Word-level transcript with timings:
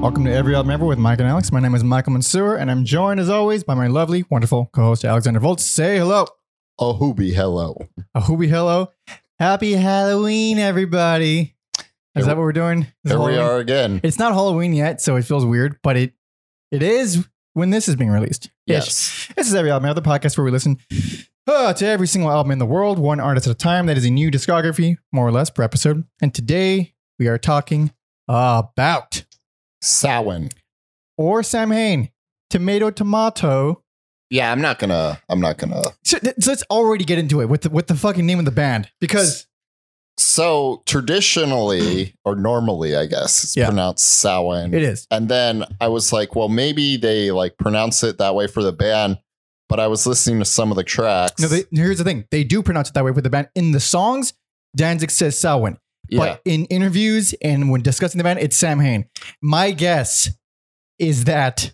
Welcome 0.00 0.24
to 0.26 0.32
Every 0.32 0.54
Album 0.54 0.70
Ever 0.70 0.86
with 0.86 0.98
Mike 1.00 1.18
and 1.18 1.28
Alex. 1.28 1.50
My 1.50 1.58
name 1.58 1.74
is 1.74 1.82
Michael 1.82 2.12
Mansour, 2.12 2.54
and 2.54 2.70
I'm 2.70 2.84
joined 2.84 3.18
as 3.18 3.28
always 3.28 3.64
by 3.64 3.74
my 3.74 3.88
lovely, 3.88 4.24
wonderful 4.30 4.70
co-host 4.72 5.04
Alexander 5.04 5.40
Volts. 5.40 5.64
Say 5.64 5.98
hello. 5.98 6.26
A 6.78 6.94
hoobie 6.94 7.34
hello. 7.34 7.76
A 8.14 8.20
hoobie 8.20 8.48
hello. 8.48 8.92
Happy 9.40 9.72
Halloween, 9.72 10.60
everybody. 10.60 11.56
Is 12.14 12.26
that 12.26 12.36
what 12.36 12.44
we're 12.44 12.52
doing? 12.52 12.86
Is 13.04 13.10
Here 13.10 13.20
we 13.20 13.36
are 13.38 13.58
again. 13.58 14.00
It's 14.04 14.20
not 14.20 14.34
Halloween 14.34 14.72
yet, 14.72 15.00
so 15.00 15.16
it 15.16 15.24
feels 15.24 15.44
weird, 15.44 15.78
but 15.82 15.96
it 15.96 16.12
it 16.70 16.84
is 16.84 17.26
when 17.54 17.70
this 17.70 17.88
is 17.88 17.96
being 17.96 18.10
released. 18.10 18.50
Yes. 18.66 19.26
This 19.34 19.48
is 19.48 19.54
Every 19.56 19.72
Album 19.72 19.90
Ever, 19.90 20.00
the 20.00 20.08
podcast 20.08 20.38
where 20.38 20.44
we 20.44 20.52
listen 20.52 20.78
uh, 21.48 21.72
to 21.72 21.86
every 21.86 22.06
single 22.06 22.30
album 22.30 22.52
in 22.52 22.60
the 22.60 22.66
world, 22.66 23.00
one 23.00 23.18
artist 23.18 23.48
at 23.48 23.50
a 23.50 23.56
time. 23.56 23.86
That 23.86 23.98
is 23.98 24.04
a 24.04 24.10
new 24.10 24.30
discography, 24.30 24.98
more 25.10 25.26
or 25.26 25.32
less, 25.32 25.50
per 25.50 25.64
episode. 25.64 26.04
And 26.22 26.32
today 26.32 26.94
we 27.18 27.26
are 27.26 27.36
talking 27.36 27.90
about 28.28 29.24
Samhain. 29.82 30.50
or 31.16 31.42
Sam 31.42 31.70
Hain, 31.70 32.10
Tomato 32.50 32.90
Tomato. 32.90 33.82
Yeah, 34.30 34.52
I'm 34.52 34.60
not 34.60 34.78
gonna. 34.78 35.20
I'm 35.28 35.40
not 35.40 35.56
gonna. 35.58 35.90
So, 36.04 36.18
th- 36.18 36.34
so 36.40 36.50
let's 36.50 36.64
already 36.70 37.04
get 37.04 37.18
into 37.18 37.40
it 37.40 37.46
with 37.48 37.62
the, 37.62 37.70
with 37.70 37.86
the 37.86 37.94
fucking 37.94 38.26
name 38.26 38.38
of 38.38 38.44
the 38.44 38.50
band 38.50 38.90
because 39.00 39.46
So 40.18 40.82
traditionally, 40.86 42.14
or 42.24 42.34
normally, 42.36 42.94
I 42.96 43.06
guess, 43.06 43.44
it's 43.44 43.56
Yeah. 43.56 43.66
pronounced 43.66 44.04
Samhain. 44.04 44.74
it 44.74 44.82
is. 44.82 45.06
And 45.10 45.28
then 45.28 45.64
I 45.80 45.88
was 45.88 46.12
like, 46.12 46.34
well, 46.34 46.48
maybe 46.48 46.96
they 46.96 47.30
like 47.30 47.56
pronounce 47.56 48.02
it 48.02 48.18
that 48.18 48.34
way 48.34 48.46
for 48.48 48.62
the 48.62 48.72
band. 48.72 49.18
But 49.68 49.80
I 49.80 49.86
was 49.86 50.06
listening 50.06 50.38
to 50.40 50.44
some 50.46 50.70
of 50.70 50.76
the 50.76 50.82
tracks. 50.84 51.40
No, 51.40 51.48
they, 51.48 51.64
here's 51.70 51.98
the 51.98 52.04
thing: 52.04 52.24
they 52.30 52.42
do 52.42 52.62
pronounce 52.62 52.88
it 52.88 52.94
that 52.94 53.04
way 53.04 53.12
for 53.12 53.20
the 53.20 53.28
band. 53.30 53.48
In 53.54 53.72
the 53.72 53.80
songs, 53.80 54.32
Danzig 54.74 55.10
says 55.10 55.38
Samhain, 55.38 55.76
yeah. 56.08 56.18
but 56.18 56.40
in 56.44 56.64
interviews 56.66 57.34
and 57.42 57.70
when 57.70 57.82
discussing 57.82 58.18
the 58.18 58.24
band, 58.24 58.38
it's 58.38 58.56
Sam 58.56 58.80
Hain. 58.80 59.06
My 59.42 59.70
guess 59.70 60.30
is 60.98 61.24
that 61.24 61.72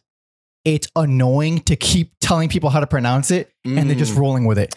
it's 0.65 0.89
annoying 0.97 1.61
to 1.61 1.77
keep 1.77 2.13
telling 2.21 2.49
people 2.49 2.71
how 2.71 2.81
to 2.81 2.87
pronounce 2.87 3.31
it, 3.31 3.53
and 3.65 3.89
they're 3.89 3.97
just 3.97 4.15
Mm, 4.15 4.19
rolling 4.19 4.45
with 4.47 4.59
it. 4.59 4.75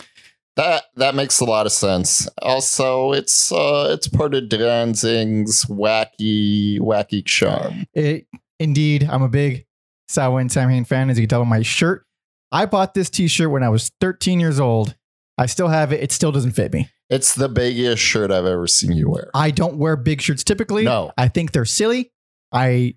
that 0.58 0.86
that 0.95 1.16
makes 1.16 1.39
a 1.39 1.45
lot 1.45 1.66
of 1.66 1.72
sense. 1.72 2.27
Also, 2.41 3.14
it's 3.14 3.52
uh 3.52 3.88
it's 3.91 4.08
part 4.08 4.33
of 4.33 4.49
Danzig's 4.49 5.66
wacky 5.66 6.80
wacky 6.80 7.23
charm. 7.25 7.86
It, 7.94 8.27
indeed, 8.59 9.08
I'm 9.09 9.21
a 9.21 9.30
big 9.30 9.66
Samhain 10.09 10.49
Sam 10.49 10.69
Hain 10.69 10.83
fan, 10.86 11.09
as 11.09 11.17
you 11.17 11.23
can 11.23 11.30
tell 11.30 11.44
by 11.44 11.49
my 11.49 11.61
shirt. 11.61 12.05
I 12.52 12.66
bought 12.66 12.94
this 12.94 13.09
T-shirt 13.09 13.52
when 13.52 13.61
I 13.61 13.67
was 13.69 13.92
13 13.99 14.39
years 14.39 14.59
old. 14.59 14.95
I 15.38 15.45
still 15.47 15.67
have 15.67 15.92
it. 15.92 16.02
It 16.02 16.11
still 16.14 16.31
doesn't 16.31 16.52
fit 16.53 16.71
me. 16.73 16.89
It's 17.09 17.36
the 17.36 17.47
biggest 17.47 18.02
shirt 18.02 18.31
I've 18.31 18.45
ever 18.45 18.67
seen 18.67 18.91
you 18.91 19.09
wear. 19.09 19.30
I 19.33 19.52
don't 19.52 19.77
wear 19.77 19.95
big 19.95 20.22
shirts 20.22 20.44
typically. 20.44 20.83
No. 20.83 21.11
I 21.17 21.27
think 21.30 21.52
they're 21.53 21.66
silly. 21.66 22.11
I 22.52 22.95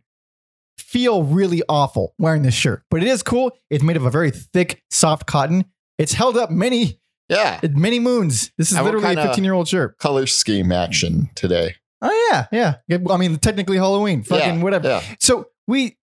feel 0.78 1.22
really 1.22 1.62
awful 1.68 2.14
wearing 2.18 2.42
this 2.42 2.54
shirt, 2.54 2.82
but 2.90 3.02
it 3.02 3.08
is 3.08 3.22
cool. 3.22 3.52
It's 3.68 3.84
made 3.84 3.96
of 3.96 4.04
a 4.04 4.10
very 4.10 4.30
thick, 4.30 4.82
soft 4.90 5.26
cotton. 5.26 5.64
It's 5.98 6.12
held 6.12 6.36
up 6.36 6.50
many, 6.50 7.00
Yeah. 7.28 7.60
many 7.62 8.00
moons. 8.00 8.50
This 8.58 8.70
is 8.72 8.76
And 8.76 8.84
literally 8.86 9.14
a 9.14 9.22
15 9.26 9.44
year 9.44 9.52
old 9.52 9.68
shirt. 9.68 9.98
Color 9.98 10.26
scheme 10.26 10.72
action 10.72 11.30
today. 11.34 11.76
Oh 12.02 12.28
yeah, 12.32 12.46
yeah. 12.88 12.98
I 13.10 13.16
mean, 13.18 13.36
technically 13.36 13.76
Halloween, 13.76 14.22
fucking 14.22 14.56
yeah, 14.56 14.62
whatever. 14.62 14.88
Yeah. 14.88 15.02
So 15.20 15.46
we, 15.68 15.98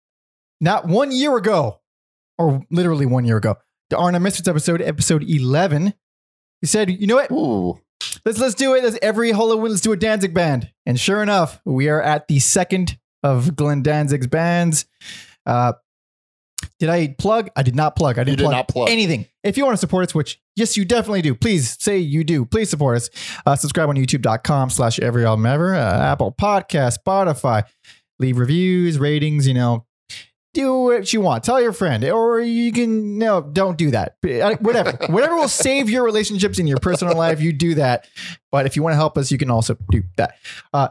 not 0.60 0.88
one 0.88 1.12
year 1.12 1.38
ago, 1.38 1.80
or 2.40 2.66
literally 2.72 3.06
one 3.06 3.26
year 3.26 3.38
ago, 3.38 3.56
the 3.92 3.98
Arna 3.98 4.20
Misfits 4.20 4.48
episode, 4.48 4.82
episode 4.82 5.24
11, 5.24 5.94
we 6.62 6.68
said, 6.68 6.90
you 6.90 7.06
know 7.06 7.16
what? 7.16 7.32
Ooh. 7.32 7.80
Let's 8.26 8.40
let's 8.40 8.56
do 8.56 8.74
it. 8.76 8.84
Let's 8.84 8.98
every 9.02 9.32
Halloween. 9.32 9.72
Let's 9.72 9.82
do 9.82 9.92
a 9.92 9.98
Danzig 9.98 10.34
band. 10.34 10.72
And 10.86 11.00
sure 11.00 11.22
enough, 11.22 11.60
we 11.66 11.90
are 11.90 12.02
at 12.02 12.28
the 12.28 12.40
second 12.40 12.98
of 13.22 13.56
Glenn 13.56 13.84
Danzig's 13.84 14.28
bands. 14.28 14.86
Uh, 15.46 15.74
did 16.80 16.90
I 16.90 17.16
plug? 17.18 17.50
I 17.56 17.64
did 17.64 17.76
not 17.76 17.96
plug. 17.96 18.18
I 18.18 18.24
didn't 18.24 18.38
did 18.38 18.44
plug, 18.44 18.54
not 18.54 18.68
plug. 18.68 18.90
anything. 18.90 19.26
If 19.44 19.58
you 19.58 19.66
want 19.66 19.74
to 19.74 19.80
support 19.80 20.06
us, 20.08 20.16
which 20.16 20.42
yes, 20.56 20.78
you 20.78 20.86
definitely 20.86 21.22
do. 21.22 21.36
Please 21.36 21.78
say 21.82 21.98
you 21.98 22.24
do. 22.24 22.46
Please 22.46 22.70
support 22.70 22.98
us. 22.98 23.10
Uh, 23.46 23.56
subscribe 23.56 23.90
on 23.90 23.96
YouTube.com 23.96 24.70
slash 24.70 25.00
every 25.00 25.26
album 25.26 25.46
ever. 25.46 25.76
Uh, 25.76 26.12
Apple 26.12 26.32
Podcast, 26.32 26.98
Spotify. 27.06 27.64
Leave 28.20 28.38
reviews, 28.38 29.00
ratings. 29.00 29.48
You 29.48 29.54
know, 29.54 29.86
do 30.54 30.74
what 30.84 31.12
you 31.14 31.22
want. 31.22 31.44
Tell 31.44 31.62
your 31.62 31.74
friend, 31.74 32.04
or 32.06 32.40
you 32.40 32.72
can 32.72 33.18
no, 33.18 33.42
don't 33.42 33.78
do 33.78 33.92
that. 33.92 34.18
Uh, 34.24 34.56
Whatever, 34.58 34.92
whatever 35.08 35.36
will 35.36 35.48
save 35.48 35.90
your 35.90 36.04
relationships 36.04 36.60
in 36.60 36.68
your 36.68 36.78
personal 36.78 37.18
life, 37.18 37.42
you 37.42 37.54
do 37.54 37.76
that. 37.76 38.08
But 38.52 38.66
if 38.66 38.76
you 38.76 38.84
want 38.84 38.94
to 38.94 38.98
help 38.98 39.18
us, 39.18 39.32
you 39.32 39.38
can 39.38 39.50
also 39.50 39.78
do 39.92 40.04
that. 40.18 40.36
Uh, 40.74 40.90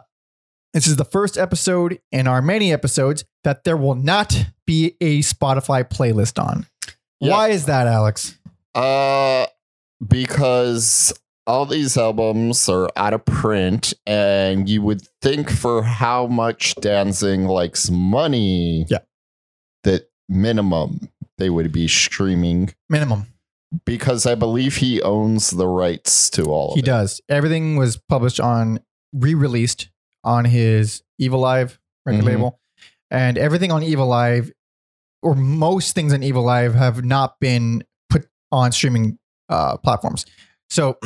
this 0.73 0.87
is 0.87 0.97
the 0.97 1.05
first 1.05 1.37
episode 1.37 2.01
in 2.11 2.27
our 2.27 2.41
many 2.41 2.73
episodes 2.73 3.25
that 3.45 3.65
there 3.65 3.77
will 3.77 3.95
not 3.95 4.47
be 4.67 4.97
a 5.01 5.21
Spotify 5.21 5.85
playlist 5.85 6.43
on. 6.43 6.67
Why 7.19 7.49
is 7.49 7.67
that, 7.67 7.87
Alex? 7.87 8.39
Uh 8.75 9.47
because 10.05 11.13
all 11.47 11.67
these 11.67 11.97
albums 11.97 12.69
are 12.69 12.89
out 12.97 13.13
of 13.15 13.25
print 13.25 13.93
and 14.07 14.69
you 14.69 14.83
would 14.83 15.03
think 15.21 15.51
for 15.51 15.83
how 15.83 16.27
much 16.27 16.75
Danzig 16.77 17.41
likes 17.41 17.91
money 17.91 18.87
Yeah. 18.89 18.99
That 19.85 20.11
minimum 20.29 21.09
they 21.39 21.51
would 21.51 21.73
be 21.73 21.89
streaming 21.89 22.75
Minimum. 22.89 23.27
because 23.85 24.27
I 24.27 24.35
believe 24.35 24.77
he 24.77 25.03
owns 25.03 25.51
the 25.51 25.67
rights 25.67 26.31
to 26.31 26.45
all 26.45 26.73
of 26.73 26.77
it. 26.77 26.77
He 26.77 26.83
it. 26.83 26.87
does. 26.87 27.21
Everything 27.29 27.77
was 27.77 27.97
published 27.97 28.39
on, 28.41 28.81
re-released 29.13 29.89
on 30.25 30.45
his 30.45 31.03
Evilive 31.21 31.79
record 32.07 32.23
Mhm. 32.23 32.27
label, 32.27 32.61
and 33.11 33.37
everything 33.39 33.73
on 33.73 33.83
Evilive, 33.83 34.53
or 35.23 35.35
most 35.35 35.95
things 35.95 36.13
on 36.13 36.21
Evilive, 36.23 36.75
have 36.75 37.05
not 37.05 37.41
been 37.41 37.83
put 38.09 38.29
on 38.53 38.73
streaming 38.73 39.19
uh, 39.49 39.77
platforms. 39.79 40.25
So 40.71 40.99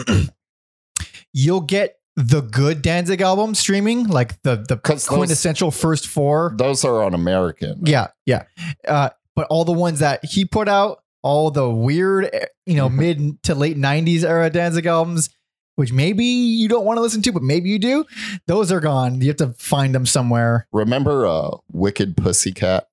you'll 1.32 1.60
get 1.62 1.96
the 2.16 2.40
good 2.40 2.80
Danzig 2.82 3.20
album 3.20 3.54
streaming, 3.54 4.08
like 4.08 4.40
the 4.42 4.64
the 4.68 4.76
'Cause 4.78 5.06
those- 5.06 5.16
quintessential 5.16 5.70
first 5.70 6.06
four. 6.06 6.54
Those 6.56 6.84
are 6.84 7.02
on 7.02 7.12
American. 7.14 7.80
Yeah, 7.84 8.08
yeah. 8.24 8.44
Uh, 8.88 9.10
but 9.34 9.46
all 9.50 9.64
the 9.64 9.72
ones 9.72 9.98
that 10.00 10.24
he 10.24 10.44
put 10.46 10.68
out, 10.68 11.02
all 11.22 11.50
the 11.50 11.68
weird, 11.68 12.30
eh, 12.32 12.46
you 12.64 12.74
know, 12.76 12.88
mid 13.04 13.42
to 13.44 13.54
late 13.54 13.76
'90s 13.76 14.24
era 14.24 14.48
Danzig 14.48 14.86
albums, 14.86 15.28
which 15.74 15.92
maybe 15.92 16.24
you 16.24 16.68
don't 16.68 16.86
want 16.86 16.96
to 16.96 17.02
listen 17.02 17.20
to, 17.22 17.32
but 17.32 17.42
maybe 17.42 17.68
you 17.68 17.78
do. 17.78 18.06
Those 18.46 18.72
are 18.72 18.80
gone. 18.80 19.20
You 19.20 19.28
have 19.28 19.36
to 19.36 19.52
find 19.58 19.94
them 19.94 20.06
somewhere. 20.06 20.66
Remember 20.72 21.26
uh 21.26 21.50
Wicked 21.70 22.16
Pussycat? 22.16 22.88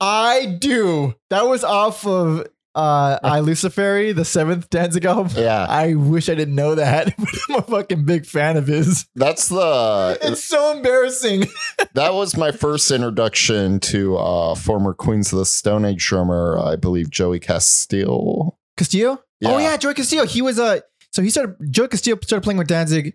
I 0.00 0.56
do. 0.60 1.14
That 1.30 1.46
was 1.46 1.62
off 1.64 2.04
of 2.06 2.46
uh, 2.74 3.18
I 3.22 3.40
Luciferi, 3.40 4.14
the 4.14 4.24
seventh 4.24 4.68
Danzig 4.70 5.04
album. 5.04 5.30
Yeah. 5.36 5.66
I 5.68 5.94
wish 5.94 6.28
I 6.28 6.34
didn't 6.34 6.54
know 6.56 6.74
that, 6.74 7.14
but 7.18 7.28
I'm 7.48 7.54
a 7.56 7.62
fucking 7.62 8.04
big 8.04 8.26
fan 8.26 8.56
of 8.56 8.66
his. 8.66 9.06
That's 9.14 9.48
the 9.48 10.18
It's 10.22 10.42
so 10.44 10.76
embarrassing. 10.76 11.46
that 11.94 12.14
was 12.14 12.36
my 12.36 12.50
first 12.52 12.90
introduction 12.90 13.80
to 13.80 14.16
uh 14.16 14.54
former 14.54 14.92
Queens 14.94 15.32
of 15.32 15.38
the 15.38 15.46
Stone 15.46 15.84
Age 15.84 16.04
drummer, 16.06 16.58
I 16.58 16.76
believe 16.76 17.10
Joey 17.10 17.40
Castile. 17.40 18.58
Castillo? 18.76 19.20
Oh 19.44 19.58
Yeah. 19.58 19.70
yeah, 19.70 19.76
Joey 19.76 19.94
Castillo. 19.94 20.26
He 20.26 20.42
was 20.42 20.58
a 20.58 20.82
so 21.12 21.22
he 21.22 21.30
started 21.30 21.56
Joey 21.70 21.88
Castillo 21.88 22.18
started 22.22 22.42
playing 22.42 22.58
with 22.58 22.66
Danzig 22.68 23.14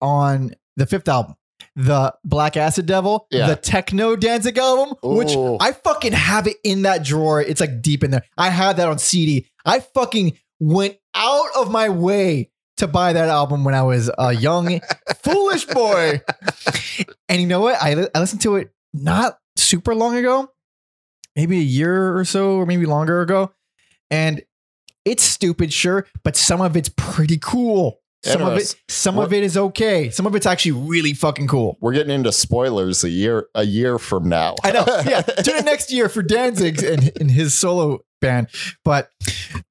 on 0.00 0.54
the 0.76 0.86
fifth 0.86 1.08
album, 1.08 1.34
the 1.76 2.14
Black 2.24 2.56
Acid 2.56 2.86
Devil, 2.86 3.26
Yeah. 3.30 3.48
the 3.48 3.56
techno 3.56 4.16
Danzig 4.16 4.56
album, 4.58 4.96
which 5.02 5.34
I 5.60 5.72
fucking 5.72 6.12
have 6.12 6.46
it 6.46 6.56
in 6.64 6.82
that 6.82 7.04
drawer. 7.04 7.40
It's 7.40 7.60
like 7.60 7.82
deep 7.82 8.04
in 8.04 8.10
there. 8.10 8.24
I 8.36 8.50
had 8.50 8.76
that 8.76 8.88
on 8.88 8.98
CD. 8.98 9.46
I 9.64 9.80
fucking 9.80 10.38
went 10.60 10.96
out 11.14 11.48
of 11.56 11.70
my 11.70 11.88
way 11.88 12.50
to 12.76 12.86
buy 12.88 13.12
that 13.12 13.28
album 13.28 13.64
when 13.64 13.74
I 13.74 13.82
was 13.82 14.10
a 14.18 14.32
young, 14.32 14.80
foolish 15.22 15.64
boy. 15.66 16.20
And 17.28 17.40
you 17.40 17.46
know 17.46 17.60
what? 17.60 17.80
I, 17.80 18.06
I 18.14 18.18
listened 18.20 18.42
to 18.42 18.56
it 18.56 18.70
not 18.92 19.38
super 19.56 19.94
long 19.94 20.16
ago, 20.16 20.50
maybe 21.36 21.58
a 21.58 21.62
year 21.62 22.16
or 22.16 22.24
so, 22.24 22.56
or 22.56 22.66
maybe 22.66 22.86
longer 22.86 23.20
ago. 23.20 23.52
And 24.10 24.42
it's 25.04 25.22
stupid, 25.22 25.72
sure, 25.72 26.06
but 26.22 26.36
some 26.36 26.60
of 26.60 26.76
it's 26.76 26.88
pretty 26.88 27.38
cool. 27.40 28.00
Some 28.24 28.42
of 28.42 28.56
it, 28.56 28.74
some 28.88 29.18
of 29.18 29.32
it 29.32 29.42
is 29.42 29.56
okay. 29.56 30.10
Some 30.10 30.26
of 30.26 30.34
it's 30.34 30.46
actually 30.46 30.72
really 30.72 31.12
fucking 31.12 31.46
cool. 31.46 31.76
We're 31.80 31.92
getting 31.92 32.14
into 32.14 32.32
spoilers 32.32 33.04
a 33.04 33.10
year 33.10 33.48
a 33.54 33.64
year 33.64 33.98
from 33.98 34.28
now. 34.28 34.56
I 34.64 34.72
know. 34.72 34.84
Yeah. 35.04 35.20
Tune 35.20 35.56
in 35.56 35.64
next 35.64 35.92
year 35.92 36.08
for 36.08 36.22
Danzig 36.22 36.82
and, 36.82 37.12
and 37.20 37.30
his 37.30 37.56
solo 37.58 38.00
band. 38.20 38.48
But 38.84 39.10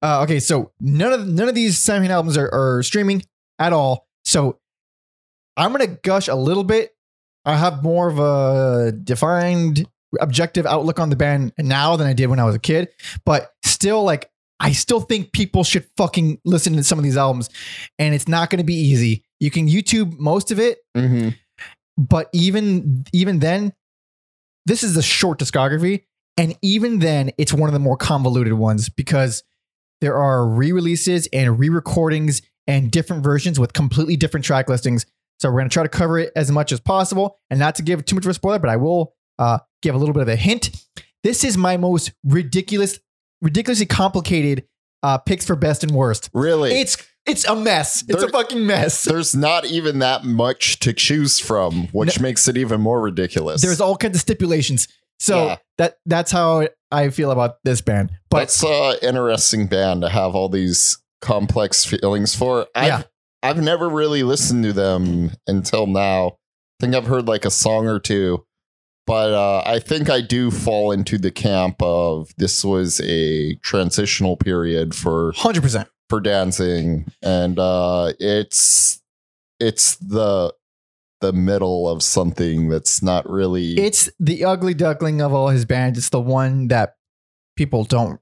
uh, 0.02 0.22
okay, 0.24 0.40
so 0.40 0.72
none 0.80 1.12
of 1.12 1.28
none 1.28 1.50
of 1.50 1.56
these 1.56 1.84
Hain 1.86 2.12
albums 2.12 2.38
are, 2.38 2.50
are 2.54 2.84
streaming 2.84 3.24
at 3.58 3.74
all. 3.74 4.08
So 4.26 4.60
I'm 5.58 5.72
gonna 5.72 5.88
gush 5.88 6.28
a 6.28 6.36
little 6.36 6.64
bit. 6.64 6.92
I 7.46 7.56
have 7.56 7.84
more 7.84 8.08
of 8.08 8.20
a 8.20 8.92
defined 8.92 9.88
objective 10.22 10.66
outlook 10.66 11.00
on 11.00 11.10
the 11.10 11.16
band 11.16 11.54
now 11.58 11.96
than 11.96 12.08
I 12.08 12.14
did 12.14 12.28
when 12.28 12.40
I 12.40 12.44
was 12.44 12.56
a 12.56 12.60
kid. 12.60 12.90
But 13.26 13.52
still, 13.64 14.04
like 14.04 14.30
I 14.60 14.72
still 14.72 15.02
think 15.02 15.34
people 15.34 15.64
should 15.64 15.86
fucking 15.98 16.40
listen 16.46 16.74
to 16.74 16.84
some 16.84 16.98
of 16.98 17.04
these 17.04 17.18
albums, 17.18 17.50
and 18.00 18.14
it's 18.16 18.28
not 18.28 18.50
gonna 18.50 18.64
be 18.64 18.76
easy. 18.76 19.24
You 19.40 19.52
can 19.52 19.68
YouTube 19.68 20.18
most 20.18 20.52
of 20.52 20.60
it, 20.60 20.80
Mhm. 20.96 21.36
but 21.98 22.30
even 22.34 23.06
even 23.14 23.40
then 23.40 23.74
this 24.66 24.84
is 24.84 24.96
a 24.96 25.02
short 25.02 25.40
discography, 25.40 26.04
and 26.38 26.56
even 26.62 27.00
then, 27.00 27.32
it's 27.38 27.54
one 27.54 27.68
of 27.68 27.74
the 27.74 27.80
more 27.80 27.98
convoluted 27.98 28.54
ones 28.54 28.88
because 28.90 29.44
there 30.00 30.16
are 30.18 30.48
re-releases 30.48 31.28
and 31.34 31.60
re-recordings 31.60 32.42
and 32.66 32.90
different 32.92 33.24
versions 33.24 33.60
with 33.60 33.74
completely 33.74 34.16
different 34.16 34.46
track 34.46 34.70
listings. 34.70 35.06
So 35.42 35.52
we're 35.52 35.60
gonna 35.60 35.70
try 35.70 35.84
to 35.84 35.90
cover 35.90 36.18
it 36.20 36.32
as 36.36 36.50
much 36.52 36.72
as 36.72 36.80
possible, 36.80 37.40
and 37.50 37.60
not 37.60 37.76
to 37.76 37.84
give 37.84 38.06
too 38.06 38.16
much 38.16 38.26
of 38.26 38.32
a 38.32 38.34
spoiler, 38.34 38.60
but 38.60 38.70
I 38.70 38.78
will 38.78 39.14
uh, 39.40 39.60
give 39.82 39.96
a 39.96 39.98
little 39.98 40.14
bit 40.14 40.22
of 40.22 40.30
a 40.30 40.36
hint. 40.38 40.70
This 41.24 41.44
is 41.44 41.58
my 41.58 41.76
most 41.76 42.14
ridiculous, 42.24 43.00
ridiculously 43.44 43.86
complicated 43.86 44.66
uh, 45.04 45.18
picks 45.20 45.46
for 45.46 45.56
best 45.56 45.84
and 45.84 45.92
worst. 45.92 46.30
Really? 46.34 46.72
It's 46.80 46.98
it's 47.26 47.46
a 47.46 47.56
mess. 47.56 48.04
It's 48.08 48.24
a 48.24 48.30
fucking 48.30 48.66
mess. 48.66 49.04
There's 49.04 49.36
not 49.36 49.66
even 49.66 50.00
that 50.00 50.26
much 50.26 50.80
to 50.80 50.92
choose 50.92 51.40
from, 51.40 51.88
which 51.94 52.20
makes 52.20 52.48
it 52.48 52.58
even 52.58 52.82
more 52.82 53.02
ridiculous. 53.02 53.62
There's 53.62 53.80
all 53.80 53.96
kinds 53.96 54.16
of 54.18 54.22
stipulations. 54.22 54.88
So 55.20 55.46
Yeah. 55.46 55.58
that 55.78 55.98
that's 56.06 56.32
how 56.32 56.68
I 56.92 57.10
feel 57.10 57.32
about 57.32 57.56
this 57.64 57.82
band. 57.82 58.12
But 58.30 58.40
That's 58.40 58.64
an 58.64 58.96
interesting 59.02 59.68
band 59.68 60.02
to 60.02 60.10
have 60.10 60.36
all 60.36 60.50
these 60.50 60.98
complex 61.22 61.86
feelings 61.86 62.36
for. 62.36 62.68
I've, 62.76 62.88
Yeah. 62.88 63.04
I've 63.42 63.62
never 63.62 63.88
really 63.90 64.24
listened 64.24 64.64
to 64.66 64.74
them 64.74 65.32
until 65.48 65.88
now. 65.88 66.28
I 66.28 66.86
think 66.86 66.96
I've 66.96 67.08
heard 67.08 67.28
like 67.28 67.46
a 67.46 67.52
song 67.52 67.88
or 67.88 68.00
two, 68.00 68.46
but 69.06 69.34
uh, 69.34 69.64
I 69.66 69.80
think 69.80 70.10
I 70.10 70.22
do 70.22 70.52
fall 70.52 70.92
into 70.92 71.18
the 71.18 71.32
camp 71.32 71.82
of 71.82 72.34
this 72.38 72.64
was 72.64 73.02
a 73.02 73.56
transitional 73.56 74.38
period 74.38 74.96
for 74.96 75.34
hundred 75.36 75.64
percent. 75.64 75.90
for 76.10 76.22
Danzig, 76.22 77.06
and 77.22 77.60
uh, 77.60 78.14
it's 78.20 79.02
it's 79.60 79.96
the 79.98 80.54
the 81.22 81.34
middle 81.34 81.88
of 81.88 82.04
something 82.04 82.68
that's 82.68 83.02
not 83.02 83.30
really 83.30 83.78
It's 83.78 84.10
the 84.20 84.44
ugly 84.44 84.74
duckling 84.74 85.22
of 85.22 85.34
all 85.34 85.48
his 85.48 85.64
bands. 85.66 85.98
It's 85.98 86.10
the 86.10 86.20
one 86.20 86.68
that 86.68 86.96
people 87.56 87.86
don't. 87.86 88.20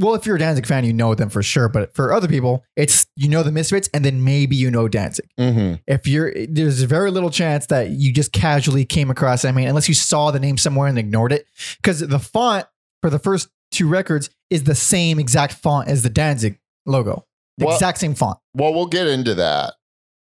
Well, 0.00 0.14
if 0.14 0.24
you're 0.26 0.36
a 0.36 0.38
Danzig 0.38 0.66
fan, 0.66 0.84
you 0.84 0.92
know 0.92 1.14
them 1.14 1.28
for 1.28 1.42
sure. 1.42 1.68
But 1.68 1.94
for 1.94 2.12
other 2.12 2.26
people, 2.26 2.64
it's 2.76 3.06
you 3.16 3.28
know 3.28 3.42
the 3.42 3.52
Misfits, 3.52 3.88
and 3.94 4.04
then 4.04 4.24
maybe 4.24 4.56
you 4.56 4.70
know 4.70 4.88
Danzig. 4.88 5.28
Mhm. 5.38 5.80
If 5.86 6.06
you're, 6.08 6.32
there's 6.48 6.82
very 6.82 7.10
little 7.10 7.30
chance 7.30 7.66
that 7.66 7.90
you 7.90 8.12
just 8.12 8.32
casually 8.32 8.84
came 8.84 9.10
across. 9.10 9.44
I 9.44 9.52
mean, 9.52 9.68
unless 9.68 9.88
you 9.88 9.94
saw 9.94 10.30
the 10.30 10.40
name 10.40 10.56
somewhere 10.56 10.88
and 10.88 10.98
ignored 10.98 11.32
it, 11.32 11.46
because 11.76 12.00
the 12.00 12.18
font 12.18 12.66
for 13.02 13.10
the 13.10 13.18
first 13.18 13.48
two 13.70 13.86
records 13.88 14.30
is 14.48 14.64
the 14.64 14.74
same 14.74 15.18
exact 15.20 15.52
font 15.54 15.88
as 15.88 16.02
the 16.02 16.10
Danzig 16.10 16.58
logo, 16.86 17.26
the 17.58 17.66
Well- 17.66 17.74
exact 17.74 17.98
same 17.98 18.14
font. 18.14 18.38
Well, 18.54 18.72
we'll 18.74 18.86
get 18.86 19.06
into 19.06 19.34
that 19.36 19.74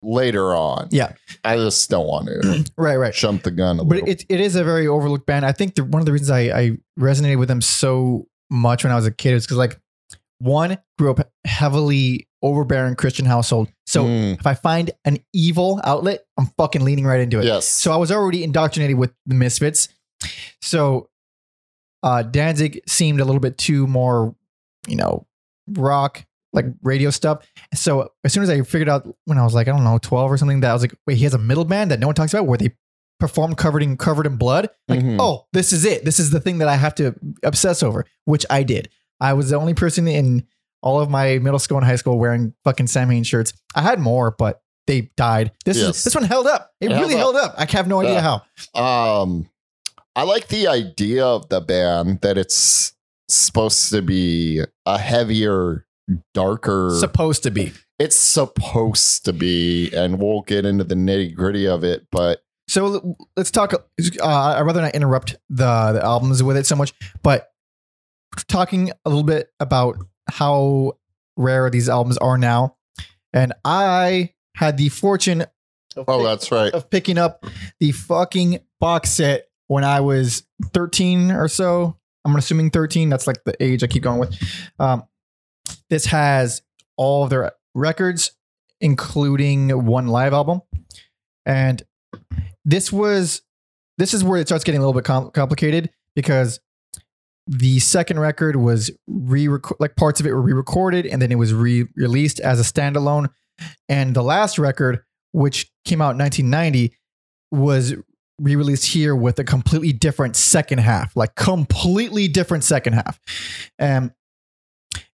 later 0.04 0.54
on. 0.54 0.88
Yeah. 0.92 1.14
I 1.44 1.56
just 1.58 1.90
don't 1.90 2.06
want 2.08 2.28
to 2.28 2.66
Right, 2.78 2.98
right. 2.98 3.14
jump 3.14 3.44
the 3.44 3.52
gun 3.52 3.80
a 3.80 3.84
but 3.84 3.96
little. 3.96 4.10
it, 4.10 4.26
it 4.30 4.40
is 4.40 4.56
a 4.56 4.64
very 4.64 4.88
overlooked 4.88 5.26
band. 5.26 5.46
I 5.46 5.52
think 5.54 5.76
the, 5.76 5.84
one 5.84 6.02
of 6.02 6.06
the 6.06 6.12
reasons 6.12 6.30
I, 6.30 6.40
I 6.60 6.72
resonated 7.00 7.40
with 7.40 7.48
them 7.48 7.62
so 7.62 8.28
much 8.50 8.84
when 8.84 8.92
I 8.94 8.96
was 8.96 9.06
a 9.06 9.12
kid 9.12 9.34
is 9.34 9.46
because 9.46 9.58
like 9.58 9.80
one 10.40 10.78
grew 10.98 11.12
up 11.12 11.30
heavily 11.46 12.28
overbearing 12.44 12.96
Christian 12.96 13.26
household. 13.26 13.70
So 13.88 14.04
Mm, 14.06 14.40
if 14.40 14.46
I 14.46 14.54
find 14.54 14.92
an 15.06 15.18
evil 15.34 15.82
outlet, 15.84 16.26
I'm 16.38 16.46
fucking 16.58 16.84
leaning 16.84 17.06
right 17.06 17.20
into 17.20 17.40
it. 17.40 17.46
yes. 17.46 17.68
So 17.68 17.92
I 17.92 17.98
was 17.98 18.12
already 18.12 18.44
indoctrinated 18.44 18.98
with 18.98 19.12
the 19.26 19.34
Misfits. 19.36 19.90
So 20.62 21.10
uh, 22.04 22.22
Danzig 22.24 22.82
seemed 22.88 23.20
a 23.20 23.26
little 23.26 23.40
bit 23.42 23.58
too 23.58 23.88
more, 23.88 24.36
you 24.88 24.96
know, 24.96 25.26
rock 25.72 26.24
like 26.54 26.66
radio 26.82 27.10
stuff. 27.10 27.46
So 27.74 28.12
as 28.24 28.32
soon 28.34 28.44
as 28.44 28.50
I 28.50 28.62
figured 28.62 28.88
out 28.90 29.08
when 29.26 29.38
I 29.38 29.44
was 29.44 29.54
like 29.54 29.68
I 29.68 29.72
don't 29.72 29.84
know 29.84 29.98
12 30.02 30.32
or 30.32 30.38
something 30.38 30.62
that 30.62 30.70
I 30.70 30.74
was 30.74 30.82
like 30.82 30.94
wait 31.06 31.18
he 31.18 31.24
has 31.24 31.34
a 31.34 31.38
middle 31.40 31.66
band 31.66 31.92
that 31.92 32.00
no 32.00 32.08
one 32.08 32.16
talks 32.16 32.34
about 32.34 32.46
where 32.48 32.58
they 32.58 32.72
perform 33.20 33.56
covered 33.56 33.84
in 33.84 33.98
covered 33.98 34.26
in 34.26 34.38
blood. 34.38 34.70
Like 34.88 35.00
Mhm. 35.00 35.18
oh 35.20 35.46
this 35.54 35.74
is 35.74 35.86
it. 35.86 36.06
This 36.06 36.20
is 36.20 36.30
the 36.32 36.40
thing 36.40 36.60
that 36.60 36.68
I 36.68 36.76
have 36.76 36.96
to 36.96 37.16
obsess 37.44 37.82
over, 37.84 38.06
which 38.26 38.46
I 38.50 38.64
did. 38.64 38.90
I 39.20 39.34
was 39.34 39.50
the 39.50 39.58
only 39.58 39.74
person 39.74 40.08
in 40.08 40.46
all 40.84 41.00
of 41.00 41.10
my 41.10 41.40
middle 41.40 41.58
school 41.60 41.78
and 41.78 41.86
high 41.86 41.96
school 41.96 42.20
wearing 42.20 42.54
fucking 42.64 42.88
Sam 42.88 43.10
Hain 43.10 43.24
shirts. 43.24 43.54
I 43.76 43.82
had 43.82 44.00
more, 44.00 44.36
but 44.38 44.62
they 44.86 45.10
died. 45.18 45.52
This 45.66 45.78
Yes. 45.78 45.98
is 45.98 46.04
this 46.06 46.16
one 46.16 46.24
held 46.24 46.46
up. 46.48 46.72
It, 46.80 46.86
It 46.86 46.92
held 46.92 47.02
really 47.02 47.14
up. 47.16 47.20
held 47.20 47.36
up. 47.36 47.56
I 47.58 47.66
have 47.72 47.88
no 47.88 48.00
idea 48.02 48.14
Yeah. 48.14 48.40
how. 48.76 49.22
Um, 49.22 49.50
I 50.16 50.24
like 50.24 50.48
the 50.50 50.68
idea 50.68 51.26
of 51.26 51.50
the 51.50 51.62
band 51.62 52.20
that 52.22 52.38
it's 52.38 52.94
supposed 53.28 53.90
to 53.92 54.02
be 54.02 54.64
a 54.86 54.98
heavier, 55.00 55.86
darker. 56.34 56.92
Supposed 57.00 57.44
to 57.44 57.52
be. 57.52 57.74
it's 58.00 58.16
supposed 58.16 59.26
to 59.26 59.34
be, 59.34 59.92
and 59.94 60.20
we'll 60.20 60.42
get 60.42 60.66
into 60.66 60.84
the 60.84 60.96
nitty 60.96 61.34
gritty 61.34 61.68
of 61.68 61.84
it. 61.84 62.06
But 62.12 62.42
So 62.68 63.16
let's 63.36 63.52
talk. 63.52 63.74
Uh, 63.74 64.26
I'd 64.26 64.62
rather 64.62 64.82
not 64.82 64.94
interrupt 64.94 65.38
the, 65.50 65.94
the 65.94 66.04
albums 66.04 66.44
with 66.44 66.58
it 66.58 66.66
so 66.66 66.76
much, 66.76 66.94
but 67.24 67.50
talking 68.48 68.92
a 69.06 69.10
little 69.10 69.24
bit 69.24 69.50
about 69.60 69.98
how 70.30 70.98
rare 71.38 71.70
these 71.70 71.88
albums 71.88 72.18
are 72.18 72.38
now. 72.38 72.76
And 73.34 73.54
I 73.64 74.34
had 74.56 74.78
the 74.78 74.90
fortune 74.90 75.42
of, 75.96 76.06
oh, 76.08 76.18
pick- 76.18 76.26
that's 76.26 76.52
right. 76.52 76.74
of 76.74 76.90
picking 76.90 77.18
up 77.18 77.46
the 77.80 77.92
fucking 77.92 78.60
box 78.80 79.12
set 79.12 79.48
when 79.68 79.84
I 79.84 80.02
was 80.02 80.44
13 80.74 81.32
or 81.32 81.48
so. 81.48 81.98
I'm 82.26 82.36
assuming 82.36 82.72
13. 82.72 83.10
That's 83.10 83.28
like 83.28 83.44
the 83.46 83.56
age 83.64 83.84
I 83.84 83.88
keep 83.88 84.04
going 84.04 84.20
with. 84.20 84.36
Um, 84.80 85.04
this 85.90 86.06
has 86.08 86.62
all 86.98 87.24
of 87.24 87.30
their 87.30 87.54
records, 87.74 88.32
including 88.82 89.86
one 89.86 90.08
live 90.08 90.34
album. 90.34 90.62
And 91.46 91.82
this 92.68 92.92
was 92.92 93.42
this 93.98 94.14
is 94.14 94.24
where 94.24 94.40
it 94.40 94.48
starts 94.48 94.64
getting 94.64 94.78
a 94.80 94.82
little 94.84 94.94
bit 94.94 95.06
com- 95.06 95.32
complicated 95.32 95.90
because 96.16 96.60
the 97.48 97.80
second 97.80 98.20
record 98.20 98.58
was 98.58 98.92
re 99.08 99.48
like 99.80 99.96
parts 99.96 100.20
of 100.20 100.28
it 100.28 100.34
were 100.34 100.42
re-recorded 100.42 101.06
and 101.08 101.22
then 101.22 101.32
it 101.32 101.36
was 101.36 101.54
re-released 101.54 102.40
as 102.42 102.60
a 102.60 102.64
standalone 102.64 103.30
and 103.88 104.14
the 104.16 104.22
last 104.22 104.60
record 104.60 105.02
which 105.32 105.72
came 105.86 106.02
out 106.02 106.12
in 106.12 106.18
1990 106.18 106.94
was 107.52 107.96
re-released 108.40 108.86
here 108.86 109.16
with 109.16 109.40
a 109.40 109.44
completely 109.46 109.94
different 109.94 110.36
second 110.36 110.80
half 110.80 111.16
like 111.16 111.34
completely 111.36 112.28
different 112.28 112.64
second 112.66 112.94
half 112.94 113.18
and 113.80 114.12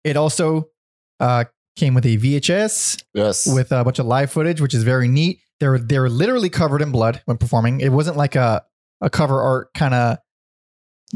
it 0.03 0.15
also 0.15 0.69
uh, 1.19 1.43
came 1.75 1.93
with 1.95 2.05
a 2.05 2.15
vhs 2.17 3.03
Yes. 3.13 3.47
with 3.51 3.71
a 3.71 3.83
bunch 3.83 3.99
of 3.99 4.05
live 4.05 4.31
footage, 4.31 4.61
which 4.61 4.73
is 4.73 4.83
very 4.83 5.07
neat. 5.07 5.39
They're 5.59 5.79
they're 5.79 6.09
literally 6.09 6.49
covered 6.49 6.81
in 6.81 6.91
blood 6.91 7.21
when 7.25 7.37
performing. 7.37 7.81
It 7.81 7.91
wasn't 7.91 8.17
like 8.17 8.35
a 8.35 8.63
a 9.01 9.09
cover 9.09 9.41
art 9.41 9.73
kind 9.73 9.93
of 9.93 10.17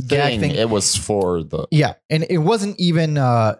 gag 0.08 0.40
thing, 0.40 0.52
it 0.52 0.70
was 0.70 0.96
for 0.96 1.44
the 1.44 1.68
yeah, 1.72 1.94
and 2.10 2.26
it 2.30 2.40
wasn't 2.40 2.80
even 2.80 3.18
uh, 3.18 3.56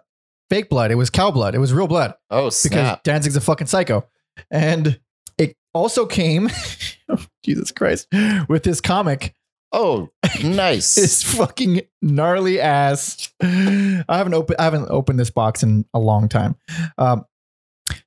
fake 0.50 0.68
blood. 0.68 0.90
It 0.90 0.96
was 0.96 1.10
cow 1.10 1.30
blood. 1.30 1.54
It 1.54 1.58
was 1.58 1.72
real 1.72 1.88
blood 1.88 2.14
oh 2.30 2.46
because 2.46 2.56
snap. 2.56 3.02
Danzig's 3.02 3.36
a 3.36 3.40
fucking 3.40 3.66
psycho. 3.66 4.06
And 4.50 4.98
it 5.38 5.56
also 5.72 6.06
came, 6.06 6.50
Jesus 7.44 7.70
Christ, 7.70 8.08
with 8.48 8.64
this 8.64 8.80
comic. 8.80 9.34
Oh, 9.72 10.10
nice. 10.42 10.94
This 10.94 11.22
fucking 11.22 11.82
gnarly 12.00 12.60
ass. 12.60 13.32
I 13.42 14.04
haven't 14.08 14.34
opened 14.34 14.56
I 14.58 14.64
haven't 14.64 14.88
opened 14.90 15.18
this 15.18 15.30
box 15.30 15.62
in 15.62 15.84
a 15.92 15.98
long 15.98 16.28
time. 16.28 16.56
Um, 16.96 17.24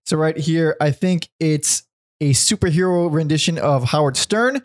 so 0.05 0.17
right 0.17 0.37
here, 0.37 0.77
I 0.79 0.91
think 0.91 1.29
it's 1.39 1.83
a 2.21 2.31
superhero 2.31 3.11
rendition 3.11 3.57
of 3.57 3.85
Howard 3.85 4.17
Stern 4.17 4.61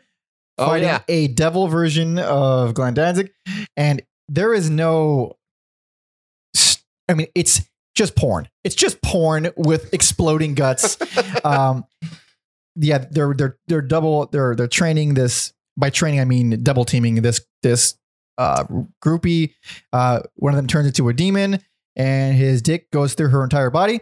oh 0.59 0.67
fighting 0.67 0.89
yeah. 0.89 1.01
a 1.09 1.29
devil 1.29 1.69
version 1.69 2.19
of 2.19 2.75
Glenn 2.75 2.95
Danzig, 2.95 3.33
and 3.77 4.03
there 4.29 4.55
is 4.55 4.71
no. 4.71 5.37
I 7.09 7.15
mean, 7.15 7.27
it's 7.35 7.63
just 7.95 8.17
porn. 8.17 8.49
It's 8.65 8.75
just 8.75 9.03
porn 9.03 9.51
with 9.57 9.93
exploding 9.93 10.55
guts. 10.55 10.97
um, 11.45 11.85
yeah, 12.77 13.05
they're 13.11 13.35
they're 13.35 13.59
they're 13.67 13.83
double. 13.83 14.27
They're 14.27 14.55
they're 14.55 14.69
training 14.69 15.15
this 15.15 15.53
by 15.77 15.91
training. 15.91 16.21
I 16.21 16.25
mean 16.25 16.63
double 16.63 16.85
teaming 16.85 17.17
this 17.17 17.41
this 17.63 17.97
uh, 18.39 18.65
groupie. 19.05 19.55
Uh, 19.93 20.21
one 20.37 20.53
of 20.53 20.57
them 20.57 20.67
turns 20.67 20.87
into 20.87 21.09
a 21.09 21.13
demon, 21.13 21.61
and 21.97 22.37
his 22.37 22.63
dick 22.63 22.91
goes 22.91 23.15
through 23.15 23.29
her 23.29 23.45
entire 23.45 23.71
body 23.71 24.01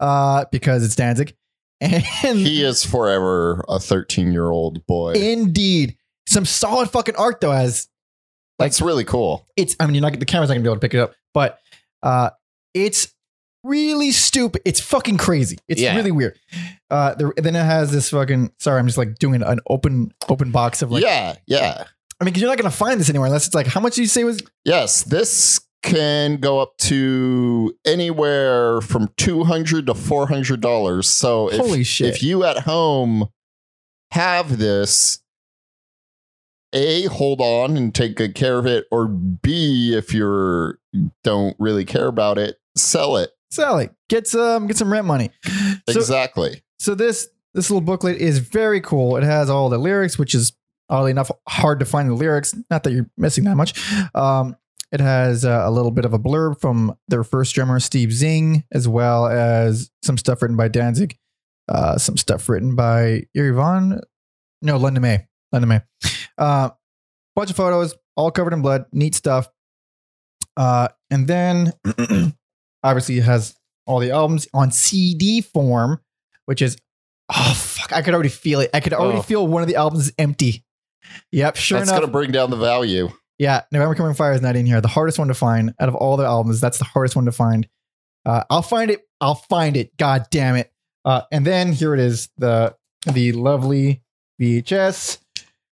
uh, 0.00 0.44
because 0.50 0.84
it's 0.84 0.96
Danzig. 0.96 1.36
And 1.80 2.38
He 2.38 2.62
is 2.64 2.84
forever 2.84 3.64
a 3.68 3.78
13 3.78 4.32
year 4.32 4.50
old 4.50 4.86
boy. 4.86 5.12
indeed, 5.12 5.96
some 6.26 6.44
solid 6.46 6.90
fucking 6.90 7.16
art 7.16 7.40
though. 7.40 7.52
As 7.52 7.88
like, 8.58 8.68
That's 8.70 8.80
really 8.80 9.04
cool. 9.04 9.46
it's, 9.56 9.76
I 9.78 9.86
mean, 9.86 9.94
you're 9.94 10.02
not 10.02 10.18
the 10.18 10.24
camera's 10.26 10.48
not 10.48 10.54
gonna 10.54 10.62
be 10.62 10.68
able 10.68 10.76
to 10.76 10.80
pick 10.80 10.94
it 10.94 11.00
up, 11.00 11.14
but 11.34 11.58
uh, 12.02 12.30
it's 12.72 13.12
really 13.62 14.10
stupid. 14.12 14.62
It's 14.64 14.80
fucking 14.80 15.18
crazy. 15.18 15.58
It's 15.68 15.80
Yeah. 15.80 15.94
really 15.96 16.12
weird. 16.12 16.38
Uh, 16.90 17.14
there, 17.14 17.32
then 17.36 17.54
it 17.56 17.64
has 17.64 17.90
this 17.92 18.08
fucking. 18.10 18.52
Sorry, 18.58 18.78
I'm 18.78 18.86
just 18.86 18.96
like 18.98 19.18
doing 19.18 19.42
an 19.42 19.60
open 19.68 20.12
open 20.28 20.50
box 20.52 20.80
of 20.82 20.90
like. 20.90 21.02
yeah, 21.02 21.34
yeah. 21.46 21.84
I 22.18 22.24
mean, 22.24 22.32
because 22.32 22.40
you're 22.40 22.50
not 22.50 22.56
gonna 22.58 22.70
find 22.70 22.98
this 22.98 23.10
anywhere 23.10 23.26
unless 23.26 23.46
it's 23.46 23.54
like 23.54 23.66
how 23.66 23.80
much 23.80 23.96
did 23.96 24.00
you 24.02 24.06
say 24.08 24.24
was 24.24 24.40
Yes, 24.64 25.02
this 25.02 25.60
can 25.86 26.38
go 26.38 26.58
up 26.58 26.76
to 26.78 27.72
anywhere 27.86 28.80
from 28.80 29.08
200 29.16 29.86
to 29.86 29.94
400 29.94 30.60
dollars. 30.60 31.08
So 31.08 31.48
if, 31.48 31.58
holy 31.58 31.84
shit. 31.84 32.08
if 32.08 32.22
you 32.24 32.44
at 32.44 32.58
home 32.60 33.28
have 34.10 34.58
this 34.58 35.20
A, 36.72 37.04
hold 37.04 37.40
on 37.40 37.76
and 37.76 37.94
take 37.94 38.16
good 38.16 38.34
care 38.34 38.58
of 38.58 38.66
it, 38.66 38.86
or 38.90 39.06
B, 39.06 39.94
if 39.96 40.12
you're 40.12 40.80
don't 41.22 41.54
really 41.60 41.84
care 41.84 42.08
about 42.08 42.36
it, 42.36 42.56
sell 42.76 43.16
it. 43.16 43.30
Sell 43.52 43.78
it. 43.78 43.94
get 44.08 44.26
some 44.26 44.66
get 44.66 44.76
some 44.76 44.92
rent 44.92 45.06
money. 45.06 45.30
So, 45.88 46.00
exactly. 46.00 46.64
so 46.80 46.96
this 46.96 47.28
this 47.54 47.70
little 47.70 47.80
booklet 47.80 48.16
is 48.16 48.40
very 48.40 48.80
cool. 48.80 49.16
It 49.16 49.22
has 49.22 49.48
all 49.48 49.68
the 49.68 49.78
lyrics, 49.78 50.18
which 50.18 50.34
is 50.34 50.52
oddly 50.88 51.12
enough 51.12 51.30
hard 51.48 51.78
to 51.78 51.86
find 51.86 52.10
the 52.10 52.14
lyrics. 52.14 52.56
Not 52.70 52.82
that 52.82 52.92
you're 52.92 53.08
missing 53.16 53.44
that 53.44 53.54
much. 53.54 53.80
Um, 54.16 54.56
it 54.92 55.00
has 55.00 55.44
uh, 55.44 55.62
a 55.64 55.70
little 55.70 55.90
bit 55.90 56.04
of 56.04 56.12
a 56.14 56.18
blurb 56.18 56.60
from 56.60 56.96
their 57.08 57.24
first 57.24 57.54
drummer 57.54 57.80
Steve 57.80 58.12
Zing, 58.12 58.64
as 58.72 58.86
well 58.88 59.26
as 59.26 59.90
some 60.02 60.16
stuff 60.18 60.42
written 60.42 60.56
by 60.56 60.68
Danzig, 60.68 61.16
uh, 61.68 61.98
some 61.98 62.16
stuff 62.16 62.48
written 62.48 62.74
by 62.76 63.24
Eerie 63.34 63.50
Von. 63.52 64.00
No, 64.62 64.76
London 64.76 65.02
May. 65.02 65.26
London 65.52 65.68
May. 65.68 65.80
Uh, 66.38 66.70
bunch 67.34 67.50
of 67.50 67.56
photos, 67.56 67.94
all 68.16 68.30
covered 68.30 68.52
in 68.52 68.62
blood. 68.62 68.86
Neat 68.92 69.14
stuff. 69.14 69.48
Uh, 70.56 70.88
and 71.10 71.26
then 71.28 71.72
obviously 72.82 73.18
it 73.18 73.24
has 73.24 73.54
all 73.86 73.98
the 73.98 74.10
albums 74.10 74.48
on 74.54 74.70
CD 74.70 75.40
form, 75.40 76.00
which 76.46 76.62
is 76.62 76.76
oh 77.34 77.54
fuck, 77.54 77.92
I 77.92 78.02
could 78.02 78.14
already 78.14 78.28
feel 78.30 78.60
it. 78.60 78.70
I 78.72 78.80
could 78.80 78.92
already 78.94 79.18
Oh. 79.18 79.22
feel 79.22 79.46
one 79.46 79.62
of 79.62 79.68
the 79.68 79.76
albums 79.76 80.06
is 80.08 80.12
empty. 80.18 80.64
Yep, 81.32 81.56
sure 81.56 81.78
That's 81.78 81.90
enough. 81.90 81.96
That's 82.00 82.06
gonna 82.06 82.12
bring 82.12 82.32
down 82.32 82.50
the 82.50 82.56
value. 82.56 83.10
Yeah, 83.38 83.62
November 83.70 83.94
Coming 83.94 84.14
Fire 84.14 84.32
is 84.32 84.42
not 84.42 84.56
in 84.56 84.66
here. 84.66 84.80
The 84.80 84.88
hardest 84.88 85.18
one 85.18 85.28
to 85.28 85.34
find 85.34 85.74
out 85.78 85.88
of 85.88 85.94
all 85.94 86.16
the 86.16 86.24
albums. 86.24 86.60
That's 86.60 86.78
the 86.78 86.84
hardest 86.84 87.16
one 87.16 87.26
to 87.26 87.32
find. 87.32 87.68
Uh, 88.24 88.44
I'll 88.50 88.62
find 88.62 88.90
it. 88.90 89.02
I'll 89.20 89.34
find 89.34 89.76
it. 89.76 89.96
God 89.96 90.26
damn 90.30 90.56
it. 90.56 90.72
Uh, 91.04 91.22
and 91.30 91.46
then 91.46 91.72
here 91.72 91.94
it 91.94 92.00
is, 92.00 92.28
the 92.38 92.74
the 93.12 93.32
lovely 93.32 94.02
VHS, 94.40 95.18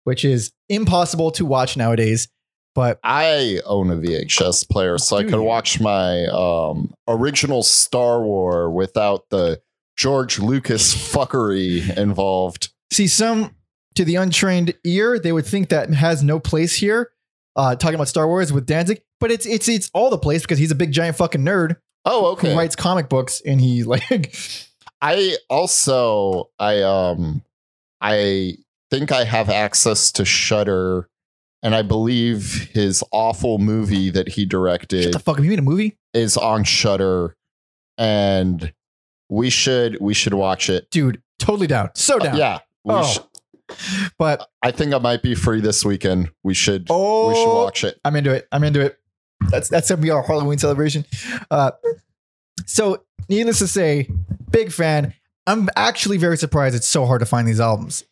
which 0.05 0.25
is 0.25 0.53
impossible 0.69 1.33
to 1.33 1.45
watch 1.45 1.77
nowadays. 1.77 2.29
But 2.75 3.01
I 3.03 3.61
own 3.65 3.91
a 3.91 3.97
VHS 3.97 4.69
player, 4.69 4.99
so 4.99 5.17
I 5.17 5.25
could 5.25 5.41
watch 5.41 5.81
my 5.81 6.27
um, 6.27 6.93
original 7.09 7.63
Star 7.63 8.23
War 8.23 8.71
without 8.71 9.25
the 9.31 9.61
George 9.97 10.39
Lucas 10.39 10.95
fuckery 10.95 11.97
involved. 11.97 12.69
see, 12.93 13.09
some 13.09 13.57
to 13.95 14.05
the 14.05 14.17
untrained 14.17 14.75
ear, 14.85 15.19
they 15.19 15.33
would 15.33 15.47
think 15.47 15.71
that 15.71 15.93
has 15.95 16.23
no 16.23 16.39
place 16.39 16.75
here. 16.75 17.11
Uh, 17.57 17.75
talking 17.75 17.95
about 17.95 18.07
Star 18.09 18.27
Wars 18.29 18.53
with 18.53 18.67
Danzig, 18.67 19.01
but 19.19 19.31
it's 19.33 19.47
it's 19.47 19.67
it's 19.69 19.91
all 19.95 20.11
the 20.11 20.19
place 20.19 20.43
because 20.43 20.59
he's 20.59 20.71
a 20.71 20.75
big 20.75 20.93
giant 20.93 21.17
fucking 21.17 21.41
nerd 21.41 21.77
Oh, 22.05 22.33
okay. 22.33 22.53
who 22.53 22.57
writes 22.59 22.77
comic 22.77 23.09
books, 23.09 23.41
and 23.47 23.61
he 23.61 23.83
like 23.85 24.37
I 25.01 25.37
also 25.49 26.51
I 26.59 26.83
um 26.83 27.43
I 28.01 28.59
think 28.91 29.11
I 29.11 29.25
have 29.25 29.49
access 29.49 30.13
to 30.13 30.25
Shudder, 30.27 31.09
and 31.63 31.75
I 31.75 31.81
believe 31.83 32.69
his 32.73 33.03
awful 33.11 33.59
movie 33.59 34.11
that 34.11 34.29
he 34.29 34.43
shut 34.43 34.51
directed 34.51 35.15
the 35.15 35.19
fuck 35.19 35.39
up. 35.39 35.45
You 35.45 35.51
mean 35.51 35.59
a 35.59 35.63
movie, 35.63 35.97
is 36.13 36.37
on 36.37 36.63
Shudder, 36.65 37.37
and 37.99 38.73
we 39.29 39.51
should 39.51 39.99
we 40.01 40.15
should 40.15 40.35
watch 40.35 40.69
it. 40.71 40.91
dude? 40.91 41.23
Totally 41.39 41.67
down. 41.67 41.91
So 41.95 42.19
down. 42.19 42.37
Yeah, 42.37 42.59
we 42.85 42.95
Oh. 42.95 43.03
sh- 43.03 43.19
But 44.19 44.49
I 44.63 44.71
think 44.71 44.95
I 44.95 44.99
might 44.99 45.23
be 45.23 45.35
free 45.35 45.61
this 45.61 45.85
weekend. 45.85 46.31
We 46.45 46.55
should 46.55 46.87
oh, 46.91 47.29
we 47.29 47.35
should 47.35 47.53
watch 47.53 47.85
it. 47.85 48.01
I'm 48.05 48.17
into 48.17 48.33
it. 48.33 48.47
I'm 48.53 48.65
into 48.65 48.81
it. 48.81 48.99
That's 49.51 49.69
that's 49.69 49.89
gonna 49.89 50.03
be 50.03 50.11
our 50.11 50.23
Halloween 50.23 50.59
celebration. 50.59 51.05
Uh, 51.51 51.73
so 52.65 53.05
needless 53.29 53.59
to 53.59 53.67
say, 53.69 54.09
big 54.51 54.73
fan. 54.73 55.15
I'm 55.47 55.69
actually 55.77 56.17
very 56.17 56.37
surprised 56.37 56.75
it's 56.75 56.89
so 56.89 57.07
hard 57.07 57.21
to 57.21 57.27
find 57.27 57.47
these 57.47 57.61
albums. 57.61 58.05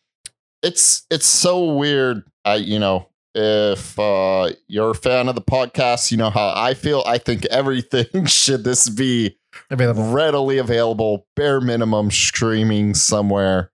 It's 0.63 1.05
it's 1.09 1.25
so 1.25 1.73
weird. 1.73 2.23
I 2.43 2.55
you 2.55 2.79
know 2.79 3.09
if 3.33 3.99
uh, 3.99 4.51
you're 4.67 4.91
a 4.91 4.95
fan 4.95 5.27
of 5.27 5.35
the 5.35 5.41
podcast, 5.41 6.11
you 6.11 6.17
know 6.17 6.29
how 6.29 6.53
I 6.55 6.73
feel. 6.73 7.03
I 7.05 7.17
think 7.17 7.45
everything 7.45 8.25
should 8.25 8.63
this 8.63 8.87
be 8.89 9.37
Available. 9.69 10.11
readily 10.11 10.57
available, 10.57 11.27
bare 11.35 11.59
minimum 11.59 12.11
streaming 12.11 12.93
somewhere. 12.93 13.71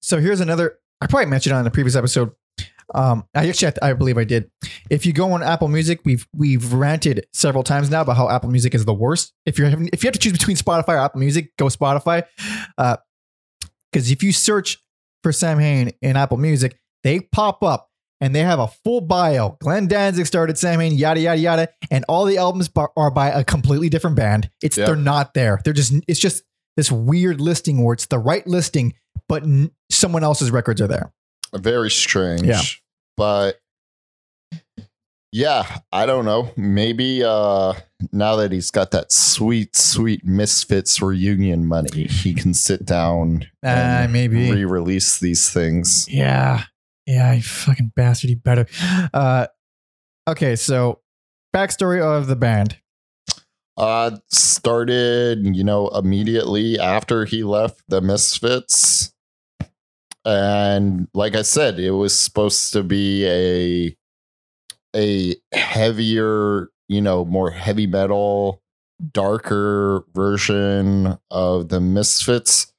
So 0.00 0.18
here's 0.18 0.40
another. 0.40 0.78
I 1.04 1.06
probably 1.06 1.26
mentioned 1.26 1.54
it 1.54 1.58
on 1.58 1.66
a 1.66 1.70
previous 1.70 1.96
episode. 1.96 2.32
Um, 2.94 3.24
I 3.34 3.46
actually, 3.46 3.72
I 3.82 3.92
believe 3.92 4.16
I 4.16 4.24
did. 4.24 4.50
If 4.88 5.04
you 5.04 5.12
go 5.12 5.32
on 5.32 5.42
Apple 5.42 5.68
Music, 5.68 6.00
we've 6.04 6.26
we've 6.34 6.72
ranted 6.72 7.26
several 7.34 7.62
times 7.62 7.90
now 7.90 8.00
about 8.00 8.16
how 8.16 8.30
Apple 8.30 8.50
Music 8.50 8.74
is 8.74 8.86
the 8.86 8.94
worst. 8.94 9.34
If 9.44 9.58
you're 9.58 9.68
having, 9.68 9.90
if 9.92 10.02
you 10.02 10.06
have 10.08 10.14
to 10.14 10.18
choose 10.18 10.32
between 10.32 10.56
Spotify 10.56 10.88
or 10.88 10.98
Apple 10.98 11.20
Music, 11.20 11.54
go 11.58 11.66
Spotify. 11.66 12.24
Because 12.78 14.10
if 14.10 14.22
you 14.22 14.32
search 14.32 14.82
for 15.22 15.30
Sam 15.30 15.58
Hain 15.58 15.92
in 16.00 16.16
Apple 16.16 16.38
Music, 16.38 16.78
they 17.02 17.20
pop 17.20 17.62
up 17.62 17.90
and 18.22 18.34
they 18.34 18.40
have 18.40 18.58
a 18.58 18.68
full 18.68 19.02
bio. 19.02 19.58
Glenn 19.60 19.86
Danzig 19.86 20.26
started 20.26 20.56
Sam 20.56 20.80
Hain, 20.80 20.94
yada 20.94 21.20
yada 21.20 21.38
yada, 21.38 21.68
and 21.90 22.06
all 22.08 22.24
the 22.24 22.38
albums 22.38 22.70
are 22.96 23.10
by 23.10 23.28
a 23.28 23.44
completely 23.44 23.90
different 23.90 24.16
band. 24.16 24.48
It's 24.62 24.76
they're 24.76 24.96
not 24.96 25.34
there. 25.34 25.60
They're 25.64 25.74
just 25.74 25.92
it's 26.08 26.20
just 26.20 26.44
this 26.78 26.90
weird 26.90 27.42
listing 27.42 27.84
where 27.84 27.92
it's 27.92 28.06
the 28.06 28.18
right 28.18 28.46
listing, 28.46 28.94
but 29.28 29.42
n- 29.42 29.70
someone 29.90 30.24
else's 30.24 30.50
records 30.50 30.80
are 30.80 30.86
there. 30.88 31.12
Very 31.54 31.90
strange. 31.90 32.42
Yeah. 32.42 32.60
But 33.16 33.60
yeah, 35.32 35.78
I 35.92 36.06
don't 36.06 36.24
know. 36.24 36.50
Maybe 36.56 37.22
uh 37.24 37.74
now 38.12 38.36
that 38.36 38.52
he's 38.52 38.70
got 38.70 38.90
that 38.92 39.10
sweet, 39.10 39.74
sweet 39.76 40.24
Misfits 40.24 41.00
reunion 41.02 41.66
money, 41.66 42.04
he 42.04 42.34
can 42.34 42.54
sit 42.54 42.84
down 42.84 43.46
Uh, 43.64 43.68
and 43.68 44.12
maybe. 44.12 44.50
re-release 44.50 45.18
these 45.18 45.50
things. 45.50 46.06
Yeah. 46.08 46.64
Yeah, 47.06 47.32
you 47.34 47.42
fucking 47.42 47.92
bastard. 47.96 48.30
You 48.30 48.36
better. 48.36 48.66
Uh, 49.12 49.46
okay, 50.28 50.56
so 50.56 51.00
backstory 51.54 52.00
of 52.00 52.26
the 52.28 52.36
band. 52.36 52.78
Uh 53.76 54.18
started, 54.30 55.56
you 55.56 55.64
know, 55.64 55.88
immediately 55.88 56.78
after 56.78 57.24
he 57.24 57.42
left 57.42 57.82
the 57.88 58.00
Misfits. 58.00 59.12
And 60.24 61.08
like 61.14 61.36
I 61.36 61.42
said, 61.42 61.78
it 61.78 61.90
was 61.92 62.18
supposed 62.18 62.72
to 62.72 62.82
be 62.82 63.26
a 63.26 63.96
a 64.96 65.36
heavier, 65.52 66.68
you 66.88 67.00
know, 67.00 67.24
more 67.24 67.50
heavy 67.50 67.86
metal, 67.86 68.62
darker 69.12 70.04
version 70.14 71.18
of 71.30 71.68
the 71.68 71.80
Misfits. 71.80 72.72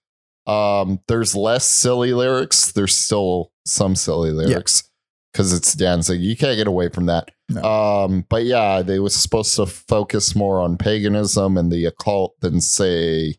Um, 0.47 0.99
there's 1.07 1.35
less 1.35 1.65
silly 1.65 2.13
lyrics. 2.13 2.71
There's 2.71 2.95
still 2.95 3.51
some 3.65 3.95
silly 3.95 4.31
lyrics 4.31 4.89
because 5.33 5.51
it's 5.53 5.73
Danzig. 5.73 6.21
You 6.21 6.37
can't 6.37 6.55
get 6.55 6.67
away 6.67 6.89
from 6.89 7.07
that. 7.07 7.31
No. 7.49 7.61
Um, 7.63 8.25
but 8.29 8.45
yeah, 8.45 8.81
they 8.81 8.99
was 8.99 9.15
supposed 9.15 9.55
to 9.57 9.65
focus 9.65 10.35
more 10.35 10.59
on 10.59 10.77
paganism 10.77 11.57
and 11.57 11.71
the 11.71 11.85
occult 11.85 12.39
than 12.39 12.61
say, 12.61 13.35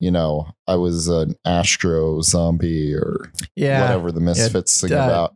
you 0.00 0.10
know, 0.10 0.48
I 0.66 0.76
was 0.76 1.08
an 1.08 1.34
astro 1.44 2.20
zombie 2.22 2.94
or 2.94 3.30
Yeah. 3.54 3.80
whatever 3.82 4.12
the 4.12 4.20
Misfits 4.20 4.72
sing 4.72 4.92
uh, 4.92 4.96
about. 5.04 5.34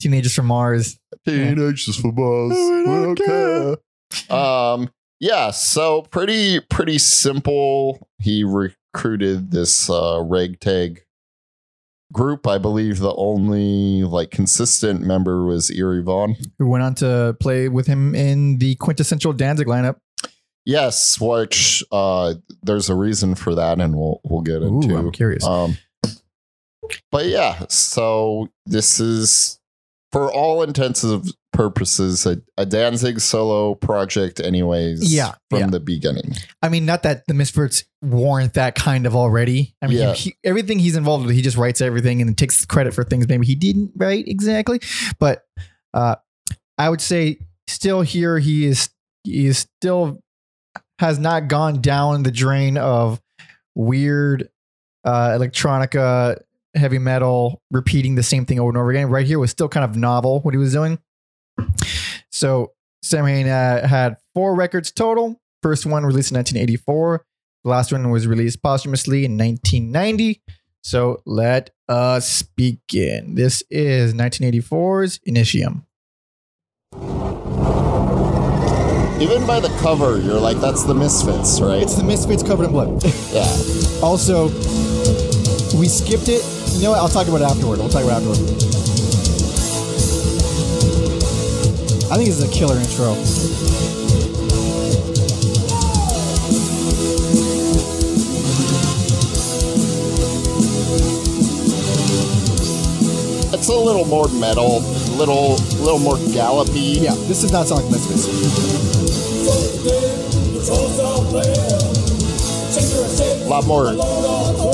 Teenagers 0.00 0.34
from 0.34 0.46
Mars. 0.46 0.98
Teenagers 1.26 1.96
from 1.96 2.14
Mars. 2.14 2.52
We 2.52 2.84
don't 2.84 3.20
Okay. 3.20 3.76
Um, 4.30 4.90
yeah, 5.20 5.50
so 5.50 6.02
pretty 6.02 6.60
pretty 6.60 6.98
simple. 6.98 8.08
He 8.20 8.44
recruited 8.44 9.50
this 9.50 9.90
uh 9.90 10.22
ragtag 10.24 11.02
group. 12.12 12.46
I 12.46 12.56
believe 12.58 12.98
the 13.00 13.14
only 13.16 14.04
like 14.04 14.30
consistent 14.30 15.02
member 15.02 15.44
was 15.44 15.70
Eerie 15.70 16.02
Von. 16.02 16.36
Who 16.58 16.68
went 16.68 16.82
on 16.84 16.94
to 16.96 17.36
play 17.40 17.68
with 17.68 17.86
him 17.86 18.14
in 18.14 18.58
the 18.58 18.76
quintessential 18.76 19.32
Danzig 19.32 19.66
lineup. 19.66 19.96
Yes, 20.68 21.18
which 21.18 21.82
uh 21.90 22.34
there's 22.62 22.90
a 22.90 22.94
reason 22.94 23.34
for 23.34 23.54
that 23.54 23.80
and 23.80 23.96
we'll 23.96 24.20
we'll 24.22 24.42
get 24.42 24.60
Ooh, 24.60 24.82
into. 24.82 24.96
I'm 24.96 25.10
curious. 25.12 25.42
Um, 25.42 25.78
but 27.10 27.24
yeah, 27.24 27.64
so 27.70 28.48
this 28.66 29.00
is 29.00 29.58
for 30.12 30.30
all 30.30 30.62
intents 30.62 31.02
and 31.04 31.24
purposes 31.54 32.26
a, 32.26 32.40
a 32.58 32.66
Danzig 32.66 33.20
solo 33.20 33.74
project, 33.76 34.40
anyways. 34.40 35.12
Yeah, 35.12 35.32
from 35.48 35.58
yeah. 35.60 35.66
the 35.68 35.80
beginning. 35.80 36.34
I 36.62 36.68
mean, 36.68 36.84
not 36.84 37.02
that 37.02 37.26
the 37.26 37.34
Misfits 37.34 37.84
warrant 38.02 38.54
that 38.54 38.74
kind 38.74 39.06
of 39.06 39.16
already. 39.16 39.74
I 39.82 39.86
mean, 39.86 39.98
Yeah. 39.98 40.12
he, 40.14 40.36
everything 40.44 40.78
he's 40.78 40.96
involved 40.96 41.26
with, 41.26 41.34
he 41.34 41.42
just 41.42 41.56
writes 41.56 41.80
everything 41.80 42.20
and 42.22 42.36
takes 42.36 42.64
credit 42.66 42.92
for 42.94 43.04
things 43.04 43.26
maybe 43.26 43.46
he 43.46 43.54
didn't 43.54 43.92
write 43.96 44.28
exactly. 44.28 44.80
But 45.18 45.44
uh, 45.94 46.16
I 46.76 46.90
would 46.90 47.00
say 47.00 47.38
still 47.66 48.02
here 48.02 48.38
he 48.38 48.66
is 48.66 48.90
he 49.24 49.46
is 49.46 49.66
still 49.80 50.20
has 50.98 51.18
not 51.18 51.48
gone 51.48 51.80
down 51.80 52.22
the 52.22 52.30
drain 52.30 52.76
of 52.76 53.20
weird 53.74 54.48
uh, 55.04 55.30
electronica, 55.30 56.40
heavy 56.74 56.98
metal, 56.98 57.62
repeating 57.70 58.14
the 58.14 58.22
same 58.22 58.44
thing 58.44 58.58
over 58.58 58.68
and 58.68 58.78
over 58.78 58.90
again. 58.90 59.08
Right 59.08 59.26
here 59.26 59.38
was 59.38 59.50
still 59.50 59.68
kind 59.68 59.84
of 59.84 59.96
novel 59.96 60.40
what 60.40 60.54
he 60.54 60.58
was 60.58 60.72
doing. 60.72 60.98
So 62.30 62.72
Sam 63.02 63.26
Hain 63.26 63.48
uh, 63.48 63.86
had 63.86 64.16
four 64.34 64.54
records 64.54 64.90
total. 64.90 65.40
First 65.62 65.86
one 65.86 66.04
released 66.04 66.30
in 66.30 66.36
1984. 66.36 67.24
The 67.64 67.70
last 67.70 67.92
one 67.92 68.10
was 68.10 68.26
released 68.26 68.62
posthumously 68.62 69.24
in 69.24 69.36
1990. 69.36 70.42
So 70.82 71.22
let 71.26 71.70
us 71.88 72.42
begin. 72.42 73.34
This 73.34 73.62
is 73.70 74.14
1984's 74.14 75.18
Initium. 75.28 75.84
Even 79.20 79.44
by 79.48 79.58
the 79.58 79.68
cover, 79.80 80.20
you're 80.20 80.38
like, 80.38 80.60
that's 80.60 80.84
the 80.84 80.94
Misfits, 80.94 81.60
right? 81.60 81.82
It's 81.82 81.96
the 81.96 82.04
Misfits 82.04 82.44
covered 82.44 82.66
in 82.66 82.70
blood. 82.70 83.02
yeah. 83.32 83.42
also, 84.00 84.46
we 85.76 85.88
skipped 85.88 86.28
it. 86.28 86.40
You 86.76 86.84
know 86.84 86.90
what? 86.92 87.00
I'll 87.00 87.08
talk 87.08 87.26
about 87.26 87.40
it 87.40 87.50
afterward. 87.50 87.80
We'll 87.80 87.88
talk 87.88 88.04
about 88.04 88.22
it 88.22 88.28
afterward. 88.28 88.38
I 92.10 92.14
think 92.14 92.28
this 92.28 92.38
is 92.38 92.48
a 92.48 92.52
killer 92.52 92.76
intro. 92.76 93.12
It's 103.52 103.68
a 103.68 103.74
little 103.74 104.04
more 104.04 104.28
metal, 104.28 104.78
little 105.18 105.56
little 105.82 105.98
more 105.98 106.18
gallopy. 106.32 107.00
Yeah, 107.02 107.14
this 107.26 107.42
does 107.42 107.50
not 107.50 107.66
sound 107.66 107.82
like 107.82 107.90
Misfits. 107.90 108.97
A 113.40 113.48
lot 113.48 113.64
more 113.66 113.94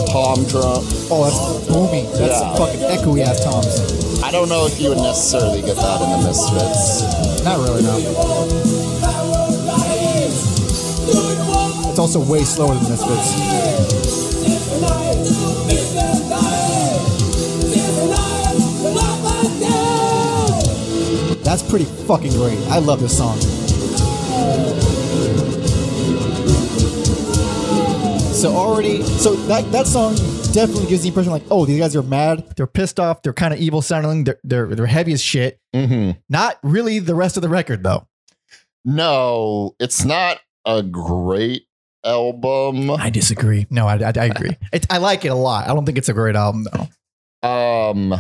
tom 0.09 0.45
drum. 0.47 0.81
Oh, 1.11 1.25
that's 1.25 1.69
booming. 1.69 2.11
That's 2.13 2.41
Yeah. 2.41 2.55
fucking 2.57 2.81
echoey 2.81 3.21
ass 3.23 3.45
toms. 3.45 4.23
I 4.23 4.31
don't 4.31 4.49
know 4.49 4.65
if 4.67 4.81
you 4.81 4.89
would 4.89 4.99
necessarily 4.99 5.61
get 5.61 5.77
that 5.77 6.01
in 6.01 6.11
the 6.11 6.19
Misfits. 6.27 7.03
Not 7.45 7.59
really, 7.59 7.83
no. 7.83 7.99
It's 11.91 11.99
also 11.99 12.21
way 12.21 12.45
slower 12.45 12.75
than 12.75 12.85
the 12.85 12.91
Misfits. 12.91 14.35
That's 21.45 21.63
pretty 21.63 21.85
fucking 21.85 22.33
great. 22.33 22.59
I 22.69 22.79
love 22.79 23.01
this 23.01 23.17
song. 23.19 23.39
So 28.45 28.55
already, 28.55 29.03
so 29.03 29.35
that 29.47 29.73
that 29.73 29.87
song 29.87 30.17
definitely 30.53 30.85
gives 30.85 31.01
the 31.01 31.09
impression 31.09 31.33
like, 31.33 31.45
oh, 31.51 31.65
these 31.65 31.81
guys 31.81 31.97
are 31.97 32.03
mad, 32.03 32.45
they're 32.59 32.67
pissed 32.67 33.01
off, 33.01 33.23
they're 33.23 33.33
kind 33.33 33.55
of 33.55 33.59
evil 33.59 33.81
sounding, 33.81 34.25
they're 34.25 34.39
they're 34.45 34.67
they're 34.67 34.85
heavy 34.85 35.15
as 35.15 35.23
shit. 35.23 35.59
Mm-hmm. 35.75 36.19
Not 36.29 36.59
really 36.63 36.99
the 36.99 37.15
rest 37.15 37.39
of 37.39 37.43
the 37.43 37.49
record 37.49 37.83
though. 37.83 38.07
No, 38.85 39.75
it's 39.81 40.05
not 40.05 40.41
a 40.67 40.83
great 40.83 41.63
album. 42.05 42.91
I 42.91 43.09
disagree. 43.09 43.67
No, 43.71 43.87
I, 43.89 43.95
I, 43.95 44.13
I 44.15 44.25
agree. 44.27 44.55
It, 44.75 44.85
I 44.91 44.99
like 44.99 45.25
it 45.25 45.29
a 45.29 45.35
lot. 45.35 45.67
I 45.67 45.73
don't 45.73 45.87
think 45.87 45.97
it's 45.97 46.11
a 46.11 46.13
great 46.13 46.37
album 46.37 46.67
though. 46.71 47.49
Um, 47.49 48.15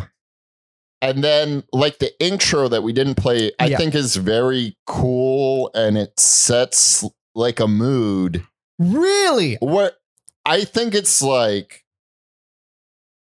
and 1.02 1.22
then 1.22 1.64
like 1.70 1.98
the 1.98 2.18
intro 2.18 2.68
that 2.68 2.82
we 2.82 2.94
didn't 2.94 3.16
play, 3.16 3.52
I 3.60 3.66
Yeah. 3.66 3.76
think 3.76 3.94
is 3.94 4.16
very 4.16 4.74
cool, 4.86 5.70
and 5.74 5.98
it 5.98 6.18
sets 6.18 7.04
like 7.34 7.60
a 7.60 7.68
mood. 7.68 8.42
Really? 8.78 9.56
What 9.60 9.98
I 10.46 10.64
think 10.64 10.94
it's 10.94 11.22
like, 11.22 11.84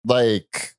like, 0.05 0.75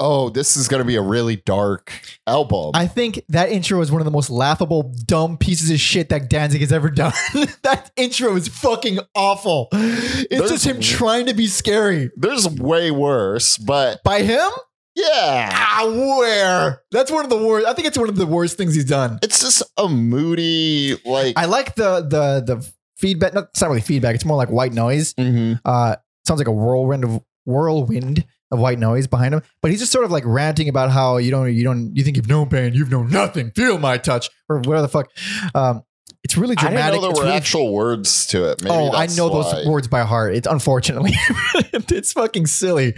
oh, 0.00 0.28
this 0.28 0.56
is 0.56 0.68
gonna 0.68 0.84
be 0.84 0.96
a 0.96 1.02
really 1.02 1.36
dark 1.36 1.92
album. 2.26 2.72
I 2.74 2.86
think 2.86 3.22
that 3.28 3.50
intro 3.50 3.80
is 3.80 3.90
one 3.92 4.00
of 4.00 4.04
the 4.04 4.10
most 4.10 4.28
laughable, 4.30 4.92
dumb 5.06 5.38
pieces 5.38 5.70
of 5.70 5.78
shit 5.80 6.08
that 6.10 6.28
Danzig 6.28 6.60
has 6.60 6.72
ever 6.72 6.90
done. 6.90 7.12
that 7.62 7.90
intro 7.96 8.36
is 8.36 8.48
fucking 8.48 8.98
awful. 9.14 9.68
It's 9.72 10.28
There's- 10.30 10.50
just 10.50 10.66
him 10.66 10.80
trying 10.80 11.26
to 11.26 11.34
be 11.34 11.46
scary. 11.46 12.10
There's 12.16 12.48
way 12.48 12.90
worse, 12.90 13.56
but 13.56 14.02
By 14.02 14.22
him? 14.22 14.50
yeah, 14.96 15.50
Ah, 15.52 15.86
where? 16.18 16.82
That's 16.90 17.10
one 17.10 17.24
of 17.24 17.30
the 17.30 17.38
worst. 17.38 17.66
I 17.66 17.72
think 17.72 17.86
it's 17.88 17.98
one 17.98 18.08
of 18.08 18.16
the 18.16 18.26
worst 18.26 18.56
things 18.56 18.74
he's 18.74 18.84
done. 18.84 19.18
it's 19.22 19.40
just 19.40 19.62
a 19.76 19.88
moody 19.88 20.96
like. 21.04 21.38
I 21.38 21.46
like 21.46 21.74
the 21.76 22.00
the 22.02 22.42
the 22.44 22.72
feedback. 22.96 23.34
No, 23.34 23.40
it's 23.40 23.60
not 23.60 23.68
really 23.68 23.80
feedback. 23.80 24.14
It's 24.14 24.24
more 24.24 24.36
like 24.36 24.48
white 24.50 24.72
noise. 24.72 25.14
Mhm. 25.14 25.60
Uh, 25.64 25.96
sounds 26.26 26.38
like 26.40 26.48
a 26.48 26.52
whirlwind 26.52 27.04
of 27.04 27.20
whirlwind 27.46 28.24
of 28.50 28.58
white 28.58 28.78
noise 28.78 29.06
behind 29.06 29.34
him. 29.34 29.42
But 29.62 29.70
he's 29.70 29.80
just 29.80 29.92
sort 29.92 30.04
of 30.04 30.10
like 30.10 30.24
ranting 30.26 30.68
about 30.68 30.90
how 30.90 31.16
you 31.18 31.30
don't 31.30 31.52
you 31.54 31.64
don't 31.64 31.94
you 31.96 32.04
think 32.04 32.16
you've 32.16 32.28
known 32.28 32.48
pain, 32.48 32.74
you've 32.74 32.90
known 32.90 33.10
nothing. 33.10 33.50
Feel 33.52 33.78
my 33.78 33.98
touch 33.98 34.30
or 34.48 34.58
whatever 34.58 34.82
the 34.82 34.88
fuck. 34.88 35.10
Um, 35.54 35.82
it's 36.22 36.36
really 36.38 36.56
I 36.56 36.62
didn't 36.62 36.72
dramatic. 36.72 36.94
know 36.96 37.00
there 37.02 37.10
It's 37.10 37.18
were 37.18 37.24
really- 37.26 37.36
actual 37.36 37.72
words 37.74 38.26
to 38.28 38.50
it. 38.50 38.62
Maybe 38.62 38.74
oh, 38.74 38.92
I 38.92 39.06
know 39.08 39.28
why. 39.28 39.42
those 39.52 39.66
words 39.66 39.88
by 39.88 40.02
heart. 40.02 40.34
It's 40.34 40.46
unfortunately 40.46 41.12
it's 41.72 42.12
fucking 42.12 42.46
silly, 42.46 42.94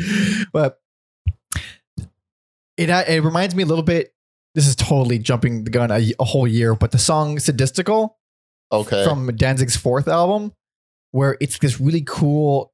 but 0.52 0.78
it 2.76 2.90
uh, 2.90 3.04
it 3.08 3.22
reminds 3.22 3.54
me 3.54 3.62
a 3.62 3.66
little 3.66 3.84
bit. 3.84 4.12
This 4.54 4.66
is 4.66 4.76
totally 4.76 5.18
jumping 5.18 5.64
the 5.64 5.70
gun 5.70 5.90
a, 5.90 6.12
a 6.18 6.24
whole 6.24 6.46
year, 6.46 6.74
but 6.74 6.90
the 6.92 6.98
song 6.98 7.36
"Sadistikal" 7.36 8.10
Okay. 8.72 9.04
from 9.04 9.34
Danzig's 9.36 9.76
fourth 9.76 10.08
album, 10.08 10.52
where 11.12 11.36
it's 11.40 11.58
this 11.58 11.80
really 11.80 12.02
cool, 12.06 12.72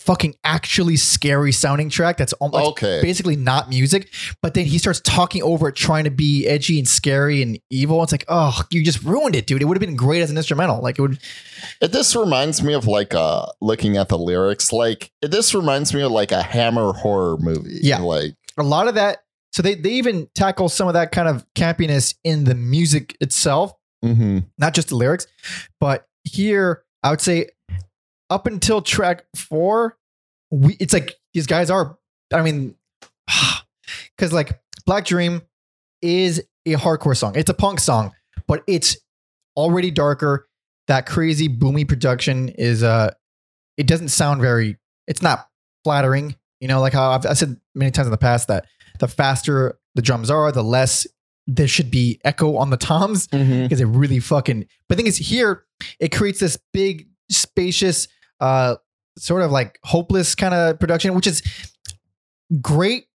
fucking 0.00 0.34
actually 0.44 0.96
scary 0.96 1.52
sounding 1.52 1.90
track 1.90 2.16
that's 2.16 2.32
almost 2.34 2.70
okay. 2.70 3.00
basically 3.02 3.36
not 3.36 3.68
music, 3.68 4.10
but 4.40 4.54
then 4.54 4.64
he 4.64 4.78
starts 4.78 4.98
talking 5.00 5.42
over 5.42 5.68
it, 5.68 5.76
trying 5.76 6.04
to 6.04 6.10
be 6.10 6.46
edgy 6.46 6.78
and 6.78 6.88
scary 6.88 7.42
and 7.42 7.58
evil. 7.68 8.02
It's 8.02 8.12
like, 8.12 8.24
oh, 8.28 8.62
you 8.70 8.82
just 8.82 9.02
ruined 9.02 9.36
it, 9.36 9.46
dude. 9.46 9.60
It 9.60 9.66
would 9.66 9.76
have 9.76 9.86
been 9.86 9.96
great 9.96 10.22
as 10.22 10.30
an 10.30 10.38
instrumental. 10.38 10.80
Like 10.80 10.98
it 10.98 11.02
would. 11.02 11.18
It, 11.82 11.92
this 11.92 12.16
reminds 12.16 12.62
me 12.62 12.72
of 12.72 12.86
like 12.86 13.14
uh 13.14 13.46
looking 13.60 13.98
at 13.98 14.08
the 14.08 14.18
lyrics. 14.18 14.72
Like 14.72 15.12
it, 15.20 15.30
this 15.30 15.54
reminds 15.54 15.92
me 15.92 16.02
of 16.02 16.10
like 16.12 16.32
a 16.32 16.42
Hammer 16.42 16.92
horror 16.92 17.36
movie. 17.38 17.80
Yeah. 17.82 17.98
Like 17.98 18.34
a 18.56 18.62
lot 18.62 18.88
of 18.88 18.94
that. 18.94 19.18
So 19.52 19.62
they, 19.62 19.74
they 19.74 19.90
even 19.90 20.28
tackle 20.34 20.68
some 20.68 20.86
of 20.86 20.94
that 20.94 21.10
kind 21.10 21.28
of 21.28 21.44
campiness 21.56 22.14
in 22.22 22.44
the 22.44 22.54
music 22.54 23.16
itself, 23.20 23.74
mhm. 24.04 24.46
not 24.58 24.74
just 24.74 24.88
the 24.88 24.96
lyrics. 24.96 25.26
But 25.78 26.06
here, 26.24 26.84
I 27.02 27.10
would 27.10 27.20
say 27.20 27.50
up 28.28 28.46
until 28.46 28.82
track 28.82 29.24
four, 29.36 29.96
we 30.50 30.76
it's 30.80 30.92
like 30.92 31.16
these 31.34 31.46
guys 31.46 31.70
are, 31.70 31.98
I 32.32 32.42
mean, 32.42 32.76
because 34.16 34.32
like 34.32 34.60
Black 34.86 35.04
Dream 35.04 35.42
is 36.02 36.42
a 36.66 36.74
hardcore 36.74 37.16
song. 37.16 37.36
It's 37.36 37.50
a 37.50 37.54
punk 37.54 37.80
song, 37.80 38.12
but 38.46 38.62
it's 38.66 38.96
already 39.56 39.90
darker. 39.90 40.46
That 40.88 41.06
crazy 41.06 41.48
boomy 41.48 41.86
production 41.86 42.48
is 42.48 42.82
uh 42.82 43.12
it 43.76 43.86
doesn't 43.86 44.08
sound 44.08 44.40
very 44.40 44.76
it's 45.06 45.22
not 45.22 45.48
flattering. 45.84 46.36
You 46.60 46.68
know, 46.68 46.80
like 46.80 46.92
how 46.92 47.12
I've 47.12 47.26
I 47.26 47.32
said 47.34 47.56
many 47.74 47.90
times 47.90 48.06
in 48.06 48.12
the 48.12 48.18
past 48.18 48.48
that 48.48 48.66
the 48.98 49.08
faster 49.08 49.78
the 49.94 50.02
drums 50.02 50.30
are, 50.30 50.52
the 50.52 50.62
less 50.62 51.06
there 51.46 51.68
should 51.68 51.90
be 51.90 52.20
echo 52.24 52.56
on 52.56 52.70
the 52.70 52.76
toms 52.76 53.26
because 53.26 53.80
it 53.80 53.86
really 53.86 54.20
fucking. 54.20 54.66
But 54.88 54.96
the 54.96 55.02
thing 55.02 55.06
is, 55.06 55.16
here 55.16 55.64
it 55.98 56.12
creates 56.12 56.40
this 56.40 56.58
big, 56.72 57.08
spacious, 57.30 58.08
uh, 58.40 58.76
sort 59.18 59.42
of 59.42 59.50
like 59.50 59.78
hopeless 59.84 60.34
kind 60.34 60.54
of 60.54 60.78
production, 60.78 61.14
which 61.14 61.26
is 61.26 61.42
great, 62.60 63.06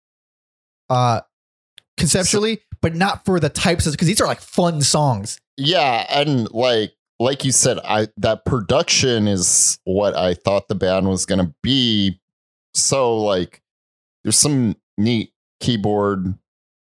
uh, 0.90 1.20
conceptually, 1.96 2.60
but 2.80 2.94
not 2.94 3.24
for 3.24 3.40
the 3.40 3.48
types 3.48 3.86
of 3.86 3.92
because 3.92 4.08
these 4.08 4.20
are 4.20 4.26
like 4.26 4.40
fun 4.40 4.80
songs. 4.82 5.38
Yeah, 5.56 6.06
and 6.10 6.50
like 6.52 6.92
like 7.20 7.44
you 7.44 7.52
said, 7.52 7.78
I 7.84 8.08
that 8.18 8.44
production 8.44 9.28
is 9.28 9.78
what 9.84 10.16
I 10.16 10.34
thought 10.34 10.68
the 10.68 10.74
band 10.74 11.08
was 11.08 11.26
gonna 11.26 11.54
be. 11.62 12.20
So 12.74 13.16
like 13.18 13.62
there's 14.24 14.36
some 14.36 14.76
neat 14.98 15.32
keyboard 15.60 16.34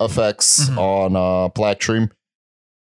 effects 0.01 0.69
Mhm. 0.69 0.79
on 0.79 1.17
uh 1.17 1.49
Black 1.49 1.79
Dream. 1.81 2.11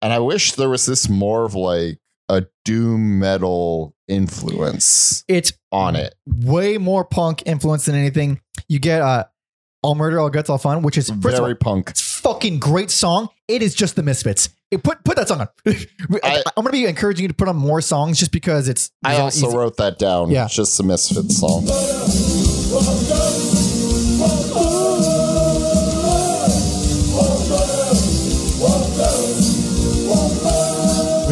And 0.03 0.13
I 0.13 0.19
wish 0.21 0.53
there 0.53 0.69
was 0.69 0.87
this 0.87 1.09
more 1.09 1.45
of 1.45 1.55
like 1.55 1.99
a 2.29 2.45
doom 2.65 3.19
metal 3.19 3.95
influence 4.07 5.25
It's 5.29 5.53
on 5.73 5.97
it. 5.97 6.15
way 6.27 6.79
more 6.79 7.05
punk 7.05 7.43
influence 7.47 7.87
than 7.87 7.95
anything. 7.97 8.41
You 8.69 8.79
get 8.79 9.03
uh, 9.03 9.25
"All 9.83 9.95
Murder, 9.95 10.21
All 10.21 10.31
Guts, 10.31 10.49
All 10.51 10.59
Fun," 10.59 10.83
which 10.83 10.97
is 10.99 11.09
first 11.11 11.35
of 11.37 11.41
all, 11.41 11.47
Very 11.47 11.57
punk. 11.57 11.91
It's 11.91 12.01
fucking 12.01 12.59
great 12.61 12.91
song. 12.91 13.29
It 13.49 13.63
is 13.63 13.75
just 13.75 13.97
the 13.97 14.03
Misfits. 14.03 14.51
It- 14.71 14.83
put 14.85 15.03
put 15.05 15.17
that 15.17 15.27
song 15.29 15.41
on. 15.41 15.49
I, 15.67 15.77
I- 16.23 16.37
am 16.37 16.43
gonna 16.65 16.71
be 16.71 16.85
encouraging 16.87 17.23
you 17.25 17.29
to 17.29 17.35
put 17.35 17.49
on 17.49 17.57
more 17.57 17.81
songs 17.81 18.19
just 18.19 18.31
because 18.31 18.69
it's. 18.69 18.91
I 19.05 19.17
also 19.17 19.49
easy. 19.49 19.57
wrote 19.57 19.77
that 19.79 19.99
down. 19.99 20.31
Yeah. 20.31 20.45
It's 20.45 20.55
just 20.55 20.77
the 20.77 20.85
Misfits 20.85 21.39
song. 21.39 21.65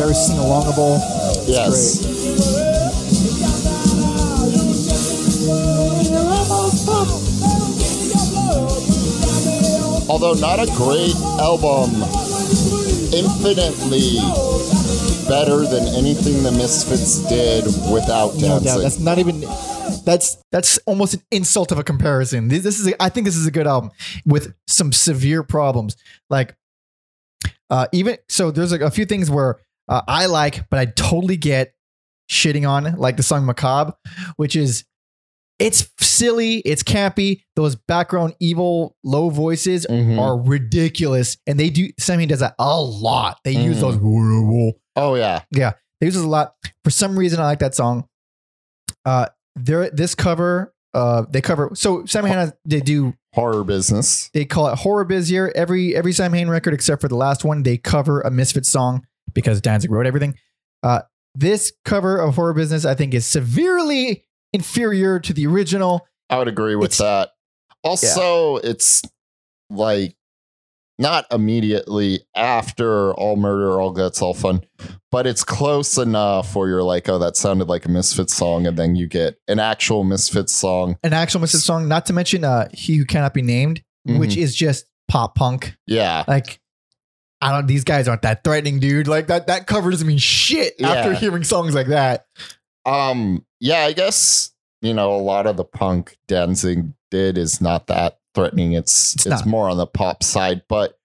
very 0.07 0.15
sing 0.15 0.37
alongable. 0.37 1.01
Yes. 1.49 1.99
Although 10.09 10.35
not 10.35 10.61
a 10.61 10.67
great 10.77 11.15
album, 11.41 11.91
infinitely 13.13 14.19
better 15.29 15.67
than 15.67 15.89
anything 15.97 16.43
the 16.45 16.53
Misfits 16.53 17.29
did 17.29 17.65
without 17.93 18.35
No 18.37 18.61
Danzig. 18.61 18.65
doubt. 18.65 18.79
That's 18.83 18.99
not 19.01 19.19
even. 19.19 19.41
That's 20.05 20.37
that's 20.53 20.79
almost 20.87 21.15
an 21.15 21.23
insult 21.33 21.73
of 21.73 21.79
a 21.81 21.85
comparison. 21.85 22.47
This, 22.47 22.63
this 22.63 22.79
is 22.79 22.87
a, 22.89 23.03
I 23.03 23.09
think 23.09 23.25
this 23.25 23.37
is 23.37 23.47
a 23.47 23.51
good 23.51 23.67
album 23.67 23.91
with 24.25 24.55
some 24.69 24.93
severe 24.93 25.43
problems. 25.43 25.97
Like 26.31 26.55
uh 27.69 27.89
even 27.93 28.17
so 28.29 28.53
there's 28.53 28.71
like 28.71 28.81
a 28.81 28.91
few 28.91 29.05
things 29.05 29.29
where 29.29 29.59
uh, 29.89 30.03
I 30.09 30.27
like 30.27 30.69
but 30.71 30.79
I 30.79 30.87
totally 30.87 31.37
get 31.37 31.75
shitting 32.31 32.69
on 32.69 32.97
like 32.97 33.17
the 33.17 33.23
song 33.23 33.45
Macabre, 33.47 33.93
which 34.37 34.57
is 34.57 34.85
it's 35.59 35.89
silly, 36.01 36.57
it's 36.59 36.83
campy. 36.83 37.41
Those 37.55 37.77
background 37.77 38.35
evil 38.41 38.95
low 39.05 39.31
voices 39.31 39.87
Mhm. 39.89 40.19
are 40.21 40.39
ridiculous 40.39 41.39
and 41.47 41.59
they 41.59 41.71
do 41.71 41.89
Sammy 41.99 42.27
does 42.27 42.41
that 42.41 42.55
a 42.59 42.81
lot. 42.81 43.39
They 43.45 43.53
use 43.53 43.79
Mhm. 43.79 43.81
those 43.81 43.97
horrible 43.97 44.73
Oh 44.97 45.15
yeah. 45.15 45.43
Yeah. 45.51 45.73
They 46.01 46.07
use 46.09 46.15
this 46.15 46.25
a 46.25 46.29
lot. 46.29 46.55
For 46.85 46.91
some 46.91 47.19
reason, 47.19 47.41
I 47.41 47.45
like 47.45 47.61
that 47.61 47.75
song. 47.75 48.07
Uh, 49.05 49.27
there, 49.55 49.89
this 49.91 50.15
cover, 50.15 50.75
uh, 50.95 51.25
they 51.31 51.41
cover. 51.41 51.71
So 51.75 52.05
Sam 52.07 52.25
Hain, 52.27 52.53
they 52.65 52.81
do. 52.81 53.15
Horror 53.35 53.65
business. 53.65 54.31
They 54.35 54.45
call 54.45 54.69
it 54.69 54.79
horror 54.79 55.05
biz 55.05 55.31
year. 55.31 55.53
Every 55.55 55.95
every 55.95 56.13
Sam 56.13 56.33
Hain 56.33 56.49
record 56.49 56.75
except 56.75 57.01
for 57.03 57.09
the 57.09 57.17
last 57.17 57.45
one, 57.45 57.63
they 57.63 57.77
cover 57.77 58.21
a 58.23 58.31
Misfit 58.31 58.65
song 58.67 59.07
because 59.37 59.61
Danzig 59.61 59.93
wrote 59.93 60.07
everything. 60.07 60.35
Uh, 60.83 61.03
this 61.37 61.73
cover 61.85 62.19
of 62.19 62.35
horror 62.35 62.55
business, 62.55 62.85
I 62.85 62.95
think, 62.97 63.15
is 63.15 63.25
severely 63.27 64.25
inferior 64.53 65.21
to 65.21 65.33
the 65.33 65.47
original. 65.47 66.09
I 66.29 66.39
would 66.39 66.49
agree 66.49 66.75
with 66.75 66.87
It's- 66.93 66.99
that. 66.99 67.31
Also, 67.85 68.57
it's 68.57 69.03
like 69.71 70.17
not 70.99 71.27
immediately 71.31 72.21
after 72.35 73.13
All 73.15 73.37
Murder, 73.37 73.79
All 73.81 73.93
Guts, 73.93 74.21
All 74.23 74.35
Fun, 74.35 74.63
but 75.13 75.27
it's 75.27 75.45
close 75.45 75.99
enough 75.99 76.57
where 76.57 76.69
you're 76.69 76.83
like, 76.83 77.09
oh, 77.09 77.19
that 77.19 77.37
sounded 77.37 77.69
like 77.69 77.85
a 77.85 77.89
Misfits 77.91 78.35
song. 78.35 78.67
And 78.67 78.77
then 78.77 78.97
you 78.97 79.07
get 79.07 79.37
an 79.47 79.61
actual 79.61 80.03
Misfits 80.05 80.53
song. 80.55 80.97
An 81.05 81.13
actual 81.13 81.41
Misfit 81.43 81.61
song, 81.61 81.87
not 81.87 82.07
to 82.07 82.13
mention 82.13 82.43
uh, 82.45 82.69
"He 82.73 82.97
Who 82.97 83.05
Cannot 83.05 83.35
Be 83.35 83.43
Named," 83.43 83.83
which 84.05 84.37
is 84.37 84.57
just 84.57 84.87
pop 85.09 85.35
punk. 85.37 85.77
Yeah. 85.87 86.25
Like, 86.27 86.59
I 87.47 87.53
don't. 87.53 87.67
These 87.67 87.85
guys 87.85 88.09
aren't 88.09 88.23
that 88.23 88.43
threatening, 88.43 88.81
dude. 88.81 89.07
Like 89.07 89.29
that. 89.29 89.47
That 89.47 89.67
cover 89.67 89.91
doesn't 89.91 90.07
mean 90.07 90.19
shit 90.19 90.81
after 90.83 91.15
hearing 91.15 91.45
songs 91.45 91.75
like 91.75 91.87
that. 91.89 92.27
Um, 92.85 93.45
yeah, 93.61 93.81
I 93.85 93.93
guess, 93.93 94.51
you 94.83 94.93
know, 94.93 95.15
a 95.15 95.19
lot 95.19 95.47
of 95.47 95.57
the 95.57 95.65
punk 95.65 96.17
Danzig 96.27 96.93
did 97.11 97.39
is 97.39 97.61
not 97.61 97.87
that 97.87 98.19
threatening. 98.35 98.73
It's 98.73 99.15
It's 99.15 99.27
it's, 99.27 99.47
more 99.47 99.71
on 99.71 99.77
the 99.77 99.87
pop 99.87 100.23
side, 100.23 100.63
but 100.69 100.99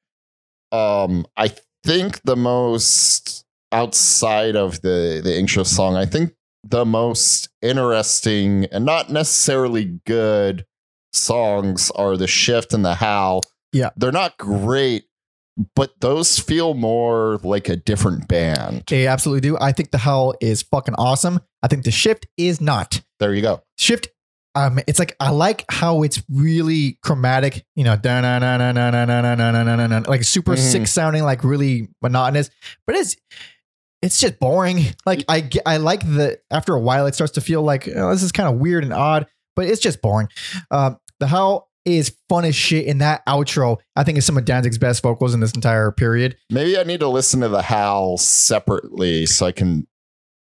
um 0.71 1.25
I 1.38 1.54
think 1.84 2.21
the 2.23 2.36
most 2.36 3.45
outside 3.71 4.56
of 4.56 4.82
the 4.82 5.21
the 5.23 5.38
intro 5.38 5.63
song, 5.63 5.95
I 5.95 6.06
think 6.06 6.34
the 6.63 6.86
most 6.86 7.49
interesting 7.62 8.65
and 8.65 8.86
not 8.86 9.10
necessarily 9.10 9.99
good 10.06 10.65
songs 11.13 11.91
are 11.91 12.17
the 12.17 12.27
shift 12.27 12.73
and 12.73 12.84
the 12.84 12.95
howl. 12.95 13.41
Yeah. 13.73 13.89
They're 13.95 14.12
not 14.12 14.38
great, 14.38 15.06
but 15.75 15.91
those 15.99 16.39
feel 16.39 16.73
more 16.73 17.39
like 17.43 17.69
a 17.69 17.75
different 17.75 18.27
band. 18.27 18.83
They 18.87 19.07
absolutely 19.07 19.41
do. 19.41 19.57
I 19.59 19.71
think 19.71 19.91
the 19.91 19.97
howl 19.97 20.33
is 20.41 20.61
fucking 20.63 20.95
awesome. 20.97 21.39
I 21.61 21.67
think 21.67 21.83
the 21.83 21.91
shift 21.91 22.25
is 22.37 22.61
not. 22.61 23.01
There 23.19 23.33
you 23.33 23.41
go. 23.41 23.61
Shift, 23.77 24.07
um, 24.55 24.79
it's 24.87 24.99
like 24.99 25.15
I 25.19 25.29
like 25.29 25.65
how 25.69 26.03
it's 26.03 26.21
really 26.29 26.97
chromatic, 27.03 27.65
you 27.75 27.83
know, 27.83 27.97
na 28.03 28.21
na 28.21 28.39
na 28.39 28.57
na 28.57 28.71
na 28.71 28.89
na 28.89 29.05
na 29.05 29.35
na 29.35 29.63
na 29.63 29.87
na 29.87 29.99
like 30.07 30.23
super 30.23 30.53
Mhm. 30.55 30.71
sick 30.71 30.87
sounding, 30.87 31.23
like 31.23 31.43
really 31.43 31.89
monotonous. 32.01 32.49
But 32.87 32.95
it's 32.95 33.15
it's 34.01 34.19
just 34.19 34.39
boring. 34.39 34.85
Like 35.05 35.23
I 35.29 35.47
I 35.65 35.77
like 35.77 36.01
the 36.01 36.39
after 36.49 36.73
a 36.73 36.79
while 36.79 37.05
it 37.07 37.13
starts 37.15 37.33
to 37.33 37.41
feel 37.41 37.61
like 37.61 37.87
oh, 37.87 38.09
this 38.11 38.23
is 38.23 38.31
kind 38.31 38.49
of 38.49 38.59
weird 38.59 38.83
and 38.83 38.93
odd, 38.93 39.27
but 39.55 39.65
it's 39.67 39.79
just 39.81 40.01
boring. 40.01 40.27
Um, 40.71 40.97
the 41.19 41.27
howl 41.27 41.69
is 41.86 42.15
fun 42.30 42.46
as 42.46 42.56
shit 42.56 42.86
in 42.86 43.00
that 43.00 43.26
outro. 43.28 43.78
I 43.96 44.04
think 44.04 44.17
it's 44.17 44.28
some 44.28 44.38
of 44.38 44.46
Danzig's 44.46 44.78
best 44.78 45.02
vocals 45.02 45.34
in 45.34 45.39
this 45.39 45.54
entire 45.54 45.91
period. 45.91 46.36
Maybe 46.50 46.78
I 46.78 46.84
need 46.84 47.00
to 47.00 47.08
listen 47.08 47.41
to 47.41 47.48
the 47.50 47.62
howl 47.63 48.17
separately 48.17 49.26
so 49.26 49.46
I 49.48 49.52
can 49.52 49.88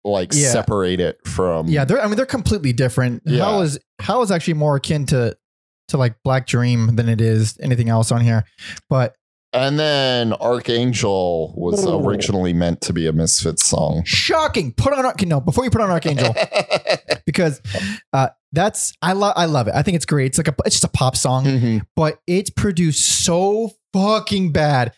like 0.04 0.34
Yeah. 0.34 0.52
separate 0.52 1.00
it 1.00 1.19
from 1.28 1.67
Yeah, 1.67 1.84
they're 1.86 2.02
I 2.02 2.08
mean 2.08 2.15
they're 2.15 2.26
completely 2.26 2.73
different. 2.73 3.23
Yeah. 3.26 3.43
Howl 3.43 3.62
is 3.62 3.78
how 4.00 4.21
is 4.21 4.32
actually 4.32 4.56
more 4.56 4.78
akin 4.78 5.06
to 5.08 5.38
to 5.89 5.97
like 5.97 6.15
Black 6.23 6.47
Dream 6.47 6.95
than 6.95 7.08
it 7.10 7.21
is 7.21 7.58
anything 7.62 7.89
else 7.89 8.12
on 8.12 8.21
here. 8.21 8.43
But 8.89 9.15
And 9.53 9.79
then 9.79 10.33
Archangel 10.33 11.53
was 11.57 11.86
originally 11.88 12.53
meant 12.53 12.81
to 12.81 12.93
be 12.93 13.07
a 13.07 13.13
Misfits 13.13 13.65
song. 13.65 14.03
shocking. 14.05 14.73
Put 14.73 14.93
on 14.93 15.05
Arch- 15.05 15.25
no, 15.25 15.39
before 15.39 15.63
you 15.63 15.69
put 15.71 15.81
on 15.81 15.89
Archangel 15.89 16.36
because 17.25 17.62
uh 18.13 18.29
that's 18.51 18.93
I 19.01 19.13
love 19.13 19.33
I 19.38 19.45
love 19.45 19.67
it. 19.67 19.73
I 19.75 19.83
think 19.83 19.95
it's 19.95 20.05
great. 20.05 20.27
It's 20.27 20.38
like 20.38 20.47
a 20.49 20.55
it's 20.65 20.75
just 20.75 20.83
a 20.83 20.89
pop 20.89 21.15
song, 21.15 21.45
Mhm. 21.45 21.81
but 21.95 22.19
it's 22.27 22.49
produced 22.49 23.23
so 23.25 23.71
fucking 23.93 24.51
bad. 24.51 24.93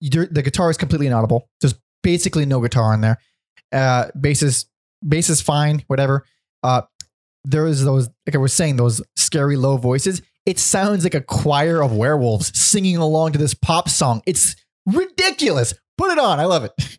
You're- 0.00 0.28
the 0.30 0.42
guitar 0.42 0.68
is 0.70 0.76
completely 0.76 1.06
inaudible. 1.06 1.48
There's 1.60 1.74
basically 2.02 2.44
no 2.46 2.60
guitar 2.60 2.92
on 2.92 3.00
there. 3.02 3.18
Uh 3.72 4.06
bass 4.20 4.42
is 4.42 4.66
bass 5.06 5.30
is 5.30 5.40
fine, 5.40 5.84
whatever. 5.86 6.24
Uh 6.62 6.82
there 7.44 7.66
is 7.66 7.84
those 7.84 8.08
like 8.26 8.34
I 8.34 8.38
was 8.38 8.52
saying, 8.52 8.76
those 8.76 9.00
scary 9.16 9.56
low 9.56 9.76
voices. 9.76 10.22
It 10.44 10.58
sounds 10.58 11.04
like 11.04 11.14
a 11.14 11.20
choir 11.20 11.80
of 11.82 11.92
werewolves 11.92 12.58
singing 12.58 12.96
along 12.96 13.32
to 13.32 13.38
this 13.38 13.54
pop 13.54 13.88
song. 13.88 14.22
It's 14.26 14.56
ridiculous. 14.86 15.72
Put 15.96 16.10
it 16.10 16.18
on. 16.18 16.40
I 16.40 16.46
love 16.46 16.64
it. 16.64 16.72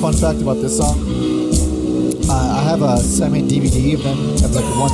Fun 0.00 0.12
fact 0.12 0.40
about 0.42 0.60
this 0.60 0.76
song. 0.76 1.17
Have 2.68 2.82
a 2.82 2.98
semi 2.98 3.40
DVD 3.40 3.94
of 3.94 4.02
them 4.02 4.18
of 4.44 4.54
like 4.54 4.64
one 4.76 4.90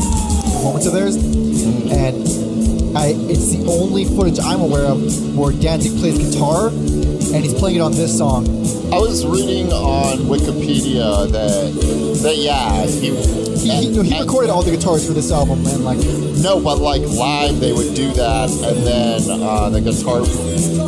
performance 0.53 0.87
of 0.87 0.93
theirs, 0.93 1.17
and 1.17 2.97
I 2.97 3.09
it's 3.29 3.51
the 3.53 3.67
only 3.69 4.05
footage 4.05 4.39
I'm 4.39 4.61
aware 4.61 4.85
of 4.85 5.37
where 5.37 5.51
Danzig 5.53 5.99
plays 5.99 6.17
guitar, 6.31 6.69
and 6.69 7.43
he's 7.45 7.53
playing 7.55 7.77
it 7.77 7.81
on 7.81 7.91
this 7.91 8.17
song. 8.17 8.47
I 8.95 8.99
was 8.99 9.27
reading 9.27 9.73
on 9.73 10.19
Wikipedia 10.31 11.29
that 11.33 12.23
that 12.23 12.37
yeah, 12.37 12.87
he, 12.87 13.11
He, 13.11 13.71
he, 13.71 13.93
he 13.93 13.99
and- 13.99 14.21
recorded 14.21 14.51
all 14.51 14.63
the 14.63 14.71
guitars 14.71 15.05
for 15.05 15.13
this 15.13 15.33
album, 15.33 15.67
and 15.67 15.85
like 15.85 15.99
No, 16.43 16.61
but 16.63 16.79
like 16.79 17.03
live 17.03 17.59
they 17.59 17.73
would 17.73 17.95
do 17.97 18.13
that 18.13 18.51
and 18.51 18.87
then 18.87 19.43
uh, 19.43 19.69
the 19.69 19.81
guitar 19.81 20.23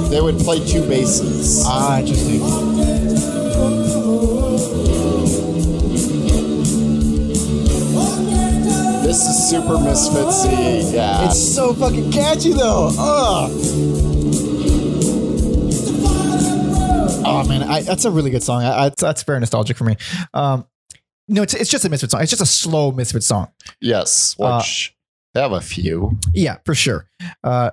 they 0.08 0.20
would 0.20 0.38
play 0.38 0.64
two 0.64 0.86
basses. 0.88 1.64
ah, 1.66 1.98
interesting. 1.98 2.75
Super 9.48 9.74
misfitsy. 9.76 10.92
Yeah. 10.92 11.26
It's 11.26 11.54
so 11.54 11.72
fucking 11.74 12.10
catchy 12.12 12.52
though. 12.52 12.90
Ugh. 12.98 13.50
Oh 17.28 17.44
man, 17.48 17.62
I, 17.62 17.82
that's 17.82 18.04
a 18.04 18.10
really 18.10 18.30
good 18.30 18.42
song. 18.42 18.62
I, 18.62 18.86
I, 18.86 18.90
that's 18.96 19.22
very 19.24 19.40
nostalgic 19.40 19.76
for 19.76 19.84
me. 19.84 19.96
Um, 20.32 20.66
no, 21.28 21.42
it's 21.42 21.54
it's 21.54 21.70
just 21.70 21.84
a 21.84 21.88
Misfit 21.88 22.10
song. 22.12 22.22
It's 22.22 22.30
just 22.30 22.42
a 22.42 22.46
slow 22.46 22.92
Misfit 22.92 23.22
song. 23.24 23.48
yes, 23.80 24.36
Uh, 24.38 24.62
they 25.34 25.40
have 25.42 25.52
a 25.52 25.60
few. 25.60 26.18
Yeah, 26.32 26.58
for 26.64 26.74
sure. 26.74 27.08
Uh, 27.42 27.72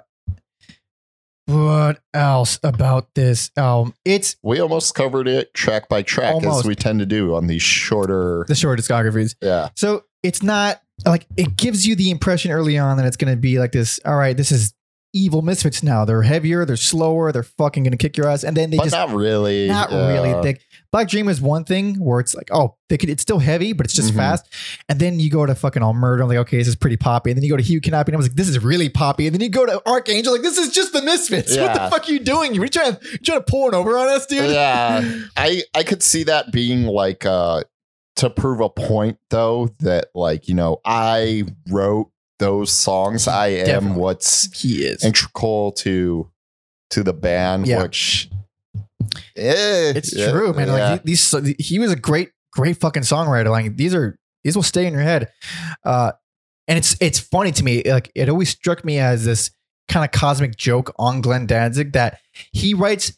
what 1.45 1.99
else 2.13 2.59
about 2.63 3.13
this 3.15 3.51
album? 3.57 3.93
It's 4.05 4.37
We 4.43 4.59
almost 4.59 4.95
covered 4.95 5.27
it 5.27 5.53
track 5.53 5.87
by 5.89 6.01
track 6.01 6.35
Almost. 6.35 6.59
as 6.61 6.65
we 6.67 6.73
tend 6.75 6.99
to 6.99 7.05
do 7.05 7.35
on 7.35 7.47
these 7.47 7.61
shorter 7.61 8.45
the 8.47 8.55
short 8.55 8.79
discographies. 8.79 9.35
yeah. 9.41 9.69
So 9.75 10.03
it's 10.23 10.41
not 10.41 10.81
like 11.05 11.25
it 11.37 11.57
gives 11.57 11.85
you 11.85 11.95
the 11.95 12.09
impression 12.09 12.51
early 12.51 12.77
on 12.77 12.97
that 12.97 13.05
it's 13.05 13.17
going 13.17 13.33
to 13.33 13.39
be 13.39 13.59
like 13.59 13.71
this. 13.71 13.99
All 14.05 14.15
right, 14.15 14.35
this 14.35 14.51
is 14.51 14.73
evil 15.15 15.43
misfits 15.43 15.83
now. 15.83 16.05
They're 16.05 16.23
heavier, 16.23 16.65
they're 16.65 16.75
slower, 16.75 17.31
they're 17.31 17.43
fucking 17.43 17.83
going 17.83 17.91
to 17.91 17.97
kick 17.97 18.17
your 18.17 18.27
ass, 18.27 18.43
and 18.43 18.57
then 18.57 18.71
they 18.71 18.77
But 18.77 18.85
just 18.85 18.95
not 18.95 19.11
really. 19.11 19.67
not 19.67 19.91
yeah. 19.91 20.07
really 20.07 20.41
thick. 20.41 20.61
Black 20.91 21.07
Dream 21.07 21.29
is 21.29 21.39
one 21.39 21.65
thing 21.65 21.95
where 22.03 22.19
it's 22.19 22.33
like, 22.33 22.49
oh, 22.51 22.77
they 22.89 22.97
could, 22.97 23.09
it's 23.11 23.21
still 23.21 23.37
heavy, 23.37 23.73
but 23.73 23.85
it's 23.85 23.93
just 23.93 24.11
Mhm. 24.13 24.17
fast. 24.17 24.47
And 24.89 24.99
then 24.99 25.19
you 25.19 25.29
go 25.29 25.45
to 25.45 25.53
fucking 25.53 25.83
All 25.83 25.93
Murder, 25.93 26.23
I'm 26.23 26.29
like, 26.29 26.39
okay, 26.39 26.57
this 26.57 26.67
is 26.67 26.75
pretty 26.75 26.97
poppy. 26.97 27.29
And 27.29 27.37
then 27.37 27.43
you 27.43 27.51
go 27.51 27.57
to 27.57 27.63
Who 27.63 27.79
Cannot 27.79 28.07
Be, 28.07 28.11
and 28.11 28.15
I 28.15 28.17
was 28.17 28.27
like, 28.29 28.35
this 28.35 28.49
is 28.49 28.57
really 28.63 28.89
poppy. 28.89 29.27
And 29.27 29.35
then 29.35 29.41
you 29.41 29.49
go 29.49 29.67
to 29.67 29.87
Archangel, 29.87 30.33
like, 30.33 30.41
this 30.41 30.57
is 30.57 30.69
just 30.73 30.93
the 30.93 31.03
Misfits. 31.03 31.55
What 31.55 31.73
the 31.75 31.89
fuck 31.91 32.09
are 32.09 32.11
you 32.11 32.19
doing? 32.19 32.55
You're 32.55 32.67
trying, 32.67 32.97
you 33.11 33.17
trying 33.19 33.39
to 33.39 33.43
pull 33.45 33.63
one 33.65 33.75
over 33.75 33.95
on 33.95 34.07
us, 34.07 34.25
dude? 34.25 34.49
Yeah. 34.49 35.03
I 35.37 35.61
I 35.75 35.83
could 35.83 36.01
see 36.01 36.23
that 36.23 36.51
being 36.51 36.85
like 36.85 37.23
uh 37.23 37.63
to 38.23 38.29
prove 38.29 38.59
a 38.61 38.69
point 38.69 39.17
though 39.29 39.69
that 39.79 40.09
like, 40.15 40.47
you 40.47 40.53
know, 40.55 40.79
I 40.85 41.43
wrote 41.69 42.09
those 42.39 42.71
songs. 42.71 43.27
I 43.27 43.47
am 43.47 43.65
Definitely. 43.65 44.01
what's 44.01 44.61
He 44.61 44.85
is. 44.85 45.03
integral 45.03 45.71
to 45.73 46.29
to 46.89 47.03
the 47.03 47.13
band, 47.13 47.67
Yeah. 47.67 47.81
which 47.83 48.29
eh, 49.35 49.93
It's 49.95 50.11
true, 50.11 50.53
man. 50.53 50.67
yeah. 50.67 50.91
Like 50.91 51.03
these, 51.03 51.33
he 51.59 51.79
was 51.79 51.91
a 51.91 51.95
great, 51.95 52.31
great 52.51 52.77
fucking 52.77 53.03
songwriter. 53.03 53.49
Like 53.49 53.77
these 53.77 53.95
are 53.95 54.17
these 54.43 54.55
will 54.55 54.63
stay 54.63 54.85
in 54.85 54.93
your 54.93 55.01
head. 55.01 55.29
Uh, 55.85 56.11
and 56.67 56.77
it's 56.77 56.95
it's 57.01 57.19
funny 57.19 57.51
to 57.51 57.63
me. 57.63 57.83
Like 57.83 58.11
it 58.15 58.29
always 58.29 58.49
struck 58.49 58.83
me 58.85 58.99
as 58.99 59.25
this 59.25 59.51
kind 59.89 60.05
of 60.05 60.11
cosmic 60.11 60.55
joke 60.55 60.93
on 60.97 61.21
Glenn 61.21 61.45
Danzig 61.45 61.93
that 61.93 62.19
he 62.51 62.73
writes 62.73 63.13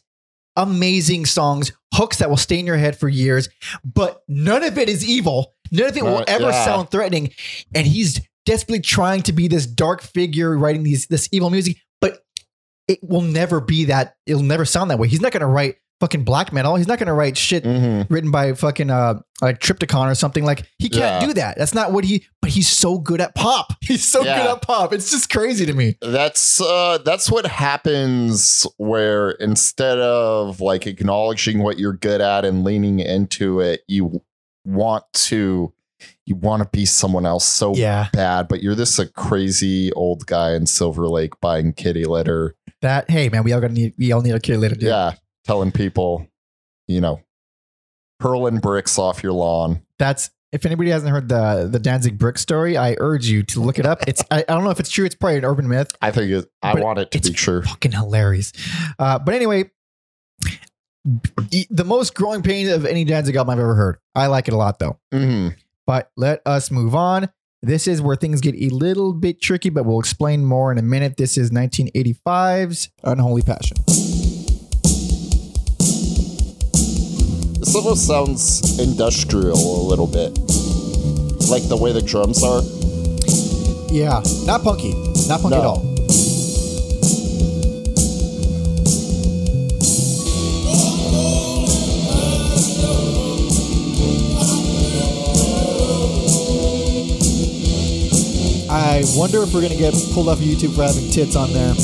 amazing 0.56 1.26
songs, 1.26 1.72
hooks 1.94 2.18
that 2.18 2.30
will 2.30 2.36
stay 2.36 2.58
in 2.58 2.66
your 2.66 2.76
head 2.76 2.98
for 2.98 3.08
years, 3.08 3.48
but 3.84 4.22
none 4.28 4.62
of 4.62 4.78
it 4.78 4.88
is 4.88 5.08
evil. 5.08 5.52
None 5.72 5.88
of 5.88 5.96
it 5.96 6.04
will 6.04 6.24
ever 6.26 6.50
yeah. 6.50 6.64
sound 6.64 6.90
threatening. 6.90 7.30
And 7.74 7.86
he's 7.86 8.20
desperately 8.44 8.80
trying 8.80 9.22
to 9.22 9.32
be 9.32 9.48
this 9.48 9.66
dark 9.66 10.00
figure 10.02 10.56
writing 10.56 10.84
these 10.84 11.06
this 11.08 11.28
evil 11.32 11.50
music, 11.50 11.76
but 12.00 12.24
it 12.88 13.00
will 13.02 13.22
never 13.22 13.60
be 13.60 13.86
that. 13.86 14.16
It'll 14.26 14.42
never 14.42 14.64
sound 14.64 14.90
that 14.90 14.98
way. 14.98 15.08
He's 15.08 15.20
not 15.20 15.32
going 15.32 15.40
to 15.40 15.46
write 15.46 15.76
fucking 16.00 16.24
black 16.24 16.52
metal. 16.52 16.76
He's 16.76 16.86
not 16.86 16.98
going 16.98 17.06
to 17.06 17.12
write 17.14 17.36
shit 17.38 17.64
Mhm. 17.64 18.06
written 18.10 18.30
by 18.30 18.52
fucking 18.52 18.90
uh 18.90 19.14
like 19.40 19.60
Triptykon 19.60 20.10
or 20.10 20.14
something. 20.14 20.44
Like 20.44 20.66
he 20.78 20.88
can't 20.88 21.22
Yeah. 21.22 21.26
do 21.26 21.32
that. 21.34 21.56
That's 21.58 21.74
not 21.74 21.92
what 21.92 22.04
he. 22.04 22.24
But 22.42 22.50
he's 22.50 22.68
so 22.70 22.98
good 22.98 23.20
at 23.20 23.34
pop. 23.34 23.72
He's 23.82 24.06
so 24.10 24.22
Yeah. 24.24 24.42
good 24.42 24.50
at 24.56 24.62
pop. 24.62 24.92
It's 24.92 25.10
just 25.10 25.30
crazy 25.30 25.64
to 25.66 25.72
me. 25.72 25.96
That's 26.02 26.60
uh 26.60 26.98
that's 27.04 27.30
what 27.30 27.46
happens 27.46 28.66
where 28.76 29.30
instead 29.32 29.98
of 29.98 30.60
like 30.60 30.86
acknowledging 30.86 31.62
what 31.62 31.78
you're 31.78 31.92
good 31.92 32.20
at 32.20 32.44
and 32.44 32.64
leaning 32.64 32.98
into 33.00 33.60
it, 33.60 33.80
you 33.88 34.22
want 34.64 35.04
to 35.14 35.72
you 36.26 36.34
want 36.36 36.62
to 36.62 36.68
be 36.72 36.84
someone 36.84 37.24
else 37.24 37.44
so 37.46 37.74
Yeah, 37.74 38.08
bad, 38.12 38.48
but 38.48 38.62
you're 38.62 38.74
this 38.74 38.98
a 38.98 39.06
crazy 39.06 39.92
old 39.92 40.26
guy 40.26 40.54
in 40.54 40.66
Silver 40.66 41.08
Lake 41.08 41.40
buying 41.40 41.72
kitty 41.72 42.04
litter. 42.04 42.54
that. 42.82 43.08
Hey 43.10 43.28
man, 43.28 43.44
we 43.44 43.52
all 43.52 43.60
gonna 43.60 43.72
need. 43.72 43.94
We 43.96 44.12
all 44.12 44.20
need 44.20 44.34
a 44.34 44.40
kitty 44.40 44.58
litter. 44.58 44.74
Dude. 44.74 44.88
Yeah, 44.88 45.12
telling 45.46 45.72
people, 45.72 46.26
you 46.88 47.00
know, 47.00 47.20
hurling 48.20 48.58
bricks 48.58 48.98
off 48.98 49.22
your 49.22 49.32
lawn. 49.32 49.82
that's. 49.98 50.30
If 50.52 50.64
anybody 50.64 50.90
hasn't 50.90 51.10
heard 51.10 51.28
the 51.28 51.68
the 51.70 51.80
Danzig 51.80 52.18
brick 52.18 52.38
story, 52.38 52.78
I 52.78 52.94
urge 52.98 53.26
you 53.26 53.42
to 53.42 53.60
look 53.60 53.78
it 53.78 53.84
up. 53.84 54.04
It's 54.08 54.22
I, 54.30 54.38
I 54.38 54.54
don't 54.54 54.64
know 54.64 54.70
if 54.70 54.80
it's 54.80 54.88
true. 54.88 55.04
It's 55.04 55.14
probably 55.14 55.38
an 55.38 55.44
urban 55.44 55.68
myth. 55.68 55.90
I 56.00 56.12
think 56.12 56.30
it, 56.30 56.50
I 56.62 56.80
want 56.80 56.98
it 57.00 57.10
to 57.10 57.20
be 57.20 57.30
true. 57.34 57.62
Fucking 57.62 57.92
hilarious. 57.92 58.52
Uh, 58.98 59.18
but 59.18 59.34
anyway, 59.34 59.70
the 61.04 61.84
most 61.84 62.14
growing 62.14 62.42
pain 62.42 62.70
of 62.70 62.86
any 62.86 63.04
Danzig 63.04 63.36
album 63.36 63.52
I've 63.54 63.58
ever 63.58 63.74
heard. 63.74 63.98
I 64.14 64.28
like 64.28 64.48
it 64.48 64.54
a 64.54 64.56
lot 64.56 64.78
though. 64.78 64.98
hmm 65.12 65.48
But 65.86 66.10
let 66.16 66.40
us 66.46 66.70
move 66.70 66.94
on. 66.94 67.28
This 67.62 67.86
is 67.86 68.00
where 68.00 68.16
things 68.16 68.40
get 68.40 68.54
a 68.54 68.68
little 68.68 69.12
bit 69.12 69.42
tricky, 69.42 69.68
but 69.68 69.84
we'll 69.84 70.00
explain 70.00 70.44
more 70.44 70.70
in 70.72 70.78
a 70.78 70.82
minute. 70.82 71.16
This 71.16 71.36
is 71.36 71.50
1985's 71.50 72.90
Unholy 73.02 73.42
Passion. 73.42 73.76
Almost 77.76 78.06
sounds 78.06 78.78
industrial 78.78 79.56
a 79.56 79.84
little 79.86 80.06
bit, 80.06 80.30
like 81.50 81.68
the 81.68 81.76
way 81.78 81.92
the 81.92 82.02
drums 82.02 82.42
are. 82.42 82.62
Yeah, 83.92 84.22
not 84.46 84.62
punky, 84.62 84.92
not 85.28 85.40
punky 85.42 85.56
No. 85.56 85.60
at 85.60 85.66
all. 85.66 85.96
I 98.68 99.02
wonder 99.16 99.42
if 99.42 99.52
we're 99.54 99.62
gonna 99.62 99.76
get 99.76 99.94
pulled 100.12 100.28
off 100.28 100.38
of 100.38 100.44
YouTube 100.44 100.74
for 100.74 100.82
having 100.82 101.10
tits 101.10 101.36
on 101.36 101.52
there. 101.52 101.74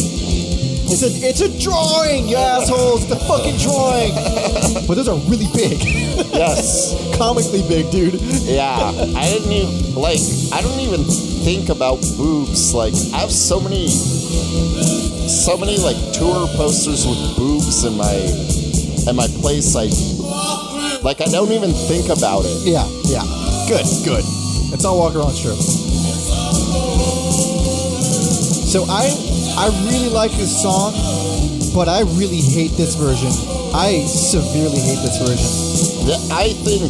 It's 0.92 1.00
a 1.00 1.08
it's 1.24 1.40
a 1.40 1.48
drawing, 1.56 2.28
you 2.28 2.36
assholes. 2.36 3.04
It's 3.08 3.12
a 3.12 3.20
fucking 3.24 3.56
drawing. 3.56 4.12
but 4.86 4.92
those 5.00 5.08
are 5.08 5.16
really 5.24 5.48
big, 5.56 5.80
Yes. 6.36 6.92
comically 7.16 7.64
big, 7.64 7.90
dude. 7.90 8.20
Yeah. 8.44 8.92
I 9.16 9.24
didn't 9.32 9.52
even 9.52 9.94
like. 9.96 10.20
I 10.52 10.60
don't 10.60 10.80
even 10.84 11.00
think 11.48 11.70
about 11.70 12.04
boobs. 12.20 12.74
Like 12.74 12.92
I 13.16 13.24
have 13.24 13.32
so 13.32 13.56
many, 13.58 13.88
so 13.88 15.56
many 15.56 15.78
like 15.80 15.96
tour 16.12 16.44
posters 16.60 17.08
with 17.08 17.36
boobs 17.40 17.84
in 17.88 17.96
my, 17.96 18.12
in 19.08 19.16
my 19.16 19.28
place. 19.40 19.72
Like, 19.74 19.96
like. 21.02 21.22
I 21.24 21.32
don't 21.32 21.52
even 21.52 21.72
think 21.88 22.12
about 22.12 22.44
it. 22.44 22.68
Yeah, 22.68 22.84
yeah. 23.08 23.24
Good, 23.64 23.88
good. 24.04 24.24
It's 24.76 24.84
all 24.84 24.98
Walker 24.98 25.20
on 25.24 25.32
true. 25.40 25.56
So 28.68 28.84
I 28.88 29.08
I 29.56 29.68
really 29.84 30.08
like 30.08 30.32
this 30.32 30.62
song, 30.62 30.92
but 31.74 31.88
I 31.88 32.00
really 32.18 32.40
hate 32.40 32.72
this 32.72 32.94
version. 32.94 33.28
I 33.74 34.04
severely 34.06 34.78
hate 34.80 35.00
this 35.04 35.18
version. 35.18 36.08
Yeah, 36.08 36.18
I 36.34 36.52
think 36.52 36.82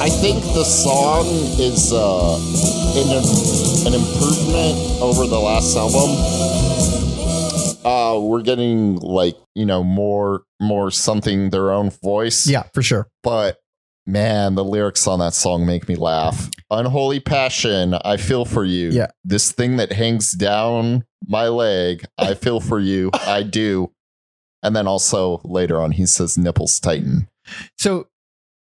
I 0.00 0.08
think 0.10 0.42
the 0.54 0.64
song 0.64 1.26
is 1.58 1.92
uh, 1.92 2.36
an 2.96 3.08
an 3.86 3.94
improvement 3.94 4.76
over 5.00 5.26
the 5.26 5.40
last 5.40 5.76
album. 5.76 6.10
Uh, 7.84 8.18
we're 8.20 8.42
getting 8.42 8.96
like 8.96 9.36
you 9.54 9.64
know 9.66 9.82
more 9.82 10.44
more 10.60 10.90
something 10.90 11.50
their 11.50 11.70
own 11.72 11.90
voice. 11.90 12.46
Yeah, 12.46 12.64
for 12.74 12.82
sure. 12.82 13.08
but 13.22 13.58
man, 14.06 14.54
the 14.54 14.64
lyrics 14.64 15.06
on 15.06 15.18
that 15.20 15.34
song 15.34 15.64
make 15.66 15.88
me 15.88 15.96
laugh. 15.96 16.50
Unholy 16.70 17.20
passion, 17.20 17.94
I 18.04 18.16
feel 18.16 18.44
for 18.44 18.64
you. 18.64 18.90
Yeah. 18.90 19.08
this 19.24 19.52
thing 19.52 19.76
that 19.76 19.92
hangs 19.92 20.32
down 20.32 21.04
my 21.26 21.48
leg, 21.48 22.04
I 22.18 22.34
feel 22.34 22.60
for 22.60 22.78
you. 22.80 23.10
I 23.14 23.42
do. 23.60 23.90
And 24.62 24.74
then 24.74 24.86
also 24.86 25.40
later 25.44 25.80
on, 25.80 25.92
he 25.92 26.06
says 26.06 26.36
nipples 26.38 26.80
tighten. 26.80 27.28
So 27.78 28.08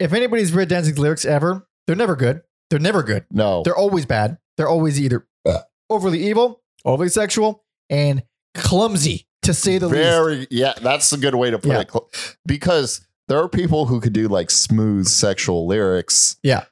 if 0.00 0.12
anybody's 0.12 0.52
read 0.52 0.68
Danzig's 0.68 0.98
lyrics 0.98 1.24
ever, 1.24 1.66
they're 1.86 1.96
never 1.96 2.16
good. 2.16 2.42
They're 2.70 2.78
never 2.80 3.02
good. 3.02 3.24
No, 3.30 3.62
They're 3.64 3.76
always 3.76 4.06
bad. 4.06 4.38
They're 4.56 4.68
always 4.68 5.00
either 5.00 5.26
overly 5.90 6.26
evil, 6.26 6.62
overly 6.84 7.08
sexual, 7.10 7.64
and 7.90 8.22
clumsy, 8.54 9.26
to 9.42 9.52
say 9.54 9.78
the 9.78 9.88
least. 9.88 10.02
very 10.02 10.46
yeah 10.50 10.72
that's 10.80 11.12
a 11.12 11.18
good 11.18 11.34
way 11.34 11.50
to 11.50 11.58
put 11.58 11.68
Yeah. 11.70 11.80
it 11.80 12.36
because 12.46 13.06
there 13.32 13.40
are 13.42 13.48
people 13.48 13.86
who 13.86 13.98
could 14.00 14.12
do 14.12 14.28
like 14.28 14.50
smooth 14.50 15.06
sexual 15.06 15.66
lyrics 15.66 16.36
Yeah. 16.42 16.64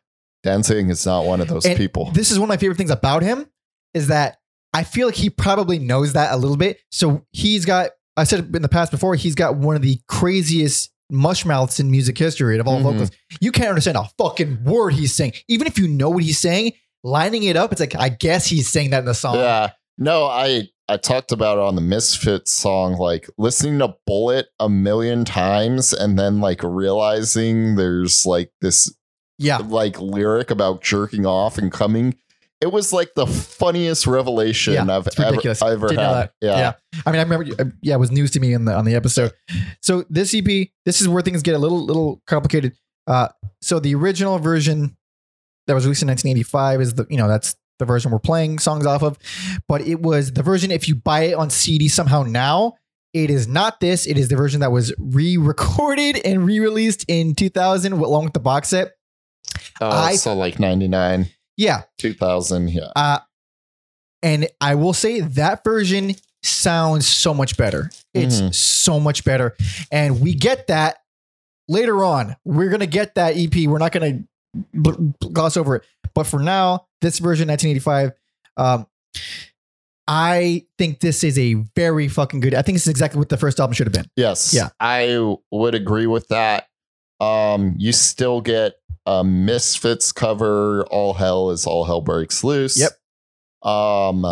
Danzig 0.42 0.88
is 0.90 1.04
not 1.06 1.24
one 1.24 1.40
of 1.40 1.48
those 1.48 1.64
And 1.64 1.76
people 1.76 2.10
This 2.12 2.30
is 2.30 2.38
one 2.38 2.44
of 2.46 2.50
my 2.50 2.56
favorite 2.58 2.76
things 2.76 2.90
about 2.90 3.22
him 3.22 3.46
is 3.94 4.08
that 4.08 4.36
I 4.74 4.84
feel 4.84 5.06
like 5.08 5.16
he 5.16 5.30
probably 5.30 5.78
knows 5.78 6.12
that 6.12 6.32
a 6.32 6.36
little 6.36 6.56
bit. 6.56 6.78
So 6.90 7.26
he's 7.32 7.64
got, 7.64 7.90
I 8.16 8.24
said 8.24 8.54
in 8.54 8.62
the 8.62 8.68
past 8.68 8.92
before, 8.92 9.14
he's 9.16 9.34
got 9.34 9.56
one 9.56 9.74
of 9.74 9.82
the 9.82 9.98
craziest 10.06 10.90
mush 11.10 11.44
mouths 11.44 11.80
in 11.80 11.90
music 11.90 12.16
history 12.16 12.58
of 12.58 12.68
all 12.68 12.78
Mhm. 12.78 12.82
vocals. 12.84 13.10
You 13.40 13.50
can't 13.52 13.68
understand 13.70 13.96
a 13.96 14.08
fucking 14.18 14.62
word 14.64 14.90
he's 14.94 15.14
saying. 15.14 15.32
Even 15.48 15.66
if 15.66 15.76
you 15.78 15.88
know 15.88 16.08
what 16.10 16.22
he's 16.22 16.38
saying, 16.38 16.74
lining 17.02 17.42
it 17.42 17.56
up, 17.56 17.72
it's 17.72 17.80
like, 17.80 17.96
I 17.96 18.10
guess 18.10 18.46
he's 18.46 18.68
saying 18.68 18.90
that 18.90 19.00
in 19.00 19.06
the 19.06 19.14
song. 19.14 19.36
yeah 19.36 19.70
no 19.98 20.24
i 20.26 20.68
i 20.90 20.96
talked 20.96 21.32
about 21.32 21.58
it 21.58 21.62
on 21.62 21.74
the 21.74 21.80
misfits 21.80 22.52
song 22.52 22.94
like 22.94 23.28
listening 23.38 23.78
to 23.78 23.94
bullet 24.06 24.48
a 24.58 24.68
million 24.68 25.24
times 25.24 25.92
and 25.92 26.18
then 26.18 26.40
like 26.40 26.62
realizing 26.62 27.76
there's 27.76 28.26
like 28.26 28.52
this 28.60 28.94
Yeah. 29.38 29.58
like 29.58 30.00
lyric 30.00 30.50
about 30.50 30.82
jerking 30.82 31.24
off 31.26 31.56
and 31.58 31.70
coming 31.72 32.16
it 32.60 32.70
was 32.72 32.92
like 32.92 33.14
the 33.14 33.26
funniest 33.26 34.06
revelation 34.06 34.74
Yeah, 34.74 34.82
i've 34.82 35.08
ever, 35.18 35.40
ever 35.64 35.88
Didn't 35.88 36.04
had 36.04 36.30
yeah. 36.42 36.58
Yeah. 36.58 36.72
I 37.06 37.10
mean, 37.12 37.20
I 37.20 37.22
remember, 37.22 37.54
uh, 37.58 37.64
yeah, 37.80 37.94
it 37.94 37.98
was 37.98 38.10
news 38.10 38.32
to 38.32 38.40
me 38.40 38.52
in 38.52 38.66
the, 38.66 38.74
on 38.74 38.84
the 38.84 38.94
episode. 38.94 39.32
So 39.80 40.04
this 40.10 40.34
EP, 40.34 40.68
this 40.84 41.00
is 41.00 41.08
where 41.08 41.22
things 41.22 41.40
get 41.40 41.54
a 41.54 41.58
little, 41.58 41.82
little 41.86 42.20
complicated. 42.26 42.74
Uh, 43.06 43.28
so 43.62 43.80
the 43.80 43.94
original 43.94 44.38
version 44.38 44.94
that 45.66 45.74
was 45.74 45.84
released 45.86 46.02
in 46.02 46.08
1985 46.08 46.80
is 46.82 46.94
the, 46.94 47.06
you 47.08 47.16
know, 47.16 47.28
that's 47.28 47.56
the 47.80 47.84
version 47.84 48.12
we're 48.12 48.20
playing 48.20 48.60
songs 48.60 48.86
off 48.86 49.02
of. 49.02 49.18
But 49.66 49.80
it 49.80 50.00
was 50.00 50.32
the 50.32 50.44
version, 50.44 50.70
if 50.70 50.86
you 50.86 50.94
buy 50.94 51.22
it 51.24 51.34
on 51.34 51.50
CD 51.50 51.88
somehow 51.88 52.22
now, 52.22 52.74
it 53.12 53.28
is 53.28 53.48
not 53.48 53.80
this. 53.80 54.06
It 54.06 54.16
is 54.16 54.28
the 54.28 54.36
version 54.36 54.60
that 54.60 54.70
was 54.70 54.94
re-recorded 54.98 56.24
and 56.24 56.46
re-released 56.46 57.04
in 57.08 57.34
2000 57.34 57.92
along 57.92 58.24
with 58.24 58.34
the 58.34 58.40
box 58.40 58.68
set. 58.68 58.92
Oh, 59.80 59.90
I- 59.90 60.14
so 60.16 60.32
like 60.34 60.60
99 60.60 61.28
Yeah. 61.56 61.82
2000 61.98 62.68
yeah 62.68 62.92
Uh, 62.94 63.18
and 64.22 64.48
I 64.60 64.74
will 64.76 64.92
say 64.92 65.20
that 65.20 65.64
version 65.64 66.14
sounds 66.42 67.06
so 67.08 67.34
much 67.34 67.56
better. 67.56 67.90
It's 68.14 68.40
Mhm. 68.40 68.54
so 68.54 69.00
much 69.00 69.24
better. 69.24 69.56
And 69.90 70.20
we 70.20 70.34
get 70.34 70.68
that 70.68 70.98
later 71.68 72.04
on. 72.04 72.36
We're 72.44 72.68
going 72.68 72.80
to 72.80 72.86
get 72.86 73.14
that 73.16 73.36
EP. 73.36 73.66
We're 73.66 73.78
not 73.78 73.92
going 73.92 74.24
to 74.54 74.60
bl- 74.74 74.90
bl- 75.20 75.28
gloss 75.28 75.56
over 75.56 75.76
it. 75.76 75.84
But 76.20 76.26
for 76.26 76.38
now, 76.38 76.86
this 77.00 77.18
version, 77.18 77.48
1985, 77.48 78.12
um, 78.58 78.86
I 80.06 80.66
think 80.76 81.00
this 81.00 81.24
is 81.24 81.38
a 81.38 81.54
very 81.74 82.08
fucking 82.08 82.40
good. 82.40 82.54
I 82.54 82.60
think 82.60 82.76
this 82.76 82.82
is 82.82 82.88
exactly 82.90 83.18
what 83.18 83.30
the 83.30 83.38
first 83.38 83.58
album 83.58 83.72
should 83.72 83.86
have 83.86 83.94
been. 83.94 84.04
Yes. 84.16 84.52
Yeah. 84.52 84.68
I 84.80 85.34
would 85.50 85.74
agree 85.74 86.06
with 86.06 86.28
that. 86.28 86.66
Um, 87.20 87.74
you 87.78 87.92
still 87.92 88.42
get 88.42 88.74
a 89.06 89.24
Misfits 89.24 90.12
cover, 90.12 90.84
All 90.90 91.14
Hell 91.14 91.52
is 91.52 91.66
All 91.66 91.84
Hell 91.86 92.02
Breaks 92.02 92.44
Loose. 92.44 92.78
Yep. 92.78 92.90
Um, 93.62 94.26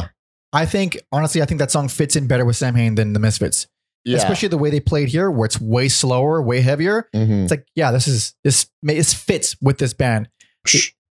I 0.52 0.66
think, 0.66 1.00
honestly, 1.10 1.40
I 1.40 1.46
think 1.46 1.58
that 1.60 1.70
song 1.70 1.88
fits 1.88 2.16
in 2.16 2.26
better 2.26 2.44
with 2.44 2.56
Sam 2.56 2.74
Hain 2.74 2.96
than 2.96 3.14
the 3.14 3.20
Misfits. 3.20 3.66
Yeah. 4.04 4.18
especially 4.18 4.48
the 4.48 4.58
way 4.58 4.68
they 4.70 4.80
played 4.80 5.08
here, 5.08 5.30
where 5.30 5.44
it's 5.46 5.60
way 5.60 5.88
slower, 5.88 6.40
way 6.42 6.60
heavier. 6.60 7.08
Mhm. 7.14 7.42
It's 7.44 7.50
like, 7.50 7.66
yeah, 7.74 7.90
this 7.90 8.08
is 8.08 8.34
this 8.42 8.68
this 8.82 9.12
fits 9.14 9.56
with 9.62 9.78
this 9.78 9.92
band. 9.92 10.28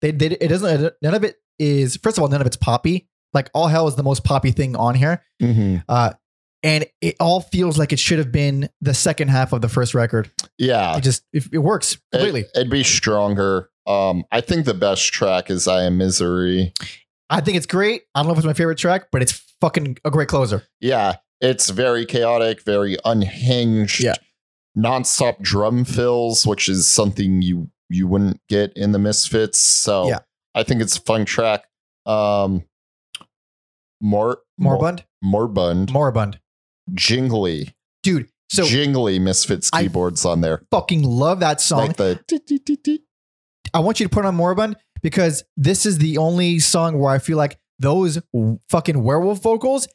They 0.03 0.13
did 0.13 0.37
it 0.41 0.49
doesn't 0.49 0.95
none 1.03 1.15
of 1.15 1.25
it 1.25 1.37
is 1.59 1.97
first 1.97 2.19
of 2.19 2.23
all 2.23 2.29
none 2.29 2.41
of 2.41 2.47
it's 2.47 2.57
poppy. 2.57 3.09
Like 3.33 3.51
all 3.55 3.67
hell 3.67 3.89
is 3.89 3.97
the 3.97 4.03
most 4.03 4.25
poppy 4.25 4.51
thing 4.51 4.77
on 4.77 4.95
here, 4.95 5.23
mhm. 5.43 5.85
uh, 5.89 6.13
and 6.63 6.87
it 7.01 7.17
all 7.21 7.41
feels 7.41 7.79
like 7.79 7.93
it 7.93 7.99
should 7.99 8.19
have 8.19 8.33
been 8.33 8.69
the 8.81 8.95
second 8.95 9.29
half 9.29 9.53
of 9.53 9.61
the 9.61 9.69
first 9.69 9.95
record. 9.95 10.31
Yeah. 10.59 10.97
It 10.97 11.03
just 11.03 11.23
it, 11.33 11.45
it 11.53 11.59
works 11.59 11.99
completely. 12.13 12.41
It, 12.41 12.51
would 12.57 12.71
be 12.71 12.83
stronger. 12.83 13.71
Um, 13.87 14.25
I 14.33 14.41
think 14.41 14.65
the 14.65 14.75
best 14.75 15.13
track 15.13 15.51
is 15.51 15.69
I 15.69 15.85
Am 15.85 15.99
Misery. 15.99 16.73
I 17.31 17.41
think 17.41 17.57
it's 17.57 17.67
great. 17.67 18.03
I 18.15 18.21
don't 18.21 18.29
know 18.29 18.33
if 18.33 18.39
it's 18.39 18.47
my 18.47 18.53
favorite 18.53 18.79
track, 18.79 19.09
but 19.13 19.23
it's 19.23 19.33
fucking 19.61 19.99
a 20.05 20.11
great 20.11 20.29
closer. 20.29 20.63
Yeah. 20.81 21.17
It's 21.41 21.71
very 21.71 22.07
chaotic, 22.07 22.63
very 22.63 22.97
unhinged, 23.05 24.03
Yeah. 24.03 24.15
nonstop 24.77 25.41
drum 25.41 25.85
fills, 25.85 26.47
which 26.47 26.69
is 26.69 26.89
something 26.89 27.43
you 27.43 27.69
you 27.89 28.07
wouldn't 28.07 28.41
get 28.49 28.73
in 28.77 28.93
the 28.93 28.99
Misfits. 28.99 29.59
So 29.59 30.09
Yeah. 30.09 30.19
I 30.55 30.63
think 30.63 30.81
it's 30.83 30.97
a 30.97 31.01
fun 31.03 31.25
track. 31.25 31.65
Um 32.07 32.65
more 34.01 34.39
Moribund, 34.59 35.05
Morbund. 35.25 35.91
Moribund, 35.93 36.39
Jingly. 36.95 37.75
dude. 38.03 38.29
So 38.51 38.65
Jingly 38.65 39.19
Misfits 39.19 39.71
I- 39.73 39.83
keyboards 39.83 40.25
on 40.25 40.41
there. 40.41 40.63
fucking 40.71 41.03
love 41.03 41.41
that 41.41 41.61
song. 41.61 41.89
Like 41.89 41.97
the. 41.97 43.01
I 43.75 43.81
want 43.81 43.99
you 44.01 44.07
to 44.07 44.11
put 44.11 44.25
on 44.25 44.35
Moribund 44.37 44.77
because 45.03 45.43
this 45.57 45.85
is 45.87 45.99
the 45.99 46.19
only 46.19 46.59
song 46.61 46.99
where 46.99 47.13
I 47.13 47.19
feel 47.19 47.37
like 47.37 47.59
those 47.79 48.19
fucking 48.71 49.03
werewolf 49.03 49.43
vocals 49.43 49.89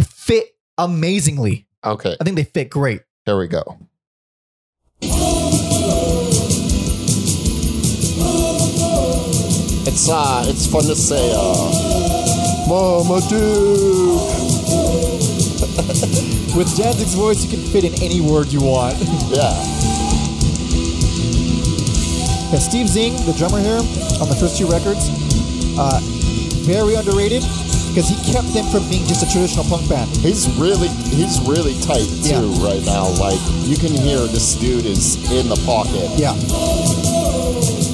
fit 0.00 0.46
amazingly. 0.78 1.66
Okay, 1.84 2.16
I 2.20 2.24
think 2.24 2.36
they 2.36 2.44
fit 2.44 2.70
great. 2.70 3.02
here 3.24 3.38
we 3.38 3.48
go. 3.48 3.78
It's 9.88 10.08
uh 10.10 10.44
it's 10.46 10.66
fun 10.66 10.82
to 10.84 10.96
say 10.96 11.32
uh 11.34 12.66
Mama 12.68 13.20
Duke. 13.28 14.26
With 16.56 16.74
Danzig's 16.76 17.14
voice, 17.14 17.44
you 17.44 17.50
can 17.50 17.60
fit 17.70 17.84
in 17.84 17.94
any 18.02 18.20
word 18.20 18.48
you 18.52 18.60
want. 18.60 18.96
Yeah. 19.30 19.52
yeah, 22.50 22.58
Steve 22.58 22.88
Zing, 22.88 23.14
the 23.26 23.34
drummer 23.36 23.60
here 23.60 23.76
on 24.20 24.28
the 24.28 24.36
first 24.40 24.56
two 24.58 24.66
records, 24.66 25.06
uh, 25.78 26.00
very 26.64 26.94
underrated 26.96 27.42
because 27.92 28.08
he 28.08 28.16
kept 28.32 28.48
them 28.54 28.64
from 28.72 28.88
being 28.88 29.06
just 29.06 29.22
a 29.22 29.30
traditional 29.30 29.64
punk 29.66 29.88
band. 29.88 30.10
He's 30.18 30.48
really 30.58 30.88
he's 31.14 31.38
really 31.46 31.78
tight 31.80 32.08
too 32.26 32.50
Yeah. 32.50 32.66
right 32.66 32.82
now. 32.84 33.06
Like 33.20 33.38
you 33.68 33.76
can 33.76 33.92
hear 33.92 34.18
this 34.26 34.54
dude 34.56 34.86
is 34.86 35.14
in 35.30 35.48
the 35.48 35.56
pocket. 35.64 36.10
Yeah. 36.18 36.34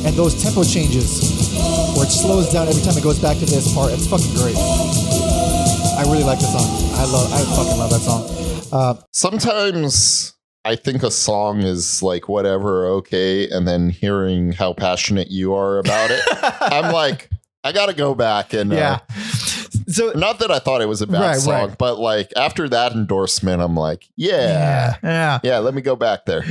And 0.06 0.16
those 0.16 0.34
tempo 0.42 0.64
changes, 0.64 1.51
where 1.94 2.06
it 2.06 2.10
slows 2.10 2.52
down 2.52 2.68
every 2.68 2.82
time 2.82 2.96
it 2.96 3.02
goes 3.02 3.18
back 3.20 3.38
to 3.38 3.46
this 3.46 3.72
part, 3.74 3.92
it's 3.92 4.06
fucking 4.06 4.32
great. 4.34 4.56
I 4.56 6.02
really 6.10 6.24
like 6.24 6.38
the 6.38 6.46
song. 6.46 6.68
I 6.98 7.04
love, 7.04 7.32
I 7.32 7.42
fucking 7.56 7.78
love 7.78 7.90
that 7.90 8.00
song. 8.00 8.68
Uh, 8.72 8.94
Sometimes 9.12 10.34
I 10.64 10.76
think 10.76 11.02
a 11.02 11.10
song 11.10 11.60
is 11.62 12.02
like 12.02 12.28
whatever, 12.28 12.86
okay, 12.86 13.48
and 13.50 13.66
then 13.68 13.90
hearing 13.90 14.52
how 14.52 14.72
passionate 14.72 15.30
you 15.30 15.54
are 15.54 15.78
about 15.78 16.10
it, 16.10 16.22
I'm 16.60 16.92
like, 16.92 17.28
I 17.64 17.72
gotta 17.72 17.94
go 17.94 18.14
back 18.14 18.52
and 18.54 18.72
uh, 18.72 18.76
yeah. 18.76 18.98
So 19.88 20.12
Not 20.14 20.38
that 20.38 20.50
I 20.50 20.58
thought 20.58 20.80
it 20.80 20.86
was 20.88 21.02
a 21.02 21.06
bad 21.06 21.20
Right, 21.20 21.36
song, 21.38 21.68
right. 21.68 21.78
but 21.78 21.98
like 21.98 22.32
after 22.36 22.68
that 22.68 22.92
endorsement, 22.92 23.60
I'm 23.60 23.74
like, 23.76 24.08
yeah, 24.16 24.96
yeah, 25.02 25.38
yeah, 25.42 25.58
let 25.58 25.74
me 25.74 25.82
go 25.82 25.96
back 25.96 26.24
there. 26.24 26.44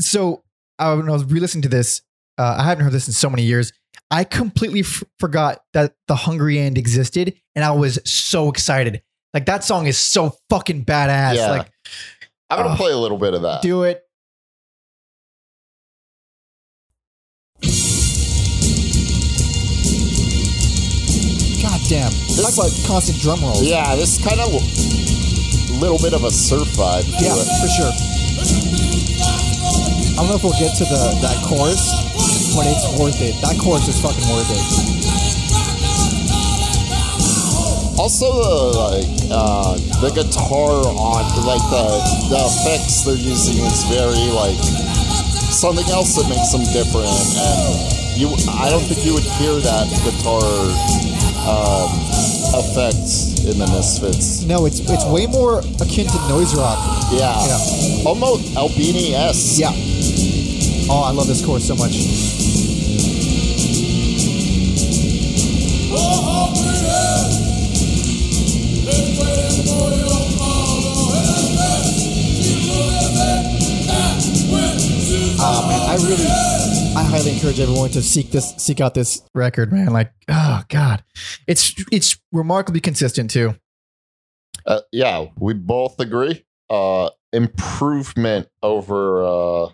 So 0.00 0.42
uh, 0.78 0.94
when 0.96 1.08
I 1.08 1.12
was 1.12 1.24
re-listening 1.24 1.62
to 1.62 1.68
this, 1.68 2.02
uh, 2.38 2.56
I 2.58 2.64
haven't 2.64 2.84
heard 2.84 2.92
this 2.92 3.06
in 3.06 3.14
so 3.14 3.30
many 3.30 3.44
years. 3.44 3.72
I 4.12 4.24
completely 4.24 4.80
f- 4.80 5.02
forgot 5.18 5.62
that 5.72 5.94
the 6.06 6.14
Hungry 6.14 6.58
End 6.58 6.76
existed, 6.76 7.34
and 7.56 7.64
I 7.64 7.70
was 7.70 7.98
so 8.04 8.50
excited. 8.50 9.02
Like 9.32 9.46
that 9.46 9.64
song 9.64 9.86
is 9.86 9.96
so 9.98 10.36
fucking 10.50 10.84
badass. 10.84 11.36
Yeah. 11.36 11.50
Like, 11.50 11.70
I'm 12.50 12.58
gonna 12.58 12.70
Ugh. 12.72 12.76
play 12.76 12.92
a 12.92 12.98
little 12.98 13.16
bit 13.16 13.32
of 13.32 13.40
that. 13.42 13.62
do 13.62 13.84
it. 13.84 14.04
God 21.62 21.80
damn. 21.88 22.10
Talk 22.10 22.36
This- 22.36 22.58
about 22.58 22.72
constant 22.86 23.18
drum 23.20 23.40
rolls. 23.40 23.62
Yeah, 23.62 23.94
this 23.94 24.18
kind 24.24 24.40
of 24.40 24.52
little 25.80 25.98
bit 25.98 26.12
of 26.12 26.24
a 26.24 26.30
surf 26.30 26.68
vibe 26.76 27.04
Yeah, 27.20 27.34
it. 27.36 27.46
for 27.60 27.68
sure. 27.68 28.91
I 30.12 30.20
don't 30.20 30.28
know 30.28 30.36
if 30.36 30.44
we'll 30.44 30.60
get 30.60 30.76
to 30.76 30.84
the 30.84 31.02
that 31.24 31.40
chorus, 31.48 31.80
but 32.52 32.68
it's 32.68 32.84
worth 33.00 33.16
it. 33.24 33.32
That 33.40 33.56
chorus 33.56 33.88
is 33.88 33.96
fucking 33.96 34.28
worth 34.28 34.52
it. 34.52 34.64
Also, 37.96 38.28
the 38.28 38.52
like 38.76 39.08
uh, 39.32 39.72
the 40.04 40.12
guitar 40.12 40.84
on 40.84 41.22
like 41.48 41.64
the 41.72 41.86
the 42.28 42.40
effects 42.44 43.08
they're 43.08 43.16
using 43.16 43.64
is 43.64 43.88
very 43.88 44.28
like 44.36 44.60
something 45.48 45.88
else 45.88 46.12
that 46.20 46.28
makes 46.28 46.52
them 46.52 46.68
different, 46.76 47.08
and 47.08 48.20
you 48.20 48.28
I 48.52 48.68
don't 48.68 48.84
think 48.84 49.08
you 49.08 49.16
would 49.16 49.24
hear 49.40 49.56
that 49.64 49.88
guitar 50.04 50.44
um, 51.48 51.90
effect 52.54 53.44
in 53.46 53.58
the 53.58 53.66
Misfits. 53.72 54.42
No, 54.44 54.66
it's 54.66 54.80
it's 54.80 55.04
way 55.06 55.26
more 55.26 55.58
akin 55.80 56.06
to 56.06 56.18
noise 56.28 56.54
rock. 56.54 56.78
Yeah, 57.12 57.34
Yeah. 57.46 58.06
almost 58.06 58.56
Albini 58.56 59.14
s. 59.14 59.58
Yeah. 59.58 59.72
Oh, 60.90 61.02
I 61.04 61.12
love 61.12 61.26
this 61.26 61.44
chorus 61.44 61.66
so 61.66 61.74
much. 61.74 61.92
Ah 75.44 75.66
man, 75.68 75.90
I 75.90 75.94
really, 76.08 76.96
I 76.96 77.02
highly 77.10 77.34
encourage 77.34 77.58
everyone 77.58 77.90
to 77.90 78.02
seek 78.02 78.30
this, 78.30 78.54
seek 78.58 78.80
out 78.80 78.94
this 78.94 79.22
record, 79.34 79.72
man. 79.72 79.88
Like, 79.88 80.12
oh 80.28 80.62
god, 80.68 81.02
it's 81.48 81.74
it's 81.90 82.16
remarkably 82.30 82.80
consistent 82.80 83.30
too. 83.30 83.56
Uh, 84.64 84.82
yeah, 84.92 85.26
we 85.38 85.54
both 85.54 85.98
agree. 85.98 86.44
Uh, 86.70 87.10
improvement 87.32 88.48
over 88.62 89.24
uh, 89.24 89.68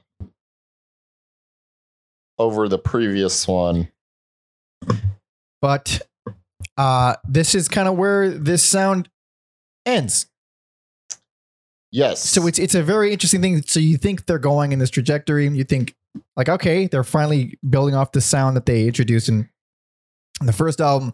over 2.38 2.68
the 2.68 2.78
previous 2.78 3.46
one. 3.46 3.88
But 5.60 6.00
uh 6.76 7.16
this 7.28 7.54
is 7.54 7.68
kind 7.68 7.88
of 7.88 7.96
where 7.96 8.30
this 8.30 8.62
sound 8.62 9.08
ends. 9.84 10.26
Yes. 11.90 12.22
So 12.22 12.46
it's 12.46 12.58
it's 12.58 12.74
a 12.74 12.82
very 12.82 13.12
interesting 13.12 13.40
thing. 13.40 13.62
So 13.62 13.80
you 13.80 13.96
think 13.96 14.26
they're 14.26 14.38
going 14.38 14.72
in 14.72 14.78
this 14.78 14.90
trajectory, 14.90 15.46
and 15.46 15.56
you 15.56 15.64
think 15.64 15.94
like, 16.36 16.48
okay, 16.48 16.86
they're 16.86 17.04
finally 17.04 17.58
building 17.68 17.94
off 17.94 18.12
the 18.12 18.20
sound 18.20 18.56
that 18.56 18.66
they 18.66 18.86
introduced 18.86 19.28
in, 19.28 19.48
in 20.40 20.46
the 20.46 20.52
first 20.52 20.80
album. 20.80 21.12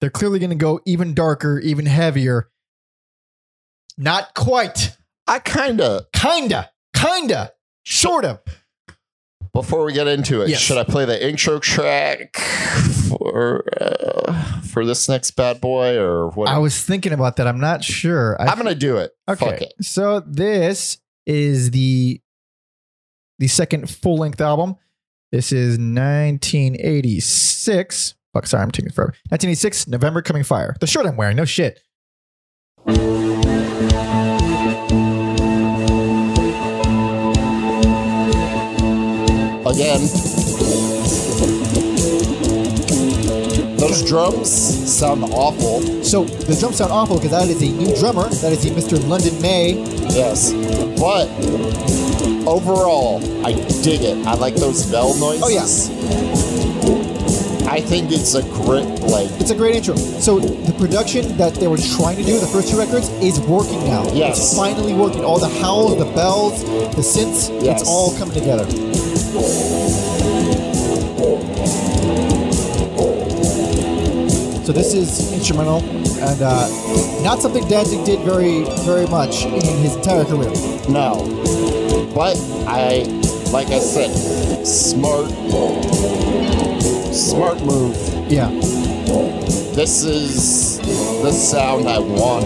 They're 0.00 0.10
clearly 0.10 0.38
going 0.38 0.50
to 0.50 0.56
go 0.56 0.80
even 0.86 1.14
darker, 1.14 1.58
even 1.60 1.86
heavier. 1.86 2.50
Not 3.98 4.34
quite. 4.34 4.96
I 5.26 5.38
kind 5.38 5.80
of 5.80 6.06
Kinda. 6.12 6.70
Kinda. 6.94 7.52
Sort 7.84 8.24
of. 8.24 8.40
Before 9.52 9.84
we 9.84 9.92
get 9.92 10.06
into 10.06 10.40
it, 10.42 10.48
Yes. 10.48 10.60
should 10.60 10.78
I 10.78 10.84
play 10.84 11.04
the 11.04 11.28
intro 11.28 11.58
track 11.58 12.36
for 13.08 13.64
uh, 13.80 14.60
for 14.62 14.84
this 14.84 15.08
next 15.08 15.30
bad 15.32 15.60
boy 15.60 15.96
or 15.96 16.28
what? 16.30 16.48
I 16.48 16.58
was 16.58 16.80
thinking 16.82 17.12
about 17.12 17.36
that. 17.36 17.46
I'm 17.46 17.60
not 17.60 17.84
sure. 17.84 18.40
I 18.40 18.46
I'm 18.46 18.56
gonna 18.58 18.74
do 18.74 18.96
it. 18.98 19.12
Okay. 19.28 19.58
it. 19.62 19.74
So 19.84 20.20
this 20.20 20.98
is 21.26 21.70
the 21.70 22.20
the 23.38 23.48
second 23.48 23.88
full 23.90 24.16
length 24.18 24.40
album. 24.40 24.76
This 25.32 25.50
is 25.52 25.76
1986. 25.78 28.14
Fuck, 28.32 28.46
sorry, 28.46 28.62
I'm 28.62 28.70
taking 28.70 28.92
forever. 28.92 29.10
1986, 29.30 29.88
November 29.88 30.22
Coming 30.22 30.44
Fire. 30.44 30.76
The 30.80 30.86
shirt 30.86 31.04
I'm 31.06 31.16
wearing, 31.16 31.36
no 31.36 31.44
shit. 31.44 31.80
Again. 39.68 40.00
Those 43.76 44.08
drums 44.08 44.48
sound 44.50 45.24
awful. 45.24 45.80
So 46.04 46.24
the 46.24 46.56
drums 46.58 46.76
sound 46.76 46.92
awful 46.92 47.16
because 47.16 47.32
that 47.32 47.48
is 47.48 47.60
a 47.62 47.70
new 47.72 47.94
drummer. 47.96 48.28
That 48.28 48.52
is 48.52 48.64
a 48.64 48.70
Mr. 48.70 48.96
London 49.08 49.40
May. 49.42 49.72
Yes. 50.14 50.52
But 51.00 51.28
overall, 52.46 53.18
I 53.44 53.52
dig 53.82 54.02
it. 54.02 54.26
I 54.26 54.34
like 54.34 54.54
those 54.54 54.86
bell 54.90 55.18
noises. 55.18 55.90
Oh. 55.90 57.02
I 57.68 57.76
I 57.76 57.80
think 57.80 58.12
it's 58.12 58.34
a 58.34 58.42
great 58.42 58.86
like 59.02 59.28
It's 59.40 59.50
a 59.50 59.54
great 59.54 59.74
intro. 59.74 59.96
So 59.96 60.38
the 60.38 60.72
production 60.78 61.36
that 61.36 61.54
they 61.56 61.66
were 61.66 61.76
trying 61.76 62.16
to 62.16 62.22
do 62.24 62.38
the 62.38 62.46
first 62.46 62.70
two 62.70 62.78
records 62.78 63.08
is 63.20 63.38
working 63.40 63.84
now. 63.84 64.04
Yes. 64.12 64.38
It's 64.38 64.56
finally 64.56 64.94
working. 64.94 65.24
All 65.24 65.38
the 65.38 65.48
howls, 65.60 65.98
the 65.98 66.06
bells, 66.14 66.62
the 66.64 67.02
synths, 67.02 67.50
Yes. 67.62 67.80
it's 67.80 67.88
all 67.88 68.16
coming 68.16 68.34
together. 68.34 68.64
So 74.66 74.72
this 74.72 74.94
is 74.94 75.32
instrumental 75.32 75.78
and 75.78 76.42
uh, 76.42 77.22
not 77.22 77.40
something 77.40 77.66
Danzig 77.68 78.04
did 78.04 78.20
very, 78.20 78.64
very 78.84 79.06
much 79.06 79.44
in 79.44 79.60
his 79.60 79.94
entire 79.96 80.24
career. 80.24 80.50
no. 80.88 81.32
But 82.14 82.36
I 82.66 83.04
like 83.52 83.68
I 83.68 83.78
said, 83.78 84.12
smart 84.66 85.30
smart 87.14 87.62
move. 87.62 87.96
Yeah. 88.30 88.50
This 89.10 90.02
is 90.04 90.78
the 91.22 91.30
sound 91.32 91.88
I 91.88 91.98
want 91.98 92.44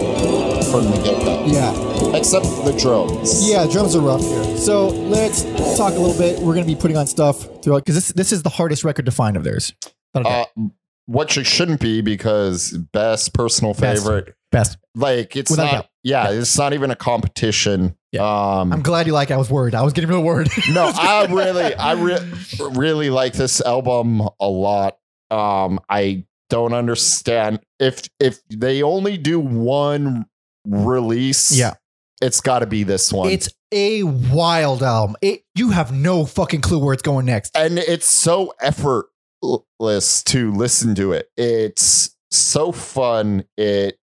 from 0.67 0.85
the 0.91 1.01
get-go. 1.03 1.47
Yeah. 1.47 2.17
Except 2.17 2.45
the 2.65 2.77
drums. 2.79 3.49
Yeah, 3.49 3.67
drums 3.71 3.95
are 3.97 4.01
rough 4.01 4.21
here. 4.21 4.57
So 4.57 4.89
let's 4.89 5.43
talk 5.77 5.95
a 5.95 5.99
little 5.99 6.19
bit. 6.19 6.39
We're 6.39 6.55
going 6.55 6.67
to 6.67 6.73
be 6.75 6.79
putting 6.79 6.97
on 6.97 7.07
stuff 7.07 7.63
throughout 7.63 7.85
because 7.85 7.95
this 7.95 8.09
this 8.09 8.33
is 8.33 8.43
the 8.43 8.51
hardest 8.51 8.85
record 8.85 9.07
to 9.07 9.13
find 9.13 9.37
of 9.37 9.45
theirs. 9.45 9.73
A 10.15 10.23
doubt. 10.23 10.49
Uh, 10.59 10.63
which 11.07 11.39
it 11.39 11.47
shouldn't 11.47 11.81
be 11.81 12.03
because 12.03 12.73
best 12.93 13.33
personal 13.33 13.75
favorite. 13.75 14.35
Best. 14.53 14.77
Like 14.95 15.37
it's 15.37 15.51
Without 15.51 15.65
not. 15.65 15.73
doubt. 15.73 15.87
Yeah, 16.03 16.31
it's 16.31 16.59
not 16.59 16.73
even 16.73 16.91
a 16.91 16.97
competition. 16.97 17.97
Um, 18.19 18.73
I'm 18.73 18.83
glad 18.83 19.07
you 19.07 19.13
like. 19.13 19.31
it. 19.31 19.35
I 19.35 19.37
was 19.37 19.51
worried. 19.51 19.75
I 19.75 19.83
was 19.83 19.93
getting 19.93 20.11
real 20.11 20.23
worried. 20.23 20.49
no, 20.73 20.91
I 20.95 21.27
really, 21.31 21.75
I 21.75 21.93
re- 21.93 22.33
really 22.73 23.09
like 23.11 23.33
this 23.35 23.61
album 23.61 24.21
a 24.41 24.49
lot. 24.49 24.99
Um, 25.31 25.79
I 25.89 26.25
don't 26.51 26.75
understand 26.75 27.61
if 27.79 28.03
if 28.21 28.41
they 28.49 28.83
only 28.83 29.17
do 29.17 29.41
one 29.41 30.27
release. 30.67 31.57
Yeah. 31.57 31.75
it's 32.21 32.43
got 32.43 32.59
to 32.59 32.67
be 32.67 32.83
this 32.83 33.11
one. 33.13 33.31
It's 33.31 33.49
a 33.73 34.03
wild 34.03 34.83
album. 34.83 35.17
It 35.23 35.43
you 35.55 35.71
have 35.71 35.93
no 35.93 36.27
fucking 36.27 36.61
clue 36.61 36.79
where 36.79 36.93
it's 36.93 37.03
going 37.03 37.25
next. 37.27 37.57
and 37.57 37.79
it's 37.79 38.07
so 38.07 38.53
effortless 38.61 40.23
to 40.25 40.53
listen 40.53 40.95
to 40.97 41.13
it. 41.13 41.31
It's 41.37 42.15
so 42.31 42.73
fun. 42.73 43.45
It 43.57 43.97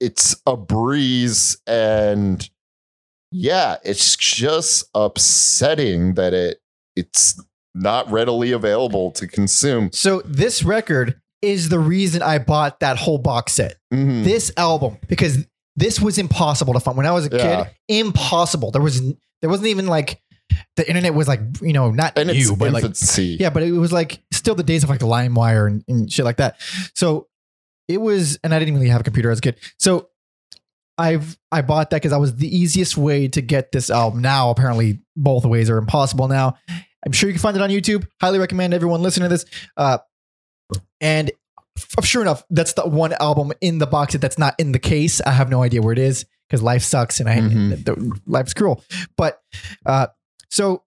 it's 0.00 0.40
a 0.46 0.56
breeze 0.56 1.58
and 1.66 2.48
yeah, 3.30 3.76
it's 3.84 4.16
just 4.16 4.88
upsetting 4.94 6.14
that 6.14 6.32
it 6.32 6.60
it's 6.96 7.40
not 7.74 8.10
readily 8.10 8.52
available 8.52 9.10
to 9.12 9.26
consume. 9.26 9.90
So 9.92 10.22
this 10.24 10.62
record 10.64 11.20
is 11.42 11.68
the 11.68 11.78
reason 11.78 12.22
I 12.22 12.38
bought 12.38 12.80
that 12.80 12.96
whole 12.98 13.18
box 13.18 13.52
set. 13.52 13.76
Mhm. 13.92 14.24
This 14.24 14.50
album 14.56 14.96
because 15.08 15.46
this 15.76 16.00
was 16.00 16.18
impossible 16.18 16.74
to 16.74 16.80
find 16.80 16.96
when 16.96 17.06
I 17.06 17.12
was 17.12 17.26
a 17.26 17.36
Yeah. 17.36 17.64
kid. 17.64 17.74
Impossible. 17.88 18.70
There 18.72 18.82
was 18.82 19.00
there 19.40 19.48
wasn't 19.50 19.68
even 19.68 19.86
like 19.86 20.20
the 20.76 20.88
internet 20.88 21.14
was 21.14 21.28
like 21.28 21.40
you 21.62 21.72
know 21.72 21.90
not 21.90 22.18
And 22.18 22.30
new 22.30 22.56
but 22.56 22.72
like 22.72 22.82
infancy. 22.84 23.36
Yeah, 23.38 23.50
but 23.50 23.62
it 23.62 23.72
was 23.72 23.92
like 23.92 24.20
still 24.32 24.54
the 24.56 24.62
days 24.64 24.82
of 24.82 24.90
like 24.90 25.00
LimeWire 25.00 25.66
and, 25.68 25.84
and 25.86 26.10
shit 26.12 26.24
like 26.24 26.38
that. 26.38 26.56
So 26.94 27.28
it 27.86 28.00
was, 28.00 28.38
and 28.44 28.52
I 28.54 28.58
didn't 28.58 28.74
really 28.74 28.88
have 28.90 29.00
a 29.00 29.04
computer 29.04 29.30
as 29.30 29.38
a 29.38 29.40
kid. 29.40 29.56
So 29.78 30.08
I've 30.98 31.38
I 31.52 31.62
bought 31.62 31.90
that 31.90 31.96
because 31.96 32.10
that 32.10 32.18
was 32.20 32.34
the 32.36 32.54
easiest 32.54 32.96
way 32.96 33.28
to 33.28 33.40
get 33.40 33.70
this 33.72 33.88
album. 33.90 34.20
Now 34.20 34.50
apparently 34.50 35.00
both 35.16 35.44
ways 35.44 35.70
are 35.70 35.78
impossible. 35.78 36.26
Now 36.26 36.56
I'm 37.06 37.12
sure 37.12 37.28
you 37.28 37.34
can 37.34 37.40
find 37.40 37.56
it 37.56 37.62
on 37.62 37.70
YouTube. 37.70 38.04
Highly 38.20 38.40
recommend 38.40 38.74
everyone 38.74 39.00
listen 39.02 39.22
to 39.22 39.28
this. 39.28 39.44
Uh, 39.76 39.98
and 41.00 41.30
sure 42.02 42.22
enough, 42.22 42.44
that's 42.50 42.72
the 42.74 42.86
one 42.88 43.12
album 43.14 43.52
in 43.60 43.78
the 43.78 43.86
box 43.86 44.12
set 44.12 44.20
that's 44.20 44.38
not 44.38 44.54
in 44.58 44.72
the 44.72 44.78
case. 44.78 45.20
I 45.20 45.30
have 45.30 45.48
no 45.50 45.62
idea 45.62 45.80
where 45.82 45.92
it 45.92 45.98
is 45.98 46.24
because 46.48 46.62
life 46.62 46.82
sucks 46.82 47.20
and 47.20 47.28
I 47.28 47.38
Mhm. 47.38 47.84
the, 47.84 48.20
life's 48.26 48.52
cruel. 48.54 48.82
But 49.16 49.40
uh, 49.86 50.08
so 50.50 50.82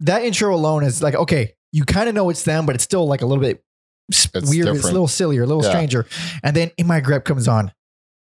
that 0.00 0.22
intro 0.24 0.54
alone 0.54 0.84
is 0.84 1.02
like 1.02 1.14
okay, 1.14 1.54
you 1.72 1.84
kind 1.84 2.08
of 2.08 2.14
know 2.14 2.30
it's 2.30 2.44
them, 2.44 2.66
but 2.66 2.74
it's 2.74 2.84
still 2.84 3.06
like 3.06 3.20
a 3.22 3.26
little 3.26 3.42
bit 3.42 3.62
It's 4.08 4.28
weird. 4.48 4.68
It's 4.68 4.84
a 4.84 4.92
little 4.92 5.08
sillier, 5.08 5.42
a 5.42 5.46
little 5.46 5.62
Yeah. 5.64 5.70
stranger. 5.70 6.06
And 6.42 6.54
then 6.56 6.70
in 6.78 6.86
my 6.86 7.00
grip 7.00 7.24
comes 7.24 7.46
on. 7.48 7.72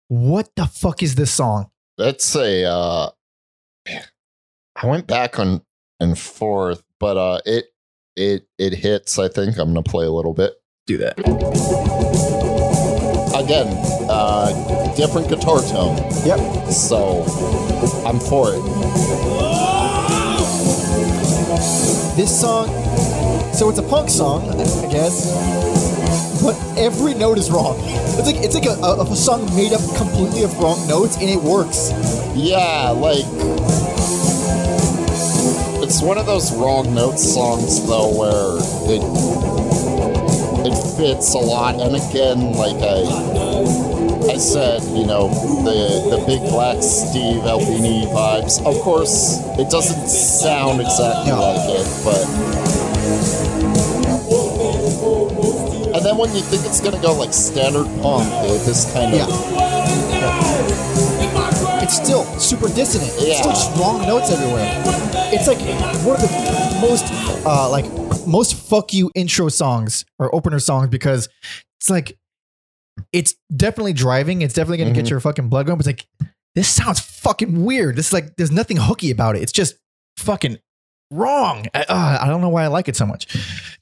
What 0.10 0.50
the 0.56 0.66
fuck 0.68 1.02
is 1.02 1.16
this 1.16 1.32
song? 1.32 1.72
That's 1.98 2.36
a 2.36 2.66
uh 2.66 3.10
I 4.76 4.86
went 4.88 5.08
back 5.08 5.40
on 5.40 5.64
and 6.00 6.18
forth, 6.20 6.84
but 7.00 7.18
uh 7.18 7.40
it 7.46 7.73
it 8.16 8.48
it 8.58 8.74
hits. 8.74 9.20
I 9.20 9.28
think 9.28 9.58
I'm 9.58 9.70
gonna 9.70 9.84
play 9.84 10.06
a 10.06 10.12
little 10.12 10.34
bit. 10.34 10.54
Do 10.86 10.98
that. 10.98 11.18
Again, 13.36 13.68
uh 14.10 14.94
different 14.96 15.30
guitar 15.30 15.62
tone. 15.62 15.98
Yep. 16.26 16.72
So 16.72 17.24
I'm 18.06 18.20
for 18.20 18.50
it. 18.54 18.64
This 22.16 22.42
song. 22.42 22.68
So 23.54 23.70
it's 23.70 23.80
a 23.80 23.84
punk 23.84 24.10
song, 24.10 24.50
I 24.50 24.92
guess. 24.92 25.32
But 26.44 26.56
every 26.78 27.14
note 27.14 27.38
is 27.38 27.50
wrong. 27.50 27.78
It's 27.80 28.28
like 28.28 28.36
it's 28.38 28.54
like 28.54 28.66
a, 28.66 28.76
a, 28.82 29.04
a 29.04 29.16
song 29.16 29.46
made 29.56 29.74
up 29.74 29.82
completely 29.96 30.44
of 30.44 30.58
wrong 30.60 30.86
notes, 30.88 31.16
and 31.18 31.30
it 31.30 31.42
works. 31.42 31.92
Yeah, 32.36 32.90
like 32.90 33.26
it's 35.94 36.02
one 36.02 36.18
of 36.18 36.26
those 36.26 36.52
wrong 36.58 36.92
notes 36.96 37.22
songs 37.36 37.86
though 37.86 38.10
where 38.18 38.58
it 38.90 39.04
it 40.66 40.74
fits 40.98 41.36
a 41.36 41.38
lot 41.38 41.76
and 41.76 41.96
again 41.96 42.52
like 42.54 42.82
I 42.82 43.06
I 44.26 44.38
said, 44.38 44.82
you 44.98 45.06
know, 45.06 45.30
the 45.64 46.10
the 46.10 46.26
big 46.26 46.40
black 46.50 46.82
Steve 46.82 47.44
Albini 47.44 48.08
vibes. 48.08 48.58
Of 48.66 48.82
course, 48.82 49.38
it 49.60 49.70
doesn't 49.70 50.08
sound 50.08 50.82
exactly 50.82 51.30
No. 51.30 51.42
like 51.42 51.70
it, 51.70 51.86
but 52.04 52.26
and 55.94 56.04
then 56.04 56.18
when 56.18 56.34
you 56.34 56.42
think 56.42 56.66
it's 56.66 56.80
gonna 56.80 57.02
go 57.04 57.14
like 57.14 57.34
standard 57.34 57.86
punk, 58.02 58.26
this 58.66 58.92
kind 58.94 59.14
of 59.14 59.83
It's 61.84 61.96
still 61.98 62.24
super 62.40 62.68
dissonant. 62.70 63.12
It's 63.16 63.28
Yeah. 63.28 63.42
still 63.42 63.52
just 63.52 63.78
wrong 63.78 64.02
notes 64.08 64.32
everywhere. 64.32 64.82
It's 65.34 65.48
like 65.48 65.60
one 66.06 66.16
of 66.16 66.22
the 66.22 66.78
most 66.82 67.06
uh 67.46 67.70
like 67.70 67.86
most 68.26 68.56
fuck 68.56 68.94
you 68.94 69.12
intro 69.16 69.50
songs 69.50 70.06
or 70.18 70.34
opener 70.34 70.60
songs 70.60 70.88
because 70.90 71.28
it's 71.80 71.90
like 71.90 72.18
it's 73.12 73.36
definitely 73.56 73.94
driving. 73.94 74.42
It's 74.42 74.54
definitely 74.54 74.78
gonna 74.78 74.92
get 74.92 75.06
Mhm. 75.06 75.10
your 75.10 75.20
fucking 75.20 75.50
blood 75.50 75.66
going. 75.66 75.78
But 75.78 75.88
it's 75.88 76.00
like 76.22 76.30
this 76.56 76.68
sounds 76.70 77.00
fucking 77.02 77.66
weird. 77.66 77.96
This 77.98 78.08
is 78.08 78.14
like 78.14 78.36
there's 78.38 78.52
nothing 78.52 78.78
hooky 78.78 79.12
about 79.12 79.36
it. 79.36 79.42
It's 79.42 79.52
just 79.52 79.76
fucking 80.18 80.60
wrong. 81.12 81.66
I, 81.74 81.82
uh, 81.90 82.18
I 82.22 82.28
don't 82.28 82.40
know 82.42 82.50
why 82.50 82.64
I 82.64 82.68
like 82.68 82.88
it 82.88 82.96
so 82.96 83.06
much. 83.06 83.28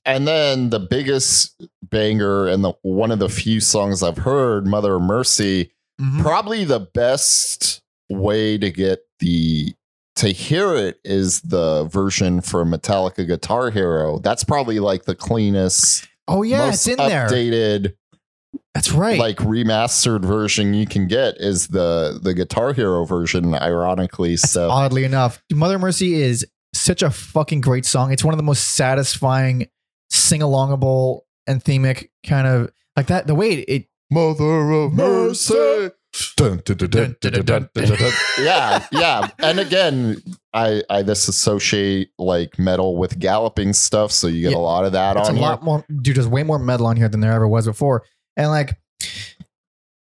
And 0.05 0.27
then 0.27 0.69
the 0.71 0.79
biggest 0.79 1.61
banger 1.83 2.47
and 2.47 2.63
the 2.63 2.73
one 2.81 3.11
of 3.11 3.19
the 3.19 3.29
few 3.29 3.59
songs 3.59 4.01
I've 4.01 4.17
heard, 4.17 4.65
Mother 4.65 4.95
of 4.95 5.01
Mercy, 5.03 5.71
Mhm. 6.01 6.21
probably 6.21 6.63
the 6.65 6.79
best 6.79 7.81
way 8.11 8.57
to 8.57 8.71
get 8.71 8.99
the 9.19 9.73
to 10.17 10.29
hear 10.29 10.75
it 10.75 10.99
is 11.03 11.41
the 11.41 11.85
version 11.85 12.41
from 12.41 12.71
Metallica 12.71 13.25
Guitar 13.25 13.71
Hero. 13.71 14.19
That's 14.19 14.43
probably 14.43 14.79
like 14.79 15.05
the 15.05 15.15
cleanest, 15.15 16.07
Oh 16.27 16.43
yeah, 16.43 16.69
it's 16.69 16.87
in 16.87 16.97
there. 16.97 17.27
updated, 17.27 17.93
That's 18.75 18.91
right. 18.91 19.17
like 19.17 19.37
remastered 19.37 20.23
version 20.23 20.73
you 20.73 20.85
can 20.85 21.07
get 21.07 21.37
is 21.37 21.67
the 21.67 22.19
the 22.21 22.33
Guitar 22.33 22.73
Hero 22.73 23.05
version, 23.05 23.55
ironically. 23.55 24.37
So 24.37 24.69
Oddly 24.69 25.05
enough, 25.05 25.41
Mother 25.51 25.79
Mercy 25.79 26.15
is 26.21 26.45
such 26.73 27.01
a 27.03 27.09
fucking 27.09 27.61
great 27.61 27.85
song. 27.85 28.11
It's 28.11 28.23
one 28.23 28.33
of 28.33 28.37
the 28.37 28.43
most 28.43 28.71
satisfying, 28.75 29.67
sing 30.09 30.41
alongable 30.41 31.21
and 31.47 31.63
themic 31.63 32.09
kind 32.25 32.47
of 32.47 32.71
like 32.95 33.07
that. 33.07 33.27
The 33.27 33.35
way 33.35 33.53
it, 33.53 33.65
it 33.69 33.87
Mother 34.11 34.71
of 34.71 34.93
Mercy. 34.93 35.89
Dun, 36.41 36.61
dun, 36.65 37.45
dun, 37.45 37.69
yeah, 38.39 38.85
yeah. 38.91 39.29
And 39.39 39.59
again, 39.59 40.21
I 40.53 40.83
I 40.89 41.01
this 41.03 41.27
associate 41.27 42.09
like 42.17 42.57
metal 42.57 42.97
with 42.97 43.19
galloping 43.19 43.73
stuff, 43.73 44.11
so 44.11 44.27
you 44.27 44.41
get 44.41 44.51
yeah, 44.51 44.57
a 44.57 44.59
lot 44.59 44.85
of 44.85 44.93
that 44.93 45.17
it's 45.17 45.29
on 45.29 45.35
a 45.35 45.37
here. 45.37 45.47
lot 45.47 45.63
more 45.63 45.85
dude, 46.01 46.15
there's 46.17 46.27
way 46.27 46.43
more 46.43 46.59
metal 46.59 46.87
on 46.87 46.97
here 46.97 47.07
than 47.09 47.19
there 47.19 47.33
ever 47.33 47.47
was 47.47 47.65
before. 47.65 48.03
And 48.35 48.49
like 48.49 48.77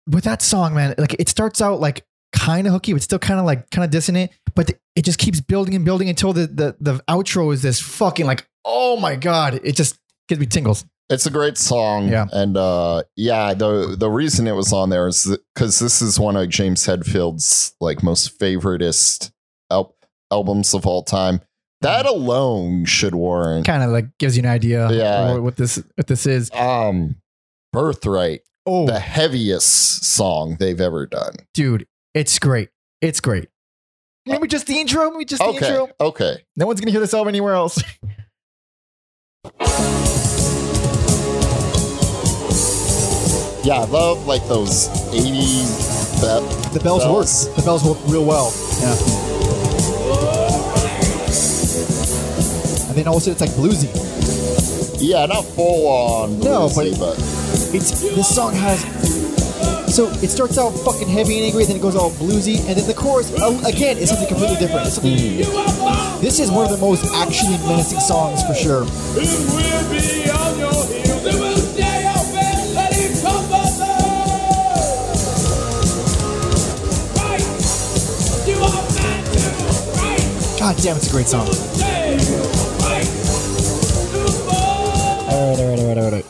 with 0.09 0.24
that 0.24 0.43
song, 0.43 0.74
man, 0.74 0.95
like 0.99 1.14
it 1.14 1.28
starts 1.28 1.61
out 1.61 1.80
like 1.80 2.05
kind 2.32 2.66
of 2.66 2.72
hooky, 2.72 2.93
but 2.93 3.03
still 3.03 3.18
kind 3.18 3.39
of 3.39 3.47
like 3.47 3.70
kind 3.70 3.85
of 3.85 3.91
dissonant, 3.91 4.30
but 4.55 4.66
the, 4.66 4.74
it 4.97 5.05
just 5.05 5.18
keeps 5.18 5.41
building 5.41 5.74
and 5.74 5.85
building 5.85 6.09
until 6.09 6.32
the, 6.32 6.47
the 6.47 6.76
the 6.80 7.03
outro 7.09 7.53
is 7.53 7.62
this 7.62 7.80
fucking 7.80 8.26
like, 8.26 8.47
oh 8.64 8.97
my 8.99 9.16
god, 9.16 9.61
it 9.62 9.76
just 9.76 9.99
gives 10.28 10.41
me 10.41 10.47
tingles. 10.47 10.85
It's 11.11 11.26
a 11.26 11.30
great 11.30 11.59
song. 11.59 12.09
Yeah. 12.09 12.26
And 12.32 12.57
uh 12.57 13.02
yeah, 13.16 13.52
the 13.55 13.94
the 13.98 14.11
reason 14.11 14.46
it 14.46 14.52
was 14.52 14.72
on 14.72 14.88
there 14.90 15.07
is 15.07 15.36
because 15.55 15.78
this 15.78 16.00
is 16.00 16.18
one 16.18 16.34
of 16.36 16.48
James 16.48 16.86
Hetfield's 16.86 17.74
like 17.80 18.02
most 18.02 18.38
favoritist 18.38 19.30
al- 19.70 19.94
albums 20.32 20.72
of 20.74 20.86
all 20.86 21.02
time. 21.02 21.40
That 21.82 22.07
alone 22.07 22.86
should 22.86 23.14
warrant 23.14 23.66
Kind 23.66 23.82
of 23.82 23.90
like 23.90 24.07
gives 24.18 24.36
you 24.38 24.42
an 24.44 24.48
idea 24.48 24.90
Yeah. 24.90 25.36
what, 25.36 25.57
this 25.57 25.76
what 25.96 26.07
this 26.07 26.24
is. 26.26 26.50
um 26.52 27.16
Birthright, 27.74 28.40
Oh, 28.64 28.86
the 28.86 28.98
heaviest 29.00 30.05
song 30.05 30.57
they've 30.59 30.80
ever 30.80 31.07
done. 31.07 31.34
dude, 31.52 31.86
it's 32.14 32.38
great. 32.38 32.70
It's 33.02 33.20
great. 33.20 33.48
Maybe 34.24 34.48
just 34.48 34.66
the 34.66 34.78
intro. 34.80 35.11
Maybe 35.11 35.26
just 35.26 35.42
the 35.42 35.48
Okay. 35.48 35.68
intro. 35.68 35.88
Okay. 36.00 36.36
No 36.57 36.66
one's 36.66 36.80
gonna 36.80 36.92
hear 36.92 37.00
this 37.00 37.12
album 37.12 37.28
anywhere 37.28 37.52
else. 37.52 37.78
Yeah, 43.64 43.80
I 43.80 43.84
love 43.86 44.26
like 44.26 44.46
those 44.46 44.88
80s 45.10 46.20
be- 46.20 46.74
The 46.74 46.80
bells, 46.84 47.02
Bells. 47.04 47.46
work. 47.48 47.56
The 47.56 47.62
bells 47.62 47.82
work 47.84 47.98
real 48.06 48.24
well. 48.24 48.52
Yeah. 48.80 48.94
And 52.88 52.94
then 52.96 53.08
also 53.08 53.30
it's 53.30 53.40
like 53.40 53.50
bluesy. 53.50 53.88
Yeah, 55.00 55.26
not 55.26 55.44
full 55.44 55.86
on 55.88 56.38
No, 56.40 56.68
bluesy, 56.68 56.98
but- 56.98 57.16
but 57.16 57.74
It's 57.74 57.90
this 58.00 58.28
song 58.34 58.52
has. 58.54 58.80
So 59.94 60.08
it 60.22 60.28
starts 60.30 60.58
out 60.58 60.70
fucking 60.70 61.08
heavy 61.08 61.36
and 61.38 61.46
angry, 61.46 61.64
then 61.64 61.76
it 61.76 61.82
goes 61.82 61.94
all 61.96 62.10
bluesy, 62.10 62.58
and 62.68 62.76
then 62.76 62.86
the 62.86 62.94
chorus 62.94 63.32
uh, 63.40 63.60
again 63.64 63.96
is 63.96 64.08
something 64.10 64.26
completely 64.28 64.56
different. 64.56 64.86
It's 64.88 64.96
something, 64.96 65.16
This 66.20 66.38
is 66.40 66.50
one 66.50 66.64
of 66.66 66.72
the 66.72 66.78
most 66.84 67.04
actually 67.14 67.56
menacing 67.68 68.00
songs 68.00 68.42
for 68.42 68.54
sure. 68.54 68.84
God 80.64 80.76
damn, 80.78 80.96
it's 80.96 81.08
a 81.08 81.10
great 81.12 81.26
song. 81.26 81.46
All 81.46 81.52
right, 85.50 85.60
all 85.60 85.68
right, 85.68 85.78
all 85.78 85.86
right, 85.88 85.98
all 85.98 86.10
right. 86.10 86.24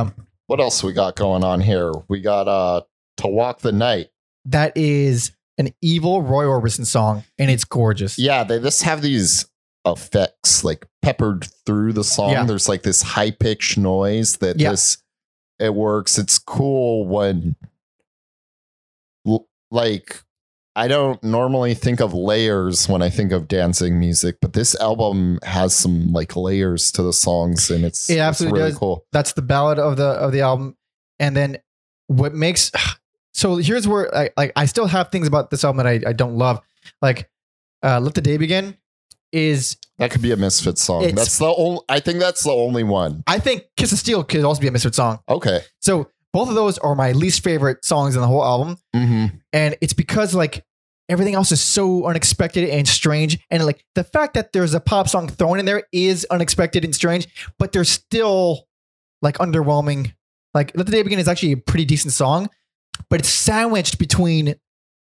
Um, 0.00 0.12
what 0.48 0.58
else 0.58 0.82
we 0.82 0.92
got 0.92 1.14
going 1.14 1.44
on 1.44 1.60
here? 1.60 1.92
We 2.08 2.20
got 2.20 2.48
uh 2.48 2.80
To 3.18 3.28
Walk 3.28 3.60
the 3.60 3.70
Night. 3.70 4.08
that 4.46 4.76
is 4.76 5.30
an 5.56 5.72
evil 5.82 6.20
Roy 6.20 6.42
Orbison 6.42 6.84
song, 6.84 7.22
and 7.38 7.48
it's 7.48 7.62
gorgeous. 7.64 8.18
Yeah, 8.18 8.42
they 8.42 8.58
just 8.58 8.82
have 8.82 9.02
these 9.02 9.46
effects 9.86 10.64
like 10.64 10.84
peppered 11.00 11.44
through 11.64 11.92
the 11.92 12.02
song. 12.02 12.32
Yeah. 12.32 12.44
There's 12.44 12.68
like 12.68 12.82
this 12.82 13.02
high 13.02 13.30
pitched 13.30 13.78
noise 13.78 14.38
that 14.38 14.58
Yeah. 14.58 14.70
this 14.70 14.98
it 15.60 15.76
works. 15.76 16.18
It's 16.18 16.40
cool 16.40 17.06
when 17.06 17.54
like 19.70 20.24
I 20.74 20.88
don't 20.88 21.22
normally 21.22 21.74
think 21.74 22.00
of 22.00 22.14
layers 22.14 22.88
when 22.88 23.02
I 23.02 23.10
think 23.10 23.30
of 23.32 23.46
Danzig 23.46 23.92
music, 23.92 24.36
but 24.40 24.54
this 24.54 24.74
album 24.80 25.38
has 25.42 25.74
some 25.74 26.12
like 26.12 26.34
layers 26.34 26.90
to 26.92 27.02
the 27.02 27.12
songs 27.12 27.70
and 27.70 27.84
it's 27.84 28.08
It 28.08 28.14
it's 28.14 28.20
absolutely 28.20 28.58
really 28.60 28.70
does. 28.70 28.78
cool. 28.78 29.06
that's 29.12 29.34
the 29.34 29.42
ballad 29.42 29.78
of 29.78 29.96
the 29.96 30.06
of 30.06 30.32
the 30.32 30.40
album 30.40 30.76
and 31.20 31.36
then 31.36 31.58
what 32.06 32.34
makes 32.34 32.70
so 33.34 33.56
here's 33.56 33.86
where 33.86 34.14
I 34.16 34.30
like 34.36 34.52
I 34.56 34.64
still 34.66 34.86
have 34.86 35.10
things 35.10 35.26
about 35.28 35.50
this 35.50 35.62
album 35.64 35.78
that 35.78 35.86
I, 35.86 36.00
I 36.10 36.12
don't 36.14 36.36
love 36.36 36.60
like 37.02 37.28
uh 37.82 38.00
let 38.00 38.14
the 38.14 38.20
day 38.22 38.36
begin 38.38 38.76
is 39.30 39.76
That 39.98 40.10
could 40.10 40.20
be 40.22 40.32
a 40.32 40.36
misfit 40.36 40.78
song. 40.78 41.14
That's 41.14 41.38
the 41.38 41.52
only 41.54 41.80
I 41.88 42.00
think 42.00 42.18
that's 42.18 42.44
the 42.44 42.50
only 42.50 42.82
one. 42.84 43.24
I 43.26 43.38
think 43.38 43.64
Kiss 43.76 43.92
of 43.92 43.98
Steel 43.98 44.24
could 44.24 44.44
also 44.44 44.60
be 44.60 44.68
a 44.68 44.70
misfit 44.72 44.94
song 44.94 45.20
Okay. 45.28 45.60
so 45.80 46.08
both 46.32 46.48
of 46.48 46.54
those 46.54 46.78
are 46.78 46.94
my 46.94 47.12
least 47.12 47.42
favorite 47.44 47.84
songs 47.84 48.14
in 48.14 48.20
the 48.20 48.26
whole 48.26 48.44
album. 48.44 48.78
Mm-hmm. 48.94 49.36
and 49.52 49.76
it's 49.80 49.92
because 49.92 50.34
like 50.34 50.64
everything 51.08 51.34
else 51.34 51.52
is 51.52 51.60
so 51.60 52.06
unexpected 52.06 52.68
and 52.68 52.88
strange. 52.88 53.38
And 53.50 53.64
like 53.66 53.84
the 53.94 54.04
fact 54.04 54.34
that 54.34 54.52
there's 54.52 54.74
a 54.74 54.80
pop 54.80 55.08
song 55.08 55.28
thrown 55.28 55.58
in 55.58 55.66
there 55.66 55.82
is 55.92 56.26
unexpected 56.30 56.84
and 56.84 56.94
strange 56.94 57.26
but 57.58 57.72
they're 57.72 57.84
still 57.84 58.66
like 59.20 59.38
underwhelming. 59.38 60.14
Like 60.54 60.72
let 60.74 60.86
the 60.86 60.92
day 60.92 61.02
begin 61.02 61.18
is 61.18 61.28
actually 61.28 61.52
a 61.52 61.56
pretty 61.56 61.84
decent 61.84 62.12
song 62.12 62.48
but 63.08 63.20
it's 63.20 63.28
sandwiched 63.28 63.98
between 63.98 64.54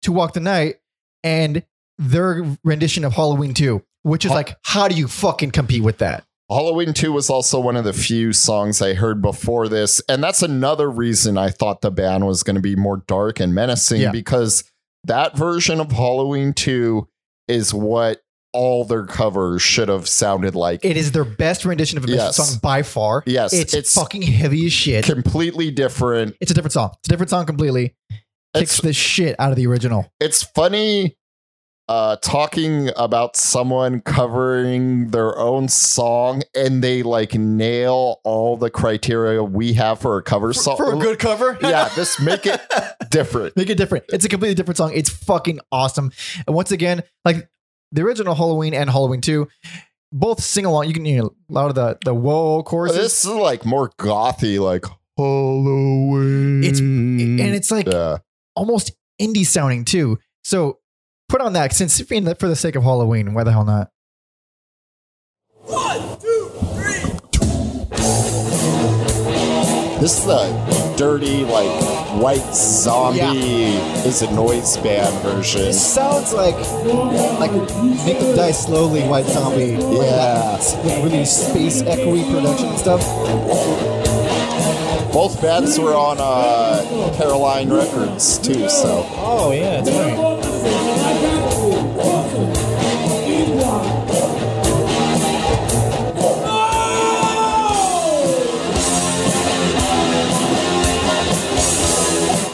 to 0.04 0.12
walk 0.12 0.34
the 0.34 0.40
night 0.40 0.76
and 1.24 1.64
their 1.98 2.44
rendition 2.64 3.04
of 3.04 3.14
halloween 3.14 3.54
2 3.54 3.82
which 4.04 4.26
is 4.26 4.32
like 4.32 4.58
how 4.64 4.88
do 4.88 4.96
you 4.96 5.08
fucking 5.08 5.52
compete 5.52 5.84
with 5.84 6.00
that 6.00 6.26
Halloween 6.50 6.94
2 6.94 7.12
was 7.12 7.30
also 7.30 7.60
one 7.60 7.76
of 7.76 7.86
the 7.86 7.94
few 7.94 8.32
songs 8.34 8.82
I 8.82 8.94
heard 8.94 9.22
before 9.22 9.68
this. 9.68 10.02
And 10.08 10.24
that's 10.24 10.44
another 10.44 10.90
reason 10.90 11.38
I 11.38 11.50
thought 11.50 11.82
the 11.82 11.92
band 11.92 12.26
was 12.28 12.44
going 12.44 12.56
to 12.56 12.62
be 12.62 12.76
more 12.76 13.04
dark 13.08 13.40
and 13.40 13.54
menacing 13.56 14.02
Yeah. 14.02 14.12
because 14.12 14.64
that 15.06 15.36
version 15.36 15.80
of 15.80 15.92
Halloween 15.92 16.54
2 16.54 17.08
is 17.48 17.74
what 17.74 18.22
all 18.54 18.86
their 18.86 19.06
covers 19.06 19.62
should 19.62 19.90
have 19.90 20.08
sounded 20.08 20.56
like. 20.56 20.86
it 20.86 20.96
is 20.96 21.12
their 21.12 21.26
best 21.26 21.66
rendition 21.66 21.98
of 21.98 22.06
a 22.06 22.08
Yes. 22.08 22.38
song 22.38 22.60
by 22.62 22.84
far 22.84 23.22
yes, 23.26 23.52
it's, 23.52 23.74
it's, 23.74 23.94
fucking 23.94 24.22
heavy 24.22 24.66
as 24.68 24.72
shit 24.72 25.04
completely 25.04 25.72
different. 25.72 26.38
it's 26.40 26.52
a 26.52 26.54
different 26.54 26.72
song 26.72 26.92
it's 27.00 27.08
a 27.08 27.10
different 27.10 27.30
song 27.30 27.46
completely 27.46 27.94
kicks 28.56 28.76
It's, 28.76 28.80
the 28.82 28.94
shit 28.94 29.36
out 29.40 29.50
of 29.52 29.58
the 29.58 29.68
original 29.68 30.10
it's 30.22 30.42
funny 30.42 31.18
uh 31.88 32.16
talking 32.18 32.90
about 32.96 33.36
someone 33.36 34.02
covering 34.02 35.10
their 35.10 35.38
own 35.38 35.68
song 35.68 36.42
and 36.56 36.84
they 36.84 37.04
like 37.04 37.36
nail 37.36 38.20
all 38.24 38.58
the 38.58 38.70
criteria 38.72 39.44
we 39.44 39.74
have 39.74 40.00
for 40.00 40.18
a 40.18 40.24
cover 40.24 40.52
song. 40.54 40.78
for 40.78 40.96
a 40.96 40.98
good 40.98 41.20
cover. 41.20 41.58
yeah, 41.62 41.90
just 41.96 42.20
make 42.22 42.46
it 42.46 42.60
different. 43.10 43.56
Make 43.56 43.70
it 43.70 43.78
different. 43.78 44.06
It's 44.10 44.26
a 44.26 44.30
completely 44.30 44.56
different 44.56 44.78
song. 44.78 44.92
It's 44.96 45.10
fucking 45.10 45.60
awesome. 45.72 46.12
And 46.48 46.56
once 46.56 46.72
again, 46.72 47.04
like 47.24 47.48
the 47.92 48.02
original 48.02 48.34
Halloween 48.34 48.74
and 48.74 48.90
Halloween 48.90 49.22
2, 49.22 49.48
both 50.12 50.42
sing 50.42 50.66
along. 50.66 50.88
You 50.88 50.94
can 50.94 51.06
hear 51.06 51.24
a 51.24 51.30
lot 51.50 51.70
of 51.70 51.76
the 51.76 51.98
the 52.04 52.14
whoa 52.16 52.64
choruses. 52.64 52.98
This 52.98 53.26
is 53.26 53.30
like 53.32 53.64
more 53.64 53.90
gothy, 54.00 54.60
like 54.60 54.86
Halloween. 55.18 56.64
It's- 56.64 56.80
and 56.80 57.40
it's 57.40 57.70
like 57.72 57.88
yeah. 57.88 58.18
almost 58.56 58.92
indie 59.22 59.46
sounding 59.46 59.86
too. 59.86 60.18
So 60.44 60.80
put 61.28 61.42
on 61.42 61.54
that 61.54 61.74
since 61.74 62.00
for 62.02 62.48
the 62.48 62.56
sake 62.56 62.76
of 62.76 62.84
Halloween, 62.84 63.34
why 63.34 63.44
the 63.44 63.52
hell 63.52 63.66
not? 63.66 63.90
One, 65.62 66.20
two, 66.20 66.50
three. 66.74 67.20
This 70.00 70.20
is 70.20 70.26
the 70.26 70.96
dirty, 70.98 71.44
like 71.46 71.96
white 72.22 72.54
zombie 72.54 73.76
is 74.08 74.22
a 74.22 74.32
noise 74.32 74.78
band 74.78 75.14
version. 75.24 75.62
It 75.62 75.74
sounds 75.74 76.34
like 76.34 76.56
like 77.40 77.52
Make 78.06 78.20
Them 78.20 78.36
Die 78.36 78.52
Slowly, 78.52 79.02
White 79.08 79.26
Zombie. 79.26 79.72
Yeah. 79.72 80.58
Like 80.84 81.04
really 81.04 81.26
space 81.26 81.82
echoey 81.82 82.24
production 82.32 82.68
and 82.70 82.78
stuff. 82.78 83.02
Both 85.12 85.42
bands 85.42 85.80
were 85.80 85.96
on 85.96 86.18
uh, 86.20 87.14
Caroline 87.18 87.72
Records 87.72 88.38
too, 88.38 88.68
so 88.70 89.06
Oh 89.16 89.52
yeah, 89.54 89.82
that's 89.82 89.98
right. 89.98 90.35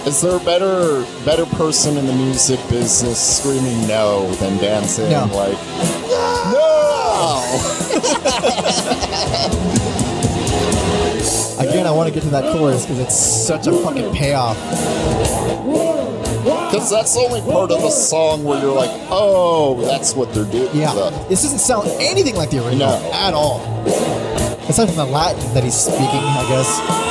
Is 0.04 0.20
there 0.20 0.36
a 0.36 0.40
better 0.44 1.06
better 1.24 1.46
person 1.46 1.96
in 1.96 2.06
the 2.06 2.14
music 2.14 2.60
business 2.70 3.18
screaming 3.40 3.88
no 3.88 4.30
than 4.36 4.58
Danzig 4.58 5.10
No. 5.10 5.26
like 5.34 5.58
no? 6.52 7.72
Again, 11.60 11.88
I 11.88 11.92
want 11.92 12.10
to 12.10 12.14
get 12.14 12.24
to 12.24 12.30
that 12.32 12.52
chorus 12.52 12.86
because 12.86 13.00
it's 13.00 13.16
such 13.16 13.68
a 13.68 13.72
fucking 13.72 14.14
payoff. 14.14 14.58
Because 16.72 16.90
that's 16.90 17.14
the 17.14 17.20
only 17.20 17.42
part 17.42 17.70
of 17.72 17.82
the 17.82 17.90
song 17.90 18.46
where 18.46 18.62
you're 18.62 18.74
like, 18.74 18.90
oh, 19.12 19.82
that's 19.82 20.16
what 20.16 20.34
they're 20.34 20.46
doing. 20.46 20.70
Yeah, 20.74 20.94
The- 20.94 21.10
this 21.28 21.42
doesn't 21.44 21.60
sound 21.60 21.90
anything 22.00 22.36
like 22.36 22.50
the 22.50 22.64
original 22.66 22.88
No. 23.00 23.12
at 23.12 23.34
all. 23.34 23.60
Aside 24.70 24.88
from 24.88 24.96
the 24.96 25.06
Latin 25.06 25.54
that 25.54 25.66
he's 25.66 25.76
speaking, 25.76 26.06
I 26.08 26.46
guess. 26.48 27.11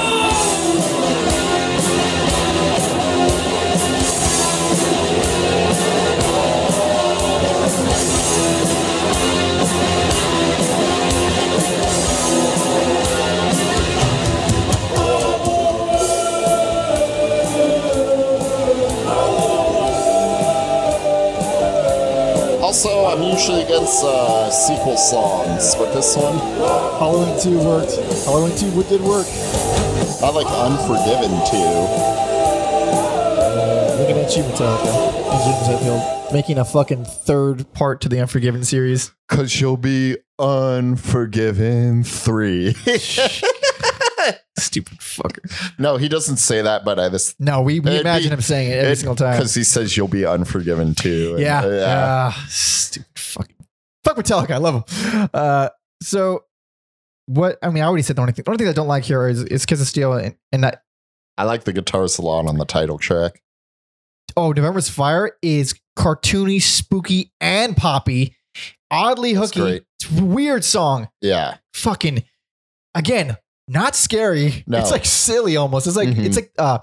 I'm 23.11 23.23
usually 23.23 23.63
against 23.63 24.05
uh, 24.05 24.51
sequel 24.51 24.97
songs, 24.97 25.75
but 25.75 25.93
this 25.93 26.17
one, 26.17 26.39
Halloween 26.99 27.41
2 27.43 27.59
worked. 27.59 27.97
Halloween 28.25 28.57
2 28.57 28.71
wo- 28.71 28.83
did 28.85 29.01
work. 29.01 29.27
I 30.23 30.31
like 30.31 30.47
Unforgiven 30.47 31.31
too. 31.51 31.71
Looking 34.01 34.19
at 34.19 34.37
you, 34.37 34.43
Metallica. 34.45 36.33
Making 36.33 36.59
a 36.59 36.65
fucking 36.65 37.05
third 37.05 37.73
part 37.73 38.01
to 38.03 38.09
the 38.09 38.21
Unforgiven 38.21 38.65
series. 38.65 39.13
Cause 39.29 39.61
you'll 39.61 39.77
be 39.77 40.17
unforgiven 40.39 42.05
three. 42.05 42.75
Stupid 44.61 44.99
fucker. 44.99 45.73
no, 45.79 45.97
he 45.97 46.09
doesn't 46.09 46.37
say 46.37 46.63
that, 46.63 46.85
but 46.85 46.99
I 46.99 47.09
this 47.09 47.35
No, 47.39 47.63
we, 47.63 47.81
we 47.81 47.91
It'd 47.91 48.03
imagine 48.03 48.31
be- 48.31 48.35
him 48.35 48.41
saying 48.43 48.71
it 48.71 48.75
every 48.85 48.97
single 48.97 49.17
time. 49.17 49.37
because 49.37 49.55
he 49.55 49.65
says 49.65 49.97
you'll 49.97 50.09
be 50.09 50.25
unforgiven 50.27 50.95
too. 50.95 51.31
And, 51.35 51.41
Yeah. 51.43 51.61
uh, 51.65 51.69
yeah. 51.71 52.33
stupid 52.49 53.19
fucking. 53.19 53.57
Fuck 54.05 54.17
Metallica. 54.17 54.51
I 54.53 54.57
love 54.59 54.85
him. 54.87 55.29
Uh, 55.35 55.69
so, 56.03 56.45
what, 57.27 57.59
I 57.63 57.71
mean, 57.71 57.83
I 57.83 57.87
already 57.87 58.03
said 58.03 58.17
the 58.17 58.23
only 58.23 58.33
thing, 58.33 58.45
the 58.45 58.51
only 58.51 58.59
thing 58.59 58.69
I 58.69 58.73
don't 58.73 58.89
like 58.89 59.05
here 59.05 59.29
is, 59.29 59.43
is 59.45 59.67
Kiss 59.67 59.81
of 59.81 59.87
Steel 59.87 60.13
and, 60.15 60.35
and 60.53 60.65
that, 60.65 60.83
I 61.39 61.45
like 61.45 61.65
the 61.65 61.73
guitar 61.73 62.07
salon 62.09 62.49
on 62.49 62.57
the 62.59 62.65
title 62.65 62.99
track. 62.99 63.41
oh, 64.37 64.53
November's 64.53 64.89
Fire 64.91 65.33
is 65.43 65.75
cartoony, 65.99 66.61
spooky, 66.63 67.33
and 67.41 67.77
poppy. 67.77 68.37
Oddly 68.91 69.35
That's 69.35 69.51
hooky. 69.51 69.61
great. 69.61 69.83
It's 70.01 70.19
a 70.19 70.25
weird 70.25 70.65
song. 70.65 71.09
Yeah. 71.21 71.59
Fucking, 71.75 72.25
again, 72.95 73.37
not 73.71 73.95
scary. 73.97 74.65
No. 74.67 74.79
It's 74.79 74.91
like 74.91 75.05
silly 75.05 75.57
almost. 75.57 75.87
It's 75.87 75.97
like, 75.97 76.09
Mhm. 76.09 76.25
it's 76.27 76.37
like, 76.37 76.53
uh, 76.59 76.79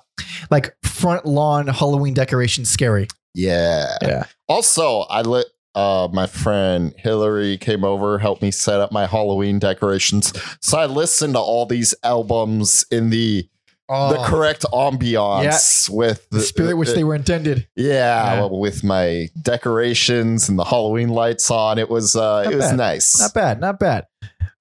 like 0.49 0.73
front 0.83 1.25
lawn 1.25 1.67
Halloween 1.67 2.13
decoration 2.13 2.65
scary. 2.65 3.07
Yeah. 3.33 3.97
Yeah. 4.01 4.23
Also, 4.47 5.01
I 5.01 5.21
let 5.21 5.45
uh 5.75 6.07
my 6.11 6.25
friend 6.25 6.93
Hillary 6.97 7.57
came 7.57 7.83
over, 7.83 8.17
helped 8.17 8.41
me 8.41 8.49
set 8.51 8.79
up 8.79 8.91
my 8.91 9.05
Halloween 9.05 9.59
decorations. 9.59 10.33
So 10.61 10.77
I 10.79 10.85
listened 10.87 11.33
to 11.35 11.39
all 11.39 11.65
these 11.67 11.93
albums 12.03 12.85
in 12.89 13.09
the 13.11 13.47
the 13.89 14.21
correct 14.25 14.65
ambiance 14.73 15.89
with 15.89 16.27
Oh. 16.33 16.37
the 16.37 16.41
spirit 16.41 16.75
which 16.77 16.89
they 16.93 17.03
were 17.03 17.15
intended. 17.15 17.67
yeah, 17.75 18.33
Yeah. 18.33 18.39
well, 18.41 18.59
with 18.59 18.83
my 18.83 19.29
decorations 19.41 20.49
and 20.49 20.57
the 20.59 20.65
Halloween 20.65 21.09
lights 21.09 21.49
on. 21.51 21.77
It 21.77 21.89
was 21.89 22.15
uh 22.15 22.43
Not 22.43 22.53
it 22.53 22.55
was 22.55 22.71
nice. 22.73 23.19
Not 23.19 23.33
bad, 23.33 23.59
not 23.61 23.79
bad. 23.79 24.05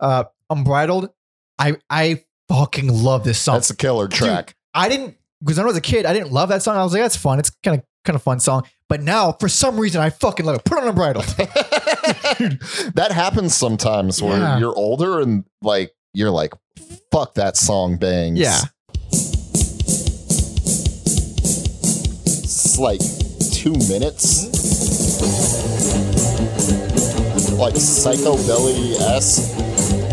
Uh, 0.01 0.25
Unbridled. 0.51 1.11
I 1.59 1.77
I 1.91 2.25
fucking 2.49 2.89
love 2.93 3.25
this 3.25 3.39
song. 3.39 3.57
That's 3.57 3.71
a 3.71 3.77
killer 3.77 4.09
track. 4.09 4.55
I 4.75 4.89
didn't 4.89 5.17
because 5.41 5.57
when 5.59 5.65
I 5.65 5.69
was 5.69 5.77
a 5.77 5.81
kid, 5.81 6.07
I 6.07 6.13
didn't 6.13 6.33
love 6.33 6.49
that 6.51 6.63
song. 6.63 6.77
I 6.77 6.83
was 6.85 6.93
like, 6.93 7.03
that's 7.03 7.17
fun. 7.17 7.39
It's 7.39 7.51
kind 7.65 7.79
of 7.79 7.85
kind 8.05 8.15
of 8.17 8.23
fun 8.23 8.41
song. 8.41 8.65
But 8.89 9.03
now, 9.03 9.33
for 9.33 9.49
some 9.49 9.79
reason, 9.81 10.01
I 10.01 10.11
fucking 10.11 10.47
love 10.47 10.57
it. 10.57 10.65
Put 10.65 10.79
on 10.79 10.87
a 10.89 10.93
bridle. 10.93 11.23
that 12.95 13.09
happens 13.13 13.55
sometimes 13.55 14.23
where 14.23 14.39
Yeah. 14.39 14.59
you're 14.59 14.75
older 14.77 15.21
and 15.21 15.45
like 15.63 15.93
you're 16.15 16.31
like, 16.31 16.53
fuck 17.11 17.35
that 17.35 17.57
song 17.57 17.97
bangs. 17.97 18.39
Yeah. 18.39 18.61
It's 22.29 22.79
like 22.79 23.01
two 23.53 23.73
minutes. 23.89 24.47
Like 27.53 27.75
psychobilly 27.75 28.95
esque. 29.01 29.66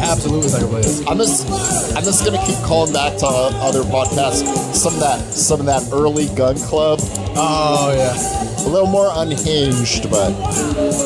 Absolutely, 0.04 0.52
like 0.52 0.86
it 0.86 1.08
I'm 1.08 1.18
just 1.18 1.48
I'm 1.96 2.04
just 2.04 2.26
gonna 2.26 2.44
keep 2.46 2.58
calling 2.66 2.94
back 2.94 3.18
to 3.20 3.26
uh, 3.26 3.52
other 3.62 3.84
podcasts. 3.84 4.44
Some 4.74 4.94
of 4.96 5.00
that 5.00 5.34
some 5.34 5.60
of 5.62 5.66
that 5.66 5.90
early 5.94 6.28
gun 6.36 6.58
club. 6.58 7.00
Oh 7.36 7.94
yeah, 7.96 8.66
A 8.66 8.70
little 8.70 8.88
more 8.88 9.10
unhinged, 9.14 10.10
but 10.10 10.32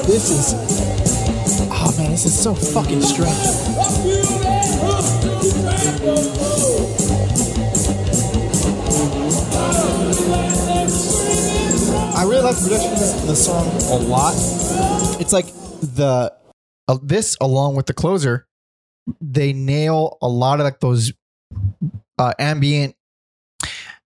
this 0.06 0.30
is. 0.30 0.54
Oh 1.72 1.94
man, 1.98 2.12
this 2.12 2.26
is 2.26 2.38
so 2.38 2.56
fucking 2.56 3.02
strange. 3.02 3.38
I 12.18 12.24
really 12.24 12.42
like 12.42 12.56
the 12.56 12.64
production 12.64 13.20
of 13.20 13.28
the 13.28 13.36
song 13.36 13.68
a 13.92 14.04
lot. 14.08 14.34
It's 15.22 15.32
like 15.32 15.46
the 15.82 16.34
uh, 16.88 16.98
this 17.04 17.38
along 17.40 17.76
with 17.76 17.86
the 17.86 17.94
closer, 17.94 18.47
they 19.22 19.54
nail 19.54 20.18
a 20.22 20.28
lot 20.28 20.60
of 20.60 20.64
like 20.66 20.80
those 20.80 21.14
uh, 22.18 22.34
ambient 22.40 22.96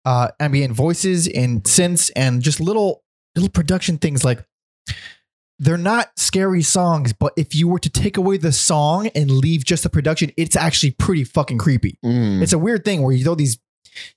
uh, 0.05 0.28
ambient 0.38 0.72
voices 0.74 1.26
and 1.28 1.62
synths 1.64 2.11
and 2.14 2.42
just 2.42 2.61
little 2.61 3.03
little 3.34 3.49
production 3.51 3.99
things 3.99 4.24
like 4.24 4.45
they're 5.61 5.78
not 5.78 6.11
scary 6.18 6.62
songs, 6.62 7.12
but 7.12 7.32
if 7.36 7.55
you 7.55 7.68
were 7.68 7.78
to 7.78 7.88
take 7.88 8.16
away 8.16 8.36
the 8.36 8.51
song 8.53 9.07
and 9.14 9.30
leave 9.30 9.64
just 9.64 9.84
the 9.84 9.88
production, 9.88 10.32
it's 10.36 10.57
actually 10.57 10.90
pretty 10.90 11.22
fucking 11.22 11.59
creepy. 11.59 11.97
mm, 12.05 12.42
It's 12.42 12.53
a 12.53 12.59
weird 12.59 12.84
thing 12.84 13.03
where 13.03 13.14
you 13.14 13.22
throw 13.22 13.36
these 13.36 13.59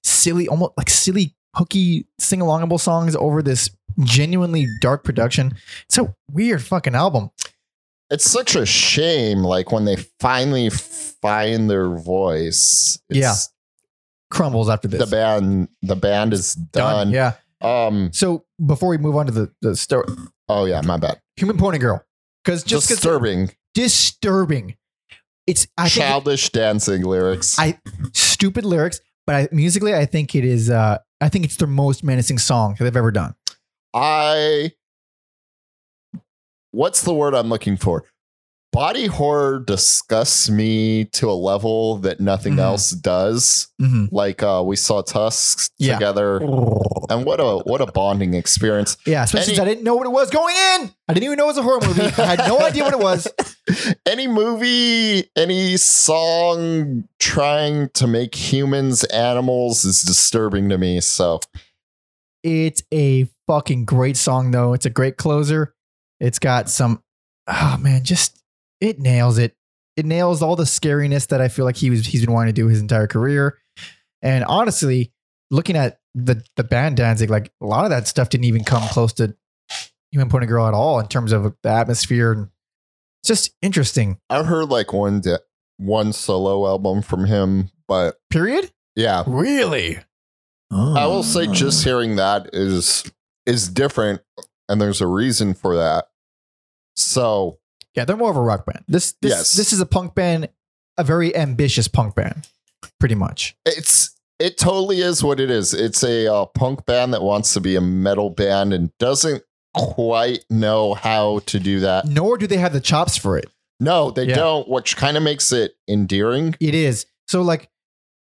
silly, 0.03 0.47
almost 0.47 0.71
like 0.77 0.89
silly, 0.89 1.35
hooky, 1.55 2.07
sing 2.17 2.39
alongable 2.39 2.79
songs 2.79 3.15
over 3.15 3.43
this 3.43 3.69
genuinely 3.99 4.65
dark 4.81 5.03
production. 5.03 5.55
It's 5.85 5.99
a 5.99 6.13
weird 6.31 6.63
fucking 6.63 6.95
album. 6.95 7.29
It's 8.09 8.29
such 8.29 8.55
a 8.55 8.65
shame. 8.65 9.39
Like 9.39 9.71
when 9.71 9.85
they 9.85 9.97
finally 10.19 10.69
find 10.69 11.69
their 11.69 11.89
voice. 11.97 12.99
It's, 13.09 13.19
Yeah. 13.19 13.33
Crumbles 14.29 14.69
after 14.69 14.87
this. 14.89 14.99
the 14.99 15.07
band 15.15 15.69
the 15.81 15.95
band 15.95 16.33
is 16.33 16.53
done. 16.53 17.11
Yeah. 17.11 17.33
Um. 17.61 18.11
So 18.11 18.45
before 18.65 18.89
we 18.89 18.97
move 18.97 19.15
on 19.15 19.25
to 19.27 19.31
the, 19.31 19.51
the 19.61 19.75
story, 19.75 20.05
Oh 20.49 20.65
yeah, 20.65 20.81
my 20.81 20.97
bad. 20.97 21.21
Human 21.37 21.57
Pony 21.57 21.77
Girl. 21.77 22.03
Because 22.43 22.63
just 22.63 22.87
disturbing, 22.87 23.51
disturbing. 23.73 24.75
It's 25.47 25.67
I 25.77 25.87
think 25.89 26.05
childish 26.05 26.49
Danzig 26.49 27.05
lyrics. 27.05 27.57
I 27.57 27.79
stupid 28.13 28.65
lyrics, 28.65 28.99
but 29.25 29.35
I, 29.35 29.47
musically, 29.51 29.93
I 29.95 30.05
think 30.05 30.35
it 30.35 30.43
is. 30.43 30.69
Uh, 30.69 30.97
I 31.21 31.29
think 31.29 31.45
it's 31.45 31.55
their 31.55 31.67
most 31.67 32.03
menacing 32.03 32.37
song 32.37 32.75
that 32.77 32.83
they've 32.83 32.95
ever 32.97 33.11
done. 33.11 33.33
I 33.93 34.71
what's 36.71 37.01
the 37.01 37.13
word 37.13 37.33
I'm 37.33 37.49
looking 37.49 37.77
for? 37.77 38.03
Body 38.73 39.07
horror 39.07 39.59
disgusts 39.65 40.49
me 40.49 41.05
to 41.05 41.29
a 41.29 41.33
level 41.33 41.97
that 41.99 42.19
nothing 42.19 42.55
Mhm. 42.57 42.59
else 42.59 42.91
does. 42.91 43.69
Mm-hmm. 43.81 44.13
Like 44.13 44.43
uh 44.43 44.61
we 44.65 44.75
saw 44.75 45.01
Tusks 45.01 45.69
Yeah. 45.77 45.93
together. 45.95 46.39
And 47.09 47.25
what 47.25 47.39
a 47.39 47.59
what 47.59 47.79
a 47.79 47.85
bonding 47.85 48.33
experience. 48.33 48.97
Yeah, 49.05 49.23
especially 49.23 49.53
Any- 49.53 49.55
since 49.55 49.59
I 49.59 49.63
didn't 49.65 49.85
know 49.85 49.95
what 49.95 50.05
it 50.07 50.11
was 50.11 50.29
going 50.29 50.53
in. 50.55 50.91
I 51.07 51.13
didn't 51.13 51.23
even 51.23 51.37
know 51.37 51.45
it 51.45 51.47
was 51.47 51.57
a 51.57 51.63
horror 51.63 51.79
movie. 51.79 52.01
I 52.01 52.25
had 52.35 52.39
no 52.39 52.59
idea 52.69 52.83
what 52.83 52.91
it 52.93 52.99
was. 52.99 53.29
any 54.05 54.27
movie, 54.27 55.29
any 55.37 55.77
song 55.77 57.07
trying 57.19 57.87
to 57.93 58.07
make 58.07 58.35
humans 58.35 59.05
animals 59.05 59.85
is 59.85 60.01
disturbing 60.01 60.67
to 60.67 60.77
me. 60.77 60.99
So 60.99 61.39
It's 62.43 62.83
a 62.93 63.27
fucking 63.47 63.85
great 63.85 64.17
song, 64.17 64.51
though. 64.51 64.73
It's 64.73 64.85
a 64.85 64.89
great 64.89 65.15
closer. 65.15 65.73
It's 66.19 66.39
got 66.39 66.69
some, 66.69 67.03
oh 67.47 67.77
man, 67.79 68.03
just 68.03 68.41
it 68.81 68.99
nails 68.99 69.37
it. 69.37 69.55
It 69.95 70.05
nails 70.05 70.41
all 70.41 70.55
the 70.55 70.63
scariness 70.63 71.27
that 71.27 71.41
I 71.41 71.47
feel 71.47 71.65
like 71.65 71.77
he 71.77 71.89
was 71.89 72.05
he's 72.05 72.25
been 72.25 72.33
wanting 72.33 72.53
to 72.53 72.61
do 72.61 72.67
his 72.67 72.81
entire 72.81 73.07
career. 73.07 73.57
And 74.21 74.43
honestly, 74.45 75.11
looking 75.49 75.75
at 75.75 75.99
the 76.13 76.43
the 76.55 76.63
band 76.63 76.97
Danzig, 76.97 77.29
like 77.29 77.51
a 77.61 77.65
lot 77.65 77.83
of 77.83 77.89
that 77.91 78.07
stuff 78.07 78.29
didn't 78.29 78.45
even 78.45 78.63
come 78.63 78.83
close 78.89 79.13
to 79.13 79.35
Human 80.11 80.29
Pony 80.29 80.45
Girl 80.45 80.67
at 80.67 80.73
all 80.73 80.99
in 80.99 81.07
terms 81.07 81.31
of 81.31 81.55
the 81.63 81.69
atmosphere 81.69 82.31
and 82.31 82.49
it's 83.21 83.27
just 83.27 83.55
interesting. 83.61 84.19
I've 84.29 84.45
heard 84.45 84.69
like 84.69 84.93
one 84.93 85.21
de- 85.21 85.39
one 85.77 86.13
solo 86.13 86.65
album 86.67 87.01
from 87.01 87.25
him, 87.25 87.71
but 87.87 88.15
Period. 88.29 88.71
yeah, 88.95 89.23
Really? 89.25 89.99
I 90.71 91.05
will 91.07 91.23
say 91.23 91.47
just 91.47 91.85
oh. 91.85 91.89
hearing 91.89 92.17
that 92.17 92.49
is 92.53 93.09
is 93.45 93.69
different 93.69 94.21
and 94.69 94.79
there's 94.81 95.01
a 95.01 95.07
reason 95.07 95.53
for 95.53 95.75
that. 95.75 96.05
So, 96.95 97.59
Yeah, 97.95 98.05
they're 98.05 98.17
more 98.17 98.29
of 98.31 98.37
a 98.37 98.41
rock 98.41 98.65
band. 98.65 98.83
This 98.87 99.13
this 99.21 99.31
Yes. 99.31 99.53
this 99.53 99.73
is 99.73 99.79
a 99.79 99.85
punk 99.85 100.13
band, 100.15 100.49
a 100.97 101.03
very 101.03 101.35
ambitious 101.35 101.87
punk 101.87 102.15
band, 102.15 102.47
pretty 102.99 103.15
much. 103.15 103.55
it's 103.65 104.11
it 104.39 104.57
totally 104.57 105.01
is 105.01 105.23
what 105.23 105.39
it 105.39 105.49
is. 105.49 105.73
It's 105.73 106.03
a 106.03 106.31
uh, 106.31 106.45
punk 106.45 106.85
band 106.85 107.11
that 107.15 107.23
wants 107.23 107.53
to 107.55 107.59
be 107.61 107.75
a 107.75 107.81
metal 107.81 108.29
band 108.29 108.71
and 108.71 108.95
doesn't 108.99 109.41
quite 109.73 110.45
know 110.51 110.93
how 110.93 111.39
to 111.47 111.59
do 111.59 111.79
that. 111.79 112.05
Nor 112.05 112.37
do 112.37 112.45
they 112.45 112.57
have 112.57 112.71
the 112.73 112.79
chops 112.79 113.17
for 113.17 113.35
it. 113.37 113.45
No, 113.79 114.11
they 114.11 114.25
Yeah. 114.27 114.35
don't, 114.35 114.69
which 114.69 114.95
kind 114.95 115.17
of 115.17 115.23
makes 115.23 115.51
it 115.51 115.73
endearing. 115.87 116.55
It 116.59 116.75
is. 116.75 117.05
So 117.27 117.41
like 117.41 117.69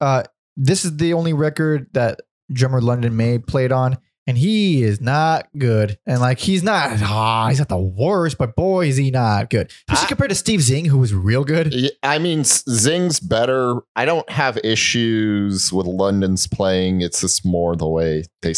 uh 0.01 0.22
this 0.57 0.84
is 0.86 0.97
the 0.97 1.12
only 1.12 1.34
record 1.34 1.88
that 1.92 2.20
drummer 2.51 2.80
London 2.80 3.14
May 3.16 3.38
played 3.38 3.72
on 3.72 3.99
and 4.27 4.37
he 4.37 4.83
is 4.83 5.01
not 5.01 5.49
good. 5.57 5.99
And 6.07 6.20
like 6.20 6.39
he's 6.39 6.62
not 6.62 6.91
ah, 7.03 7.49
he's 7.49 7.59
not 7.59 7.68
the 7.68 7.77
worst, 7.79 8.39
but 8.39 8.57
boy 8.57 8.89
is 8.89 8.97
he 8.97 9.11
not 9.11 9.51
good. 9.51 9.70
Especially 9.89 10.07
I- 10.07 10.09
compared 10.09 10.31
to 10.31 10.37
Steve 10.37 10.62
Zing 10.62 10.85
who 10.87 10.99
was 10.99 11.14
real 11.14 11.45
good. 11.45 11.74
I 12.03 12.18
mean, 12.18 12.45
Zing's 12.45 13.20
better. 13.20 13.81
I 13.95 14.05
don't 14.05 14.29
have 14.31 14.59
issues 14.64 15.72
with 15.72 15.87
London's 15.87 16.47
playing. 16.47 17.01
It's 17.03 17.20
just 17.20 17.45
more 17.45 17.77
the 17.77 17.89
way 17.89 18.24
they 18.43 18.55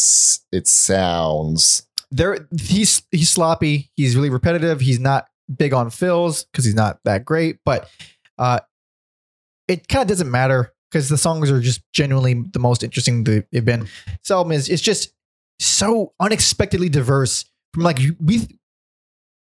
it 0.53 0.67
sounds. 0.67 1.87
There 2.11 2.49
he's 2.59 3.03
he's 3.11 3.29
sloppy, 3.31 3.91
he's 3.95 4.17
really 4.17 4.31
repetitive, 4.31 4.81
he's 4.81 4.99
not 5.01 5.27
big 5.55 5.73
on 5.75 5.91
fills 5.91 6.47
cuz 6.55 6.65
he's 6.65 6.75
not 6.75 6.99
that 7.05 7.25
great, 7.25 7.59
but 7.65 7.89
uh 8.39 8.61
it 9.67 9.87
kind 9.89 10.03
of 10.03 10.09
doesn't 10.09 10.31
matter 10.31 10.73
because 10.91 11.11
the 11.11 11.19
songs 11.19 11.51
are 11.51 11.61
just 11.61 11.83
genuinely 11.93 12.43
the 12.53 12.59
most 12.59 12.83
interesting 12.83 13.25
they've 13.25 13.65
been. 13.65 13.81
This 14.23 14.31
album 14.31 14.53
is 14.53 14.69
it's 14.71 14.81
just 14.81 15.13
so 15.59 16.13
unexpectedly 16.21 16.89
diverse 16.89 17.45
from 17.75 17.83
like 17.85 17.99
we 18.21 18.47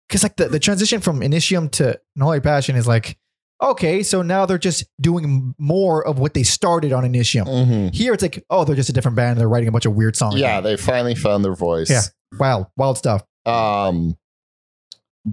because 0.08 0.22
like 0.22 0.36
the, 0.36 0.48
the 0.48 0.58
transition 0.58 1.00
from 1.00 1.20
Initium 1.20 1.70
to 1.72 1.98
Unholy 2.16 2.40
Passion 2.40 2.76
is 2.76 2.86
like 2.86 3.18
okay, 3.60 4.04
so 4.04 4.22
now 4.22 4.46
they're 4.46 4.56
just 4.56 4.84
doing 5.00 5.52
more 5.58 6.06
of 6.06 6.20
what 6.20 6.32
they 6.32 6.44
started 6.44 6.92
on 6.92 7.02
Initium. 7.02 7.44
Mhm. 7.44 7.92
Here 7.92 8.12
it's 8.12 8.22
like, 8.22 8.44
oh, 8.50 8.64
they're 8.64 8.76
just 8.76 8.88
a 8.88 8.92
different 8.92 9.16
band. 9.16 9.30
And 9.32 9.40
they're 9.40 9.48
writing 9.48 9.68
a 9.68 9.72
bunch 9.72 9.84
of 9.84 9.96
weird 9.96 10.14
songs. 10.14 10.36
Yeah, 10.36 10.60
they 10.60 10.76
finally 10.76 11.16
found 11.16 11.44
their 11.44 11.56
voice. 11.56 11.90
Yeah. 11.90 12.02
Wow. 12.38 12.70
Wild 12.76 12.98
stuff. 12.98 13.24
Um, 13.46 14.16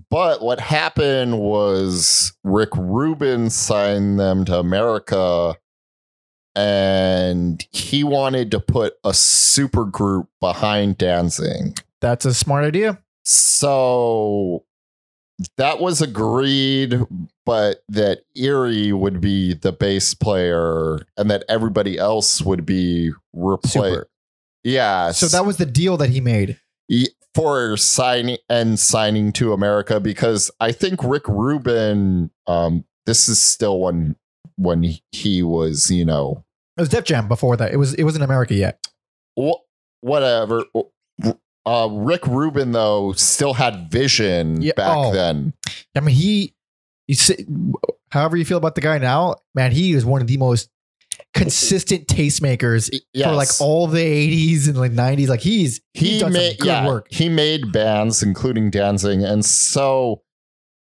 but 0.09 0.41
what 0.41 0.59
happened 0.59 1.37
was 1.39 2.33
Rick 2.43 2.69
Rubin 2.75 3.51
signed 3.51 4.19
them 4.19 4.43
to 4.45 4.57
America, 4.57 5.55
and 6.55 7.65
he 7.71 8.03
wanted 8.03 8.51
to 8.51 8.59
put 8.59 8.95
a 9.03 9.13
super 9.13 9.85
group 9.85 10.27
behind 10.39 10.97
Danzig. 10.97 11.79
That's 12.01 12.25
a 12.25 12.33
smart 12.33 12.65
idea. 12.65 12.99
So 13.23 14.63
that 15.57 15.79
was 15.79 16.01
agreed, 16.01 16.99
but 17.45 17.83
that 17.89 18.21
Eerie 18.35 18.93
would 18.93 19.19
be 19.19 19.53
the 19.53 19.71
bass 19.71 20.13
player 20.13 20.99
and 21.17 21.29
that 21.29 21.43
everybody 21.49 21.97
else 21.97 22.41
would 22.41 22.65
be 22.65 23.11
replaced. 23.33 24.05
Yeah. 24.63 25.11
So 25.11 25.27
that 25.27 25.45
was 25.45 25.57
the 25.57 25.65
deal 25.65 25.97
that 25.97 26.09
he 26.09 26.21
made. 26.21 26.59
for 27.33 27.75
signing 27.75 28.37
and 28.47 28.79
signing 28.79 29.33
to 29.33 29.51
America 29.51 29.99
because 29.99 30.49
I 30.61 30.71
think 30.71 31.03
Rick 31.03 31.27
Rubin, 31.27 32.31
um, 32.47 32.85
this 33.05 33.27
is 33.27 33.41
still 33.41 33.79
when 33.81 34.15
when 34.57 34.83
he- 34.83 35.03
he 35.11 35.43
was, 35.43 35.91
you 35.91 36.05
know, 36.05 36.44
It 36.77 36.81
was 36.81 36.89
Def 36.89 37.03
Jam 37.05 37.27
before 37.27 37.55
that. 37.57 37.71
It 37.73 37.77
was 37.77 37.93
it 37.93 38.03
wasn't 38.03 38.23
America 38.23 38.53
yet. 38.53 38.85
wh- 39.39 39.61
whatever. 40.01 40.63
Uh, 41.65 41.87
Rick 41.91 42.27
Rubin 42.27 42.73
though 42.73 43.13
still 43.13 43.53
had 43.55 43.89
vision 43.89 44.61
Yeah, 44.61 44.73
back 44.75 44.95
oh. 44.97 45.11
then. 45.13 45.53
I 45.95 45.99
mean, 46.01 46.15
he, 46.15 46.53
you 47.07 47.15
say, 47.15 47.43
however 48.11 48.37
you 48.37 48.45
feel 48.45 48.57
about 48.59 48.75
the 48.75 48.81
guy 48.81 48.99
now, 48.99 49.37
man, 49.55 49.71
he 49.71 49.93
is 49.93 50.05
one 50.05 50.21
of 50.21 50.27
the 50.27 50.37
most 50.37 50.69
consistent 51.33 52.07
tastemakers 52.07 52.93
Yes. 53.13 53.27
for 53.27 53.33
like 53.35 53.49
all 53.61 53.87
the 53.87 53.97
80s 53.99 54.67
and 54.67 54.77
like 54.77 54.91
90s. 54.91 55.27
Like 55.27 55.39
he's 55.41 55.81
he's 55.93 56.09
he 56.13 56.19
done 56.19 56.33
made 56.33 56.63
yeah, 56.63 56.85
work. 56.85 57.07
he 57.09 57.29
made 57.29 57.71
bands 57.71 58.21
including 58.21 58.69
Danzig, 58.69 59.21
and 59.21 59.43
so 59.43 60.21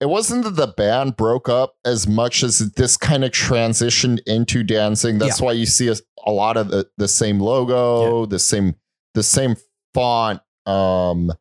it 0.03 0.09
wasn't 0.09 0.42
that 0.44 0.57
the 0.57 0.66
band 0.66 1.16
broke 1.16 1.48
up 1.48 1.76
as 1.84 2.09
much 2.09 2.42
as 2.42 2.59
this 2.72 2.96
kind 2.96 3.24
of 3.24 3.30
transitioned 3.30 4.18
into 4.26 4.64
Danzig. 4.64 5.20
That's 5.20 5.40
why 5.40 5.53
you 5.53 5.64
see 5.64 5.88
a, 5.88 5.94
a 6.26 6.32
lot 6.32 6.57
of 6.57 6.68
the, 6.68 6.88
the 6.98 7.07
same 7.07 7.38
logo 7.38 8.26
the 8.26 8.40
same 8.40 8.74
the 9.14 9.22
same 9.22 9.55
font 9.94 10.40
um 10.66 11.32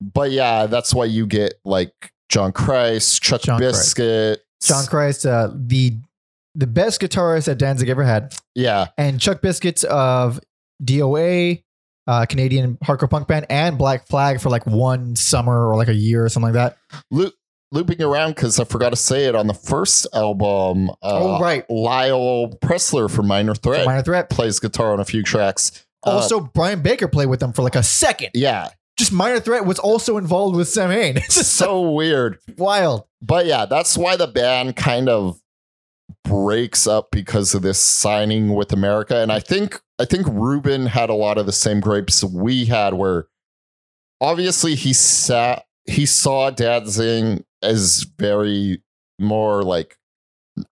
but 0.00 0.30
yeah 0.30 0.66
that's 0.66 0.94
why 0.94 1.04
you 1.04 1.26
get 1.26 1.54
like 1.64 1.92
John 2.28 2.52
Christ 2.52 3.22
Chuck 3.22 3.42
John 3.42 3.58
Christ. 3.58 3.96
Biscuit. 3.96 4.44
John 4.62 4.86
Christ, 4.86 5.26
uh, 5.26 5.50
the 5.54 5.98
the 6.54 6.66
best 6.66 7.00
guitarist 7.00 7.46
that 7.46 7.58
Danzig 7.58 7.88
ever 7.88 8.04
had, 8.04 8.34
yeah. 8.54 8.88
And 8.98 9.20
Chuck 9.20 9.40
Biscuits 9.40 9.84
of 9.84 10.38
DOA, 10.84 11.62
uh, 12.06 12.26
Canadian 12.26 12.76
hardcore 12.84 13.08
punk 13.08 13.26
band, 13.26 13.46
and 13.48 13.78
Black 13.78 14.06
Flag 14.06 14.40
for 14.40 14.50
like 14.50 14.66
one 14.66 15.16
summer 15.16 15.66
or 15.68 15.76
like 15.76 15.88
a 15.88 15.94
year 15.94 16.24
or 16.24 16.28
something 16.28 16.52
like 16.52 16.74
that. 16.92 17.02
Loop, 17.10 17.34
looping 17.72 18.02
around 18.02 18.34
because 18.34 18.58
I 18.58 18.64
forgot 18.64 18.90
to 18.90 18.96
say 18.96 19.26
it 19.26 19.34
on 19.34 19.46
the 19.46 19.54
first 19.54 20.06
album 20.14 20.90
uh, 20.90 20.94
oh 21.02 21.40
right, 21.40 21.68
Lyle 21.70 22.48
Preslar 22.60 23.10
from 23.10 23.26
Minor 23.28 23.54
Threat 23.54 23.86
Minor 23.86 24.02
Threat. 24.02 24.30
plays 24.30 24.58
guitar 24.58 24.92
on 24.92 25.00
a 25.00 25.04
few 25.04 25.22
tracks. 25.22 25.86
Uh, 26.06 26.10
Also, 26.16 26.40
Brian 26.40 26.82
Baker 26.82 27.08
played 27.08 27.26
with 27.28 27.40
them 27.40 27.52
for 27.52 27.62
like 27.62 27.76
a 27.76 27.82
second. 27.82 28.30
yeah, 28.34 28.68
Just 28.96 29.12
Minor 29.12 29.40
Threat 29.40 29.64
was 29.66 29.78
also 29.78 30.16
involved 30.18 30.56
with 30.56 30.68
Samhain. 30.68 31.16
It's 31.18 31.34
just 31.36 31.52
so 31.54 31.64
so 31.66 31.90
weird. 31.90 32.38
wild. 32.56 33.04
But 33.22 33.46
yeah, 33.46 33.66
that's 33.66 33.96
why 33.98 34.16
the 34.16 34.26
band 34.26 34.76
kind 34.76 35.08
of 35.08 35.40
breaks 36.24 36.86
up 36.86 37.10
because 37.12 37.54
of 37.54 37.62
this 37.62 37.78
signing 37.78 38.54
with 38.54 38.72
America. 38.72 39.16
And 39.18 39.30
I 39.30 39.40
think 39.40 39.80
I 39.98 40.06
think 40.06 40.26
Rubin 40.28 40.86
had 40.86 41.10
a 41.10 41.14
lot 41.14 41.36
of 41.38 41.46
the 41.46 41.52
same 41.52 41.80
grapes 41.80 42.24
we 42.24 42.64
had, 42.64 42.94
where 42.94 43.26
obviously 44.20 44.74
he 44.74 44.92
sat 44.92 45.66
he 45.90 46.06
saw 46.06 46.50
Danzig 46.50 47.44
as 47.62 48.06
very 48.18 48.82
more 49.18 49.62
like 49.62 49.96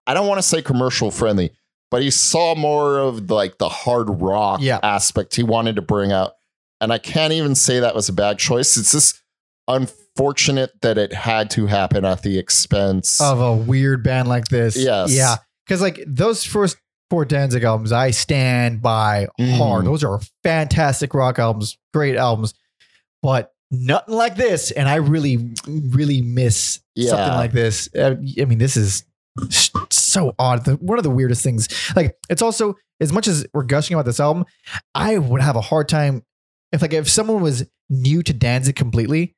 I 0.07 0.15
don't 0.15 0.27
want 0.27 0.39
to 0.39 0.43
say 0.43 0.61
commercial 0.63 1.11
friendly, 1.11 1.51
but 1.91 2.03
he 2.03 2.11
saw 2.11 2.55
more 2.55 2.99
of 2.99 3.31
like 3.31 3.59
the 3.59 3.69
hard 3.69 4.21
rock 4.21 4.61
Yeah. 4.63 4.81
aspect 4.83 5.37
he 5.37 5.43
wanted 5.43 5.77
to 5.77 5.83
bring 5.83 6.13
out. 6.13 6.33
And 6.81 6.93
I 6.93 6.99
can't 6.99 7.33
even 7.33 7.55
say 7.55 7.81
that 7.81 7.95
was 7.95 8.09
a 8.09 8.13
bad 8.13 8.39
choice. 8.39 8.77
It's 8.77 8.93
just 8.93 9.21
unfortunate 9.67 10.73
that 10.83 10.99
it 10.99 11.13
had 11.13 11.51
to 11.51 11.67
happen 11.67 12.05
at 12.05 12.23
the 12.23 12.39
expense. 12.39 13.21
Of 13.21 13.41
a 13.41 13.55
weird 13.55 14.03
band 14.03 14.29
like 14.29 14.47
this. 14.49 14.77
Yes. 14.77 15.15
Yeah. 15.15 15.37
Because 15.67 15.81
like 15.83 15.99
those 16.07 16.45
first 16.45 16.77
four 17.11 17.25
Danzig 17.25 17.63
albums, 17.63 17.93
I 17.93 18.11
stand 18.11 18.83
by 18.83 19.29
hard. 19.41 19.85
Mhm. 19.85 19.87
Those 19.87 20.05
are 20.05 20.21
fantastic 20.43 21.15
rock 21.15 21.39
albums, 21.39 21.77
great 21.95 22.17
albums. 22.17 22.55
But 23.23 23.51
nothing 23.71 24.15
like 24.15 24.37
this. 24.37 24.71
And 24.71 24.89
I 24.89 24.97
really, 24.97 25.53
really 25.67 26.23
miss 26.23 26.81
Yeah. 26.95 27.11
something 27.11 27.35
like 27.37 27.53
this. 27.53 27.89
Uh, 27.95 28.17
I 28.41 28.45
mean, 28.45 28.59
this 28.59 28.77
is 28.77 29.05
so 29.91 30.35
odd. 30.39 30.65
The, 30.65 30.75
one 30.77 30.99
of 30.99 31.05
the 31.05 31.11
weirdest 31.11 31.43
things. 31.43 31.69
Like, 31.95 32.17
it's 32.29 32.43
also 32.43 32.77
as 33.01 33.13
much 33.13 33.29
as 33.29 33.47
we're 33.53 33.63
gushing 33.65 33.95
about 33.95 34.07
this 34.07 34.21
album, 34.21 34.45
I 34.95 35.19
would 35.19 35.41
have 35.41 35.57
a 35.57 35.61
hard 35.61 35.89
time 35.89 36.25
if 36.73 36.83
like 36.83 36.93
if 36.93 37.09
someone 37.09 37.43
was 37.43 37.65
new 37.89 38.23
to 38.23 38.33
Danzig 38.33 38.77
completely, 38.77 39.35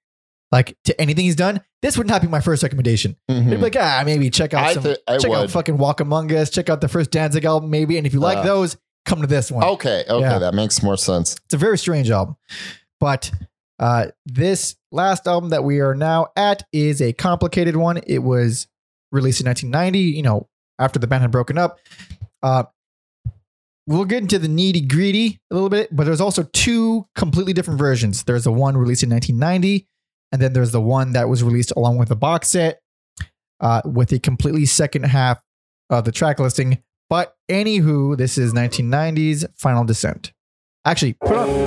like 0.51 0.76
to 0.85 0.99
anything 1.01 1.24
he's 1.24 1.37
done. 1.37 1.61
This 1.83 1.97
would 1.97 2.07
not 2.09 2.20
be 2.22 2.28
my 2.28 2.41
first 2.41 2.62
recommendation. 2.62 3.16
Mhm. 3.31 3.51
Be 3.51 3.57
like, 3.57 3.76
ah, 3.78 4.03
maybe 4.05 4.28
check 4.31 4.53
out 4.53 4.64
I, 4.64 4.72
some, 4.74 4.95
I 5.07 5.18
check 5.18 5.31
out 5.33 5.51
fucking 5.51 5.78
Walk 5.78 6.01
Among 6.01 6.31
Us, 6.33 6.51
check 6.51 6.68
out 6.68 6.81
the 6.81 6.89
first 6.89 7.11
Danzig 7.11 7.45
album, 7.45 7.70
maybe. 7.70 7.97
And 7.99 8.07
if 8.07 8.12
you 8.12 8.20
like 8.20 8.39
Uh, 8.39 8.43
those, 8.43 8.76
come 9.07 9.20
to 9.20 9.26
this 9.26 9.51
one. 9.51 9.64
Okay, 9.64 10.05
okay, 10.09 10.20
Yeah. 10.20 10.39
that 10.41 10.53
makes 10.55 10.83
more 10.83 10.97
sense. 10.97 11.37
It's 11.45 11.55
a 11.55 11.59
very 11.59 11.78
strange 11.78 12.11
album. 12.11 12.37
But 12.99 13.31
uh, 13.81 14.09
this 14.26 14.76
last 14.93 15.26
album 15.26 15.51
that 15.51 15.64
we 15.64 15.81
are 15.81 15.95
now 15.95 16.28
at 16.37 16.62
is 16.70 17.01
a 17.01 17.14
complicated 17.14 17.76
one. 17.76 17.97
It 18.07 18.18
was 18.18 18.68
released 19.11 19.41
in 19.41 19.47
1990, 19.47 19.99
you 19.99 20.22
know, 20.22 20.49
after 20.78 20.99
the 20.99 21.07
band 21.07 21.22
had 21.22 21.31
broken 21.31 21.57
up. 21.57 21.78
Uh, 22.43 22.64
we'll 23.87 24.05
get 24.05 24.22
into 24.22 24.39
the 24.39 24.49
needy 24.49 24.83
greedy 24.83 25.41
a 25.51 25.55
little 25.55 25.70
bit, 25.70 25.89
but 25.97 26.05
there's 26.05 26.20
also 26.20 26.43
two 26.53 27.07
completely 27.14 27.55
different 27.55 27.78
versions. 27.78 28.22
There's 28.24 28.45
the 28.45 28.53
one 28.53 28.76
released 28.76 29.03
in 29.03 29.11
1990, 29.11 29.89
and 30.31 30.43
then 30.43 30.53
there's 30.53 30.72
the 30.72 30.81
one 30.81 31.12
that 31.12 31.31
was 31.31 31.43
released 31.43 31.72
along 31.74 31.97
with 31.97 32.11
the 32.11 32.16
box 32.16 32.51
set 32.51 32.81
uh, 33.61 33.81
with 33.87 34.12
a 34.12 34.18
completely 34.18 34.66
second 34.66 35.05
half 35.05 35.41
of 35.89 36.05
the 36.05 36.12
track 36.12 36.39
listing. 36.39 36.83
But 37.09 37.35
anywho, 37.51 38.16
this 38.16 38.37
is 38.37 38.53
1990s 38.53 39.47
Final 39.57 39.85
Descent. 39.85 40.33
Actually, 40.85 41.14
put 41.14 41.37
on 41.37 41.66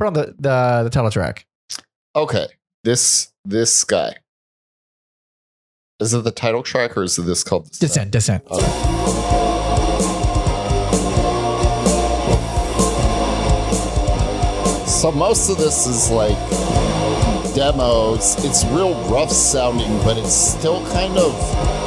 put 0.00 0.06
on 0.06 0.14
the 0.14 0.34
the, 0.38 0.80
the 0.84 0.90
title 0.90 1.10
track. 1.10 1.46
Okay, 2.16 2.46
this 2.84 3.32
this 3.44 3.84
guy. 3.84 4.16
Is 6.00 6.14
it 6.14 6.24
the 6.24 6.30
title 6.30 6.62
track 6.62 6.96
or 6.96 7.02
is 7.02 7.18
it 7.18 7.22
this 7.22 7.44
called 7.44 7.70
Descent, 7.72 8.10
Descent. 8.10 8.42
So 14.88 15.12
most 15.12 15.50
of 15.50 15.58
this 15.58 15.86
is 15.86 16.10
like 16.10 16.38
demos. 17.54 18.42
It's 18.44 18.64
real 18.66 18.94
rough 19.10 19.30
sounding, 19.30 19.98
but 19.98 20.16
it's 20.16 20.34
still 20.34 20.86
kind 20.92 21.18
of 21.18 21.79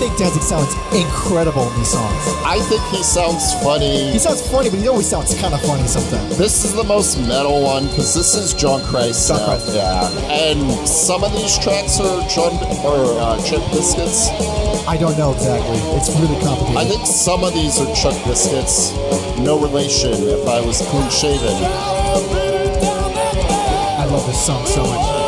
think 0.00 0.16
Danzig 0.16 0.40
sounds 0.40 0.72
incredible 0.96 1.68
in 1.68 1.76
these 1.76 1.92
songs. 1.92 2.24
I 2.40 2.58
think 2.72 2.80
he 2.88 3.02
sounds 3.02 3.52
funny. 3.62 4.10
He 4.12 4.18
sounds 4.18 4.40
funny, 4.40 4.70
but 4.70 4.78
he 4.78 4.88
always 4.88 5.06
sounds 5.06 5.38
kind 5.38 5.52
of 5.52 5.60
funny 5.60 5.86
sometimes. 5.86 6.38
This 6.38 6.64
is 6.64 6.72
the 6.72 6.84
most 6.84 7.20
metal 7.28 7.62
one 7.62 7.84
because 7.86 8.14
this 8.14 8.34
is 8.34 8.54
John 8.54 8.82
Christ. 8.82 9.28
John. 9.28 9.44
Christ. 9.44 9.74
Yeah. 9.74 10.08
And 10.32 10.88
some 10.88 11.22
of 11.22 11.32
these 11.32 11.58
tracks 11.58 12.00
are 12.00 12.26
John 12.28 12.56
or 12.80 13.20
uh, 13.20 13.36
Chuck 13.44 13.60
Biscuits. 13.72 14.30
I 14.88 14.96
don't 14.96 15.18
know 15.18 15.34
exactly. 15.34 15.76
It's 16.00 16.08
really 16.16 16.40
complicated. 16.40 16.80
I 16.80 16.86
think 16.86 17.06
some 17.06 17.44
of 17.44 17.52
these 17.52 17.78
are 17.78 17.94
Chuck 17.94 18.16
Biscuits. 18.24 18.96
No 19.38 19.60
relation 19.60 20.14
if 20.16 20.48
I 20.48 20.64
was 20.64 20.80
clean 20.88 21.10
shaven. 21.10 21.60
I 24.00 24.06
love 24.08 24.26
this 24.26 24.46
song 24.46 24.64
so 24.64 24.82
much. 24.82 25.19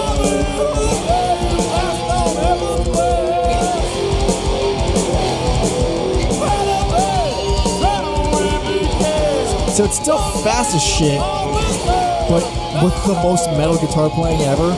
So 9.72 9.84
it's 9.84 9.96
still 9.96 10.18
fast 10.44 10.74
as 10.74 10.82
shit, 10.82 11.18
but 12.28 12.44
with 12.84 12.92
the 13.06 13.14
most 13.22 13.48
metal 13.56 13.78
guitar 13.78 14.10
playing 14.10 14.42
ever. 14.42 14.68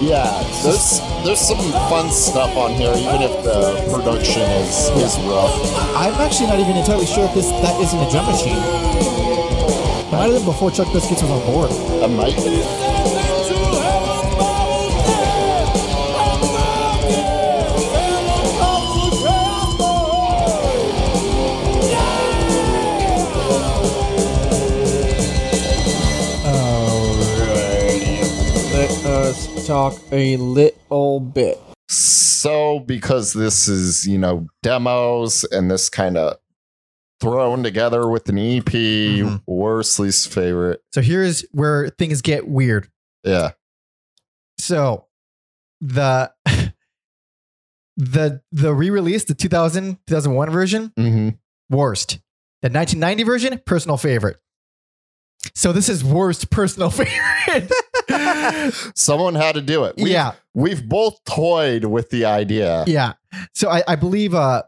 Yeah, 0.00 0.30
there's 0.62 1.00
there's 1.24 1.40
some 1.40 1.58
fun 1.90 2.08
stuff 2.08 2.56
on 2.56 2.70
here, 2.74 2.92
even 2.94 3.20
if 3.20 3.42
the 3.42 3.90
production 3.92 4.42
is 4.42 4.90
is 4.90 5.18
rough. 5.26 5.52
I'm 5.96 6.14
actually 6.22 6.46
not 6.46 6.60
even 6.60 6.76
entirely 6.76 7.06
sure 7.06 7.24
if 7.24 7.34
this 7.34 7.50
that 7.50 7.80
isn't 7.80 7.98
a 7.98 8.10
drum 8.12 8.26
machine. 8.26 8.62
But 10.06 10.18
might 10.18 10.30
have 10.30 10.34
been 10.34 10.44
before 10.44 10.70
Chuck 10.70 10.92
Biscuits 10.92 11.22
was 11.22 11.30
on 11.30 11.44
board. 11.44 11.70
That 12.00 12.08
might 12.08 12.36
be. 12.36 13.31
Talk 29.72 29.98
a 30.12 30.36
little 30.36 31.18
bit. 31.18 31.58
So, 31.88 32.80
because 32.80 33.32
this 33.32 33.68
is, 33.68 34.06
you 34.06 34.18
know, 34.18 34.46
demos 34.62 35.44
and 35.44 35.70
this 35.70 35.88
kind 35.88 36.18
of 36.18 36.36
thrown 37.22 37.62
together 37.62 38.06
with 38.06 38.28
an 38.28 38.36
EP, 38.36 38.70
Mhm. 39.22 39.42
worst, 39.46 39.98
least 39.98 40.30
favorite. 40.30 40.82
So 40.92 41.00
here's 41.00 41.46
where 41.52 41.88
things 41.88 42.20
get 42.20 42.46
weird. 42.46 42.90
Yeah. 43.24 43.52
So 44.58 45.06
the 45.80 46.30
the 47.96 48.42
the 48.52 48.74
re-release, 48.74 49.24
the 49.24 49.34
2000 49.34 49.96
2001 50.06 50.50
version, 50.50 50.92
mm-hmm. 50.98 51.28
worst. 51.74 52.18
The 52.60 52.68
1990 52.68 53.22
version, 53.22 53.60
personal 53.64 53.96
favorite. 53.96 54.36
So 55.54 55.72
this 55.72 55.88
is 55.88 56.04
worst 56.04 56.50
personal 56.50 56.90
favorite. 56.90 57.72
Someone 58.94 59.34
had 59.34 59.54
to 59.54 59.60
do 59.62 59.84
it. 59.84 59.94
We've, 59.96 60.08
yeah, 60.08 60.32
We've 60.54 60.86
both 60.88 61.22
toyed 61.24 61.84
with 61.84 62.10
the 62.10 62.24
idea. 62.24 62.84
yeah. 62.86 63.14
So 63.54 63.70
I, 63.70 63.82
I 63.88 63.96
believe 63.96 64.34
uh 64.34 64.62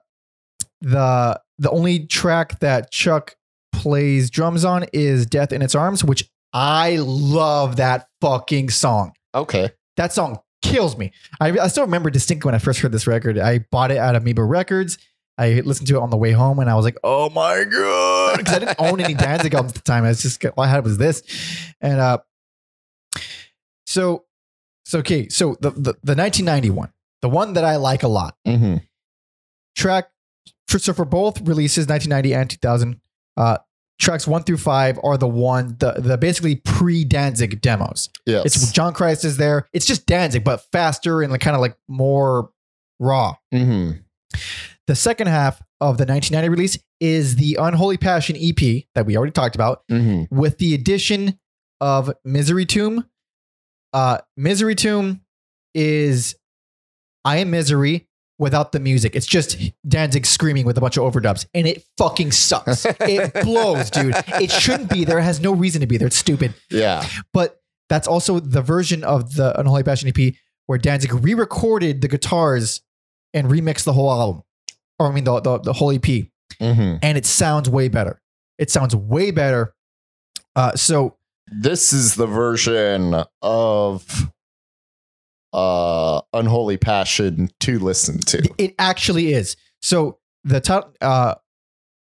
the 0.81 1.41
the 1.59 1.71
only 1.71 2.07
track 2.07 2.61
that 2.61 2.91
Chuck 2.91 3.37
plays 3.73 4.31
drums 4.31 4.65
on 4.65 4.85
is 4.93 5.27
Death 5.27 5.53
in 5.53 5.63
Its 5.63 5.75
Arms, 5.75 6.05
which 6.05 6.29
I 6.53 6.97
love 7.01 7.77
that 7.77 8.07
fucking 8.21 8.71
song. 8.71 9.13
Okay. 9.35 9.71
that 9.97 10.13
song 10.13 10.39
kills 10.63 10.97
me. 10.97 11.13
I, 11.41 11.51
I 11.59 11.69
still 11.69 11.85
remember 11.85 12.09
distinctly 12.11 12.49
when 12.49 12.55
I 12.55 12.59
first 12.59 12.81
heard 12.81 12.93
this 12.93 13.07
record. 13.07 13.37
I 13.39 13.59
bought 13.71 13.91
it 13.91 13.97
at 13.99 14.15
Amoeba 14.15 14.45
Records. 14.45 14.97
I 15.37 15.61
listened 15.65 15.89
to 15.89 15.97
it 15.97 16.01
on 16.01 16.11
the 16.11 16.17
way 16.17 16.31
home, 16.31 16.61
and 16.61 16.71
I 16.71 16.77
was 16.77 16.85
like, 16.85 16.97
"Oh 17.03 17.29
my 17.31 17.65
god!" 17.65 18.39
Because 18.39 18.55
I 18.55 18.59
didn't 18.61 18.77
own 18.79 19.01
any 19.01 19.15
Danzig 19.15 19.53
albums 19.53 19.73
at 19.73 19.77
the 19.77 19.83
time. 19.83 20.05
I 20.05 20.09
was 20.09 20.23
just 20.23 20.45
all 20.45 20.63
I 20.65 20.69
had 20.69 20.85
was 20.85 20.97
this, 20.97 21.23
and 21.81 21.99
uh, 21.99 22.19
so 23.95 24.25
so 24.85 24.99
okay. 24.99 25.29
So 25.29 25.57
the 25.61 25.71
the, 25.71 25.93
the 26.03 26.15
1991, 26.15 26.93
the 27.23 27.29
one 27.29 27.55
that 27.55 27.65
I 27.65 27.77
like 27.77 28.03
a 28.03 28.09
lot, 28.09 28.37
hmm 28.47 28.77
track. 29.77 30.11
For, 30.69 30.79
so 30.79 30.93
for 30.93 31.05
both 31.05 31.41
releases, 31.43 31.87
1990 31.87 32.35
and 32.35 32.51
2000, 32.51 33.01
uh, 33.37 33.59
tracks 34.01 34.27
one 34.27 34.43
through 34.43 34.57
five 34.57 34.99
are 35.05 35.17
the 35.19 35.29
one 35.29 35.77
the 35.79 35.93
the 35.93 36.17
basically 36.19 36.57
pre 36.57 37.05
Danzig 37.05 37.61
demos. 37.61 38.09
Yeah, 38.27 38.43
It's 38.45 38.73
John 38.73 38.93
Christ 38.95 39.25
is 39.25 39.37
there. 39.37 39.69
It's 39.73 39.87
just 39.87 40.07
Danzig, 40.07 40.43
but 40.43 40.63
faster 40.73 41.23
and 41.23 41.31
like 41.31 41.41
kind 41.43 41.55
of 41.55 41.61
like 41.61 41.77
more 41.89 42.51
raw. 42.99 43.37
hmm 43.53 43.93
The 44.87 44.97
second 44.97 45.29
half 45.29 45.61
of 45.81 45.99
the 45.99 46.07
1990 46.07 46.49
release 46.49 46.79
is 47.01 47.37
the 47.37 47.57
Unholy 47.61 47.99
Passion 47.99 48.37
EP 48.39 48.85
that 48.95 49.07
we 49.07 49.17
already 49.17 49.33
talked 49.33 49.55
about, 49.55 49.83
hmm 49.89 50.25
with 50.31 50.59
the 50.59 50.75
addition 50.75 51.39
of 51.81 52.11
Misery 52.25 52.67
Tomb. 52.67 53.05
Uh, 53.95 54.19
Misery 54.37 54.75
Tomb 54.75 55.23
is 55.73 56.35
I 57.25 57.39
Am 57.39 57.51
Misery 57.51 58.09
without 58.39 58.73
the 58.73 58.81
music. 58.81 59.15
It's 59.15 59.25
just 59.27 59.57
Danzig 59.87 60.27
screaming 60.27 60.67
with 60.67 60.77
a 60.77 60.81
bunch 60.81 60.97
of 60.97 61.05
overdubs, 61.05 61.47
and 61.55 61.67
it 61.67 61.85
fucking 61.97 62.33
sucks. 62.33 62.85
it 62.85 63.33
blows, 63.45 63.91
dude. 63.91 64.15
It 64.41 64.51
shouldn't 64.51 64.91
be 64.91 65.05
there. 65.05 65.21
It 65.21 65.23
has 65.23 65.41
no 65.41 65.55
reason 65.55 65.81
to 65.81 65.87
be 65.87 65.97
there. 65.97 66.09
It's 66.09 66.17
stupid. 66.17 66.55
Yeah. 66.71 67.07
But 67.33 67.61
that's 67.89 68.09
also 68.09 68.41
the 68.41 68.63
version 68.63 69.05
of 69.05 69.37
the 69.37 69.59
Unholy 69.59 69.85
Passion 69.85 70.13
EP 70.15 70.35
where 70.67 70.79
Danzig 70.79 71.13
re-recorded 71.13 72.01
the 72.01 72.09
guitars 72.09 72.81
and 73.33 73.49
remixed 73.49 73.85
the 73.85 73.93
whole 73.93 74.11
album, 74.11 74.43
or 74.99 75.09
I 75.09 75.13
mean 75.15 75.25
the 75.25 75.41
the, 75.41 75.59
the 75.61 75.73
whole 75.73 75.93
EP, 75.93 76.05
hmm 76.59 76.97
and 77.03 77.17
it 77.17 77.27
sounds 77.27 77.71
way 77.71 77.89
better. 77.89 78.21
It 78.59 78.71
sounds 78.71 78.97
way 78.97 79.31
better. 79.31 79.75
Uh, 80.57 80.73
so 80.75 81.17
This 81.61 81.93
is 81.93 82.15
the 82.17 82.27
version 82.27 83.23
of 83.43 84.31
uh 85.53 86.21
Unholy 86.33 86.77
Passion 86.77 87.49
to 87.61 87.79
listen 87.79 88.19
to. 88.21 88.43
it 88.59 88.75
actually 88.79 89.33
is. 89.33 89.57
So 89.83 90.19
the 90.43 90.61
title, 90.61 90.93
uh, 91.01 91.37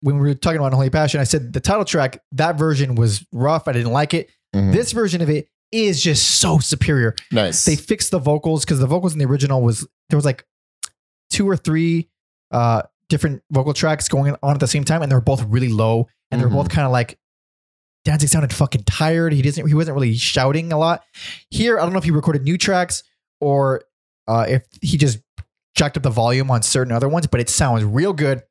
when 0.02 0.16
we 0.18 0.28
were 0.28 0.34
talking 0.34 0.58
about 0.58 0.68
Unholy 0.72 0.90
Passion, 0.90 1.20
I 1.22 1.26
said 1.26 1.54
the 1.54 1.60
title 1.60 1.86
track 1.86 2.20
that 2.34 2.58
version 2.58 2.96
was 2.96 3.26
rough. 3.32 3.68
I 3.68 3.74
didn't 3.74 3.92
like 3.92 4.14
it. 4.14 4.30
Mhm. 4.56 4.74
This 4.74 4.92
version 4.94 5.22
of 5.22 5.30
it 5.30 5.48
is 5.72 6.02
just 6.02 6.40
so 6.40 6.58
superior. 6.60 7.16
nice. 7.32 7.66
they 7.66 7.76
fixed 7.76 8.12
the 8.12 8.20
vocals 8.20 8.64
because 8.66 8.80
the 8.80 8.88
vocals 8.88 9.14
in 9.14 9.20
the 9.20 9.26
original 9.26 9.62
was 9.62 9.88
there 10.10 10.18
was 10.18 10.26
like 10.26 10.46
two 11.30 11.48
or 11.48 11.58
three 11.58 12.10
uh 12.52 12.82
different 13.10 13.42
vocal 13.52 13.74
tracks 13.74 14.08
going 14.08 14.36
on 14.42 14.54
at 14.54 14.60
the 14.60 14.68
same 14.68 14.84
time 14.84 15.02
and 15.04 15.12
they're 15.12 15.22
both 15.22 15.44
really 15.46 15.70
low 15.70 16.08
and 16.32 16.40
they 16.42 16.46
were 16.46 16.52
Mhm. 16.52 16.56
both 16.56 16.70
kind 16.70 16.86
of 16.86 16.92
like 16.92 17.20
Danzig 18.06 18.30
sounded 18.30 18.54
fucking 18.54 18.84
tired. 18.84 19.34
He 19.34 19.42
doesn't 19.42 19.68
he 19.68 19.74
wasn't 19.74 19.96
really 19.96 20.14
shouting 20.16 20.72
a 20.72 20.78
lot. 20.78 21.04
Here, 21.50 21.78
I 21.80 21.82
don't 21.84 21.92
know 21.92 21.98
if 22.00 22.04
he 22.06 22.12
recorded 22.12 22.44
new 22.44 22.58
tracks 22.58 23.04
or 23.42 23.84
uh 24.28 24.46
if 24.48 24.64
he 24.82 24.98
just 24.98 25.20
jacked 25.76 25.98
up 25.98 26.04
the 26.04 26.10
volume 26.10 26.50
on 26.52 26.62
certain 26.62 26.92
other 26.94 27.10
ones, 27.10 27.28
but 27.28 27.40
it 27.40 27.50
sounds 27.50 27.84
real 27.84 28.14
good. 28.14 28.44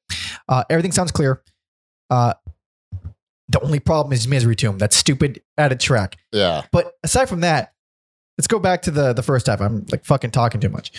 Uh 0.49 0.65
everything 0.69 0.93
sounds 0.93 1.13
clear. 1.13 1.43
Uh 2.11 2.35
the 3.49 3.61
only 3.61 3.79
problem 3.79 4.13
is 4.13 4.27
Misery 4.27 4.57
Tomb, 4.57 4.79
that 4.79 4.93
stupid 4.93 5.41
added 5.59 5.79
track. 5.79 6.17
yeah. 6.33 6.63
But 6.73 6.95
aside 7.05 7.29
from 7.29 7.41
that, 7.41 7.75
let's 8.39 8.49
go 8.49 8.59
back 8.59 8.83
to 8.83 8.91
the 8.91 9.13
the 9.13 9.23
first 9.23 9.47
half. 9.47 9.61
I'm 9.61 9.85
like 9.93 10.05
fucking 10.05 10.31
talking 10.33 10.61
too 10.61 10.71
much. 10.71 10.93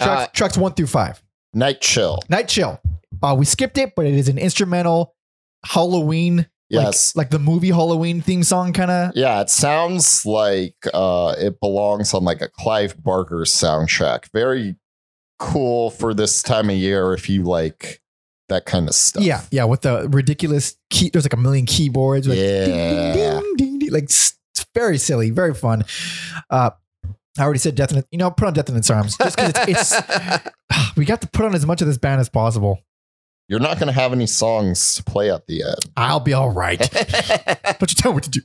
Tracks, 0.00 0.22
Uh, 0.22 0.26
tracks 0.32 0.56
one 0.58 0.72
through 0.74 0.86
five. 0.86 1.22
Night 1.54 1.80
Chill. 1.80 2.20
Night 2.28 2.48
Chill. 2.48 2.80
Uh, 3.22 3.34
we 3.38 3.44
skipped 3.44 3.76
it, 3.78 3.92
but 3.94 4.06
it 4.06 4.14
is 4.14 4.28
an 4.28 4.38
instrumental 4.38 5.14
Halloween, 5.64 6.46
Yes. 6.72 7.14
like, 7.14 7.26
like 7.26 7.30
the 7.30 7.38
movie 7.38 7.68
Halloween 7.70 8.20
theme 8.20 8.42
song, 8.42 8.72
kind 8.72 8.90
of. 8.90 9.12
yeah, 9.14 9.40
it 9.40 9.50
sounds 9.50 10.24
like 10.26 10.74
uh 10.94 11.34
it 11.38 11.60
belongs 11.60 12.14
on 12.14 12.24
like 12.24 12.40
a 12.40 12.48
Clive 12.48 13.02
Barker 13.02 13.40
soundtrack. 13.44 14.30
Very 14.32 14.76
cool 15.38 15.90
for 15.90 16.14
this 16.14 16.42
time 16.42 16.70
of 16.70 16.76
year 16.76 17.12
if 17.14 17.28
you 17.28 17.42
like 17.42 18.00
that 18.48 18.64
kind 18.64 18.88
of 18.88 18.94
stuff. 18.94 19.22
Yeah, 19.22 19.42
yeah, 19.50 19.64
with 19.64 19.82
the 19.82 20.08
ridiculous 20.10 20.76
key. 20.90 21.10
There's 21.10 21.24
like 21.24 21.32
a 21.32 21.36
million 21.38 21.66
keyboards. 21.66 22.26
Like, 22.28 22.38
Yeah. 22.38 22.64
ding, 22.66 23.12
ding, 23.14 23.54
ding, 23.56 23.78
ding, 23.78 23.90
like 23.92 24.04
it's 24.04 24.36
very 24.74 24.98
silly, 24.98 25.30
very 25.30 25.54
fun. 25.54 25.84
Uh, 26.50 26.70
I 27.38 27.42
already 27.42 27.58
said 27.60 27.74
Death 27.74 27.92
in 27.92 28.04
you 28.10 28.18
know 28.18 28.30
put 28.30 28.46
on 28.46 28.54
Death 28.54 28.68
in 28.68 28.76
its 28.76 28.90
arms 28.90 29.16
just 29.16 29.36
because 29.36 29.52
it's, 29.68 29.92
it's 29.92 30.48
we 30.96 31.04
got 31.04 31.20
to 31.22 31.28
put 31.28 31.44
on 31.46 31.54
as 31.54 31.64
much 31.66 31.80
of 31.80 31.86
this 31.88 31.98
band 31.98 32.20
as 32.20 32.28
possible. 32.28 32.78
You're 33.48 33.60
not 33.60 33.78
gonna 33.78 33.92
have 33.92 34.12
any 34.12 34.26
songs 34.26 34.96
to 34.96 35.04
play 35.04 35.30
at 35.30 35.46
the 35.46 35.62
end. 35.62 35.76
I'll 35.96 36.20
be 36.20 36.32
all 36.32 36.50
right. 36.50 36.78
Don't 36.80 37.90
you 37.90 37.96
tell 37.96 38.12
me 38.12 38.14
what 38.14 38.22
to 38.24 38.30
do. 38.30 38.40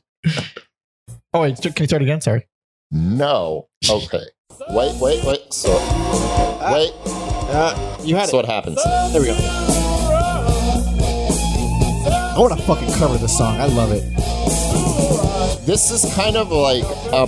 Oh 1.33 1.41
wait, 1.41 1.57
can 1.61 1.73
you 1.77 1.85
start 1.87 2.01
again? 2.01 2.19
Sorry. 2.21 2.47
no. 2.91 3.67
Okay. 3.89 4.23
Wait, 4.69 4.95
wait, 4.99 5.23
wait. 5.23 5.53
So 5.53 5.69
wait. 6.71 6.91
Uh, 7.49 7.97
you 8.03 8.15
had 8.15 8.27
So 8.29 8.39
it. 8.39 8.45
what 8.45 8.45
happens? 8.53 8.83
There 9.13 9.21
we 9.21 9.27
go. 9.27 9.33
I 12.09 12.35
want 12.39 12.57
to 12.57 12.61
fucking 12.65 12.91
cover 12.93 13.17
this 13.17 13.37
song. 13.37 13.57
I 13.59 13.65
love 13.65 13.91
it. 13.91 14.03
This 15.65 15.91
is 15.91 16.11
kind 16.15 16.35
of 16.37 16.51
like 16.51 16.83
a 16.83 17.27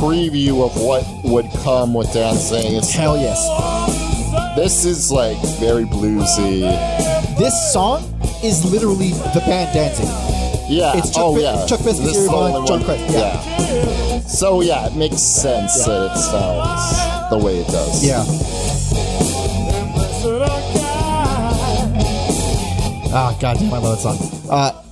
preview 0.00 0.64
of 0.64 0.76
what 0.80 1.04
would 1.24 1.46
come 1.62 1.94
with 1.94 2.12
Danzig. 2.12 2.72
It's, 2.72 2.92
Hell 2.92 3.16
yes. 3.16 3.38
This 4.56 4.84
is 4.84 5.10
like 5.10 5.36
very 5.58 5.84
bluesy. 5.84 6.60
This 7.38 7.72
song 7.72 8.02
is 8.42 8.64
literally 8.70 9.10
the 9.10 9.42
band 9.44 9.74
Danzig. 9.74 10.06
Yeah. 10.70 10.96
It's 10.96 11.10
Chuck 11.10 11.22
oh 11.24 11.38
yeah. 11.38 11.66
Chuck 11.66 11.80
Biscuits, 11.80 11.98
This 12.00 12.16
is 12.18 12.28
the 12.28 12.34
only 12.34 12.66
John 12.68 12.78
one- 12.80 12.84
Christ, 12.84 13.12
yeah. 13.14 14.20
So 14.20 14.60
yeah, 14.60 14.86
it 14.86 14.94
makes 14.96 15.18
sense 15.20 15.84
that 15.84 16.10
it 16.12 16.16
sounds 16.16 17.30
the 17.30 17.38
way 17.38 17.58
it 17.58 17.66
does. 17.66 18.04
Yeah. 18.04 18.24
Ah, 23.16 23.36
goddamn, 23.40 23.72
I 23.72 23.78
love 23.78 24.02
that 24.02 24.16
song. 24.16 24.50
Uh, 24.50 24.82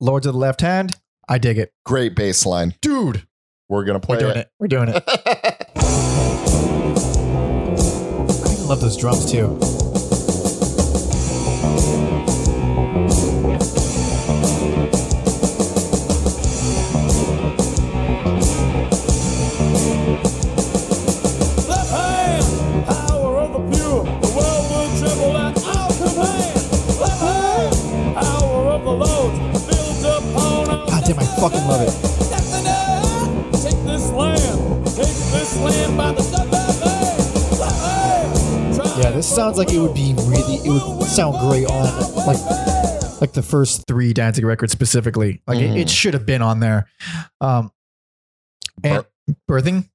Lords 0.00 0.26
of 0.26 0.32
the 0.32 0.38
Left 0.38 0.60
Hand. 0.60 0.96
I 1.28 1.38
dig 1.38 1.58
it, 1.58 1.72
Great 1.84 2.14
bass 2.16 2.44
line. 2.46 2.74
dude. 2.80 3.26
We're 3.68 3.84
gonna 3.84 4.00
play 4.00 4.16
We're 4.16 4.20
doing 4.20 4.36
it. 4.36 4.48
We're 4.58 4.66
doing 4.68 4.88
it. 4.88 5.04
love 8.70 8.80
those 8.80 8.96
drums 8.96 9.28
too. 9.28 9.79
Sounds 39.30 39.56
like 39.58 39.72
it 39.72 39.78
would 39.78 39.94
be 39.94 40.14
really. 40.18 40.56
It 40.64 40.96
would 40.98 41.06
sound 41.08 41.38
great 41.40 41.66
on 41.66 41.84
like 42.26 43.20
like 43.20 43.32
the 43.32 43.42
first 43.42 43.86
three 43.86 44.12
Danzig 44.12 44.44
records 44.44 44.72
specifically. 44.72 45.42
Like 45.46 45.58
it, 45.58 45.70
Mhm. 45.70 45.78
it 45.80 45.90
should 45.90 46.14
have 46.14 46.24
been 46.26 46.42
on 46.42 46.60
there. 46.60 46.88
Um, 47.40 47.70
and 48.82 49.04
birthing, 49.48 49.90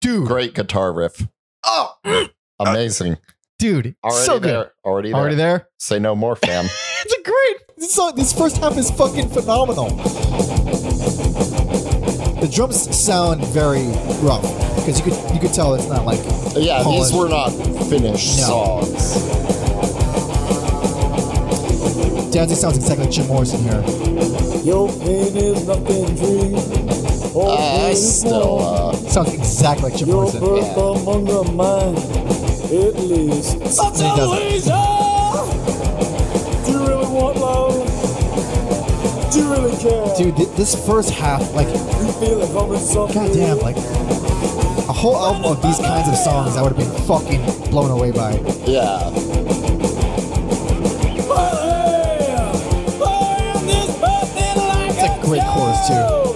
dude, 0.00 0.26
Great 0.26 0.54
guitar 0.54 0.92
riff. 0.92 1.26
oh, 1.64 1.94
Amazing. 2.58 3.18
dude, 3.58 3.96
Already 4.02 4.24
so 4.24 4.40
good. 4.40 4.48
there. 4.48 4.72
Already 4.84 5.10
there. 5.10 5.20
Already 5.20 5.34
there. 5.36 5.68
Say 5.78 5.98
no 5.98 6.14
more, 6.16 6.36
fam. 6.36 6.66
It's 7.08 7.14
a 7.14 7.22
great 7.22 7.88
song. 7.90 8.14
This 8.16 8.32
first 8.32 8.56
half 8.56 8.76
is 8.76 8.90
fucking 8.90 9.28
phenomenal. 9.28 9.90
The 12.40 12.48
drums 12.52 12.96
sound 12.96 13.42
very 13.46 13.86
rough 14.20 14.42
because 14.76 14.98
you 15.00 15.04
could 15.10 15.34
you 15.34 15.40
could 15.40 15.52
tell 15.54 15.74
it's 15.74 15.88
not 15.88 16.04
like 16.04 16.20
yeah, 16.54 16.82
Polished. 16.82 17.10
these 17.12 17.18
were 17.20 17.28
not 17.28 17.50
finished 17.88 18.38
No. 18.40 18.82
songs. 18.82 19.14
Danzig 22.32 22.58
sounds 22.58 22.76
exactly 22.76 23.04
like 23.06 23.14
Jim 23.14 23.26
Morrison 23.28 23.60
here. 23.62 23.82
Your 24.62 24.88
pain 24.88 25.34
is 25.36 25.66
nothing 25.66 26.14
dream. 26.16 26.54
All 27.34 27.52
Uh, 27.52 27.56
pain 27.56 27.90
is 27.92 28.18
still, 28.20 28.58
war. 28.58 28.92
uh, 28.92 28.96
Sounds 29.08 29.32
exactly 29.32 29.90
like 29.90 29.96
Jim 29.98 30.08
Your 30.08 30.16
Morrison. 30.18 30.40
birth 30.40 30.76
Yeah. 30.76 31.00
among 31.00 31.26
your 31.26 31.44
mind, 31.44 31.98
it 32.70 32.98
leaves 33.00 33.48
such 33.74 33.96
He 33.96 34.02
doesn't. 34.02 35.05
You 39.36 39.50
really 39.50 39.76
care? 39.76 40.14
Dude, 40.16 40.36
thi- 40.36 40.56
this 40.56 40.74
first 40.86 41.10
half, 41.10 41.40
like, 41.54 41.68
you 41.68 42.12
feel 42.20 42.40
it 42.42 42.52
coming 42.52 42.78
softly. 42.80 43.14
goddamn, 43.26 43.58
like 43.58 43.76
a 43.76 44.92
whole 44.92 45.16
album 45.16 45.44
of 45.44 45.62
these 45.62 45.78
kinds 45.78 46.08
of 46.08 46.16
songs, 46.16 46.56
I 46.56 46.62
would 46.62 46.72
have 46.72 46.78
been 46.78 47.06
fucking 47.06 47.70
blown 47.70 47.90
away 47.90 48.12
by. 48.12 48.32
Yeah. 48.66 49.12
It's 54.88 55.02
a 55.02 55.26
great 55.26 55.42
chorus 55.42 55.86
too. 55.88 56.26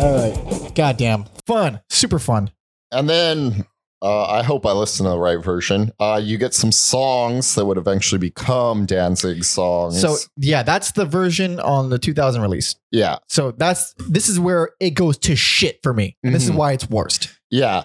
All 0.00 0.14
right, 0.14 0.72
goddamn, 0.74 1.24
fun, 1.44 1.80
super 1.90 2.18
fun. 2.20 2.50
And 2.92 3.08
then 3.08 3.66
uh, 4.02 4.26
I 4.26 4.42
hope 4.42 4.64
I 4.64 4.72
listen 4.72 5.04
to 5.04 5.10
the 5.10 5.18
right 5.18 5.42
version. 5.42 5.92
Uh, 5.98 6.20
you 6.22 6.38
get 6.38 6.54
some 6.54 6.70
songs 6.72 7.54
that 7.56 7.64
would 7.66 7.78
eventually 7.78 8.18
become 8.18 8.86
Danzig 8.86 9.44
songs. 9.44 10.00
So 10.00 10.16
yeah, 10.36 10.62
that's 10.62 10.92
the 10.92 11.04
version 11.04 11.58
on 11.60 11.90
the 11.90 11.98
2000 11.98 12.40
release. 12.42 12.76
yeah, 12.92 13.18
So 13.28 13.50
that's 13.52 13.94
this 14.08 14.28
is 14.28 14.38
where 14.38 14.70
it 14.80 14.90
goes 14.90 15.18
to 15.18 15.34
shit 15.36 15.80
for 15.82 15.92
me. 15.92 16.16
And 16.22 16.34
this 16.34 16.44
is 16.44 16.50
Mhm. 16.50 16.56
why 16.56 16.72
it's 16.72 16.88
worst. 16.88 17.30
yeah. 17.50 17.84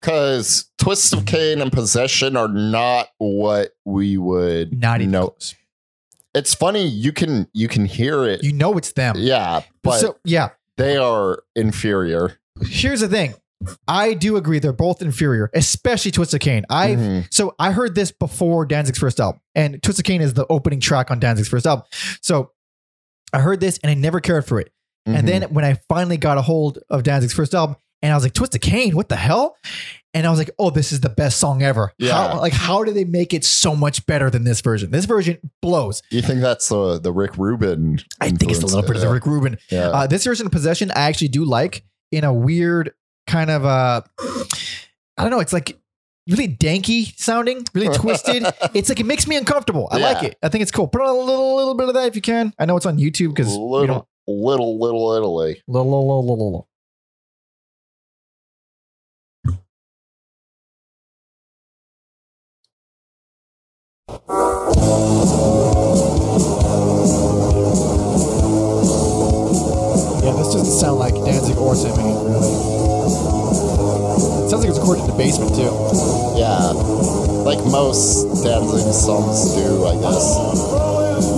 Because 0.00 0.66
Twist 0.76 1.14
of 1.14 1.24
Cain 1.24 1.62
and 1.62 1.72
Possession 1.72 2.36
are 2.36 2.48
not 2.48 3.08
what 3.16 3.72
we 3.86 4.18
would 4.18 4.78
Not 4.78 5.00
even 5.00 5.12
know. 5.12 5.28
close. 5.28 5.54
It's 6.34 6.52
funny 6.52 6.84
you 6.86 7.10
can 7.12 7.48
you 7.54 7.68
can 7.68 7.86
hear 7.86 8.22
it. 8.24 8.42
You 8.44 8.52
know 8.52 8.76
it's 8.76 8.92
them. 8.92 9.14
yeah, 9.16 9.62
but 9.82 10.00
so 10.00 10.18
yeah, 10.24 10.50
they 10.76 10.98
are 10.98 11.42
inferior. 11.56 12.38
here's 12.66 13.00
the 13.00 13.08
thing. 13.08 13.32
I 13.88 14.14
do 14.14 14.36
agree 14.36 14.58
they're 14.58 14.72
both 14.72 15.02
inferior, 15.02 15.50
especially 15.54 16.10
Twist 16.10 16.34
of 16.34 16.40
Cain. 16.40 16.64
I 16.70 16.90
Mhm. 16.90 17.26
so 17.30 17.54
I 17.58 17.72
heard 17.72 17.94
this 17.94 18.10
before 18.12 18.66
Danzig's 18.66 18.98
first 18.98 19.20
album, 19.20 19.40
and 19.54 19.82
Twist 19.82 19.98
of 19.98 20.04
Cain 20.04 20.20
is 20.20 20.34
the 20.34 20.46
opening 20.48 20.80
track 20.80 21.10
on 21.10 21.18
Danzig's 21.20 21.48
first 21.48 21.66
album. 21.66 21.84
So 22.20 22.50
I 23.32 23.40
heard 23.40 23.60
this 23.60 23.78
and 23.82 23.90
I 23.90 23.94
never 23.94 24.20
cared 24.20 24.46
for 24.46 24.60
it. 24.60 24.70
Mhm. 25.08 25.18
And 25.18 25.28
then 25.28 25.42
when 25.44 25.64
I 25.64 25.78
finally 25.88 26.16
got 26.16 26.38
a 26.38 26.42
hold 26.42 26.78
of 26.88 27.02
Danzig's 27.02 27.32
first 27.34 27.54
album, 27.54 27.76
and 28.02 28.12
I 28.12 28.16
was 28.16 28.22
like, 28.24 28.34
Twist 28.34 28.54
of 28.54 28.60
Cain, 28.60 28.94
what 28.94 29.08
the 29.08 29.16
hell? 29.16 29.56
And 30.12 30.26
I 30.26 30.30
was 30.30 30.38
like, 30.38 30.50
oh, 30.58 30.68
this 30.70 30.92
is 30.92 31.00
the 31.00 31.08
best 31.08 31.38
song 31.38 31.62
ever. 31.62 31.92
Yeah. 31.98 32.12
How, 32.32 32.38
like, 32.38 32.52
how 32.52 32.84
do 32.84 32.92
they 32.92 33.04
make 33.04 33.32
it 33.34 33.44
so 33.44 33.74
much 33.74 34.04
better 34.06 34.28
than 34.30 34.44
this 34.44 34.60
version? 34.60 34.90
This 34.90 35.06
version 35.06 35.38
blows. 35.62 36.02
you 36.10 36.20
think 36.22 36.40
that's 36.40 36.70
uh, 36.70 36.98
the 37.02 37.12
Rick 37.12 37.36
Rubin? 37.38 37.98
I 38.20 38.28
think 38.30 38.52
it's 38.52 38.62
a 38.62 38.66
little 38.66 38.82
bit 38.82 38.94
of 38.96 39.00
the 39.02 39.08
Rick 39.08 39.26
Rubin. 39.26 39.56
Yeah. 39.70 39.88
Uh, 39.88 40.06
this 40.06 40.22
version 40.24 40.46
of 40.46 40.52
Possession, 40.52 40.90
I 40.92 41.08
actually 41.08 41.28
do 41.28 41.44
like 41.44 41.82
in 42.12 42.22
a 42.24 42.32
weird 42.32 42.92
kind 43.26 43.50
of 43.50 43.64
uh 43.64 44.02
I 45.16 45.22
don't 45.22 45.30
know, 45.30 45.40
it's 45.40 45.52
like 45.52 45.78
really 46.28 46.48
danky 46.48 47.18
sounding, 47.18 47.64
really 47.74 47.94
twisted. 47.96 48.44
it's 48.74 48.88
like 48.88 49.00
it 49.00 49.06
makes 49.06 49.26
me 49.26 49.36
uncomfortable. 49.36 49.88
I 49.90 49.98
like 49.98 50.22
it. 50.22 50.38
I 50.42 50.48
think 50.48 50.62
it's 50.62 50.70
cool. 50.70 50.88
Put 50.88 51.00
on 51.02 51.08
a 51.08 51.12
little 51.12 51.56
little 51.56 51.74
bit 51.74 51.88
of 51.88 51.94
that 51.94 52.08
if 52.08 52.16
you 52.16 52.22
can. 52.22 52.52
I 52.58 52.66
know 52.66 52.76
it's 52.76 52.86
on 52.86 52.98
YouTube 52.98 53.30
because 53.30 53.54
you 53.54 53.62
little, 53.62 53.86
know 53.86 54.08
little, 54.26 54.78
little 54.78 55.12
Italy. 55.12 55.62
little, 55.66 55.90
little, 55.90 56.08
little, 56.08 56.28
little, 56.28 56.46
little. 56.46 56.68
Yeah, 70.22 70.32
this 70.32 70.54
doesn't 70.54 70.80
sound 70.80 70.98
like 70.98 71.14
Danzig 71.14 71.56
or 71.56 71.74
Sammy, 71.74 72.02
really. 72.02 72.93
Sounds 74.54 74.66
like 74.66 74.70
it's 74.70 74.78
recorded 74.78 75.00
in 75.02 75.10
the 75.10 75.16
basement 75.16 75.52
too. 75.56 76.38
Yeah, 76.38 76.70
like 77.42 77.58
most 77.66 78.44
Danzig 78.44 78.94
songs 78.94 79.52
do, 79.52 79.84
I 79.84 79.94
guess. 79.98 81.34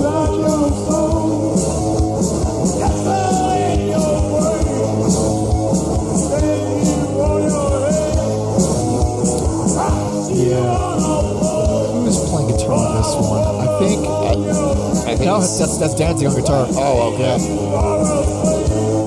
Yeah. 10.33 10.97
Who's 11.93 12.19
playing 12.31 12.49
guitar 12.49 12.73
on 12.73 12.97
this 12.97 13.12
one? 13.17 13.43
I 13.61 13.79
think 13.79 14.07
I, 14.07 15.12
I 15.12 15.17
think. 15.17 15.27
no, 15.27 15.37
it's- 15.37 15.59
that's 15.59 15.79
that's 15.79 15.95
Danzig 15.95 16.29
on 16.29 16.35
guitar. 16.35 16.67
oh, 16.71 17.14
okay. 17.14 17.35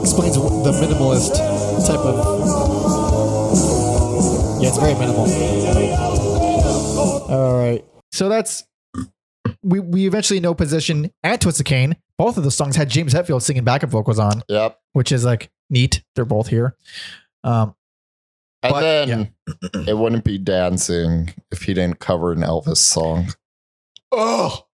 explains 0.02 0.36
the 0.36 0.72
minimalist 0.72 1.36
type 1.88 2.00
of. 2.00 3.89
Yeah, 4.60 4.68
it's 4.70 4.78
very 4.78 4.94
minimal. 4.94 5.26
All 7.30 7.58
right, 7.60 7.86
so 8.12 8.28
that's 8.30 8.66
we 9.64 9.80
we 9.80 10.06
eventually 10.08 10.40
know 10.40 10.54
Possession 10.54 11.12
and 11.24 11.40
Twist 11.40 11.60
of 11.60 11.66
Cain. 11.66 11.96
Both 12.18 12.38
of 12.38 12.44
the 12.44 12.52
songs 12.52 12.76
had 12.76 12.90
James 12.90 13.14
Hetfield 13.14 13.42
singing 13.42 13.64
backup 13.64 13.90
vocals 13.90 14.20
on, 14.20 14.42
Yep. 14.50 14.78
which 14.94 15.12
is 15.14 15.24
like 15.24 15.50
neat. 15.70 16.04
They're 16.16 16.26
both 16.26 16.48
here. 16.50 16.76
Um, 17.46 17.76
And 18.62 18.74
But, 18.74 18.82
then 18.82 19.34
it 19.88 19.98
wouldn't 19.98 20.26
be 20.26 20.38
Danzig 20.38 21.34
if 21.52 21.64
he 21.64 21.74
didn't 21.74 22.00
cover 22.00 22.34
an 22.34 22.40
Elvis 22.42 22.78
song. 22.78 23.28
oh, 24.12 24.66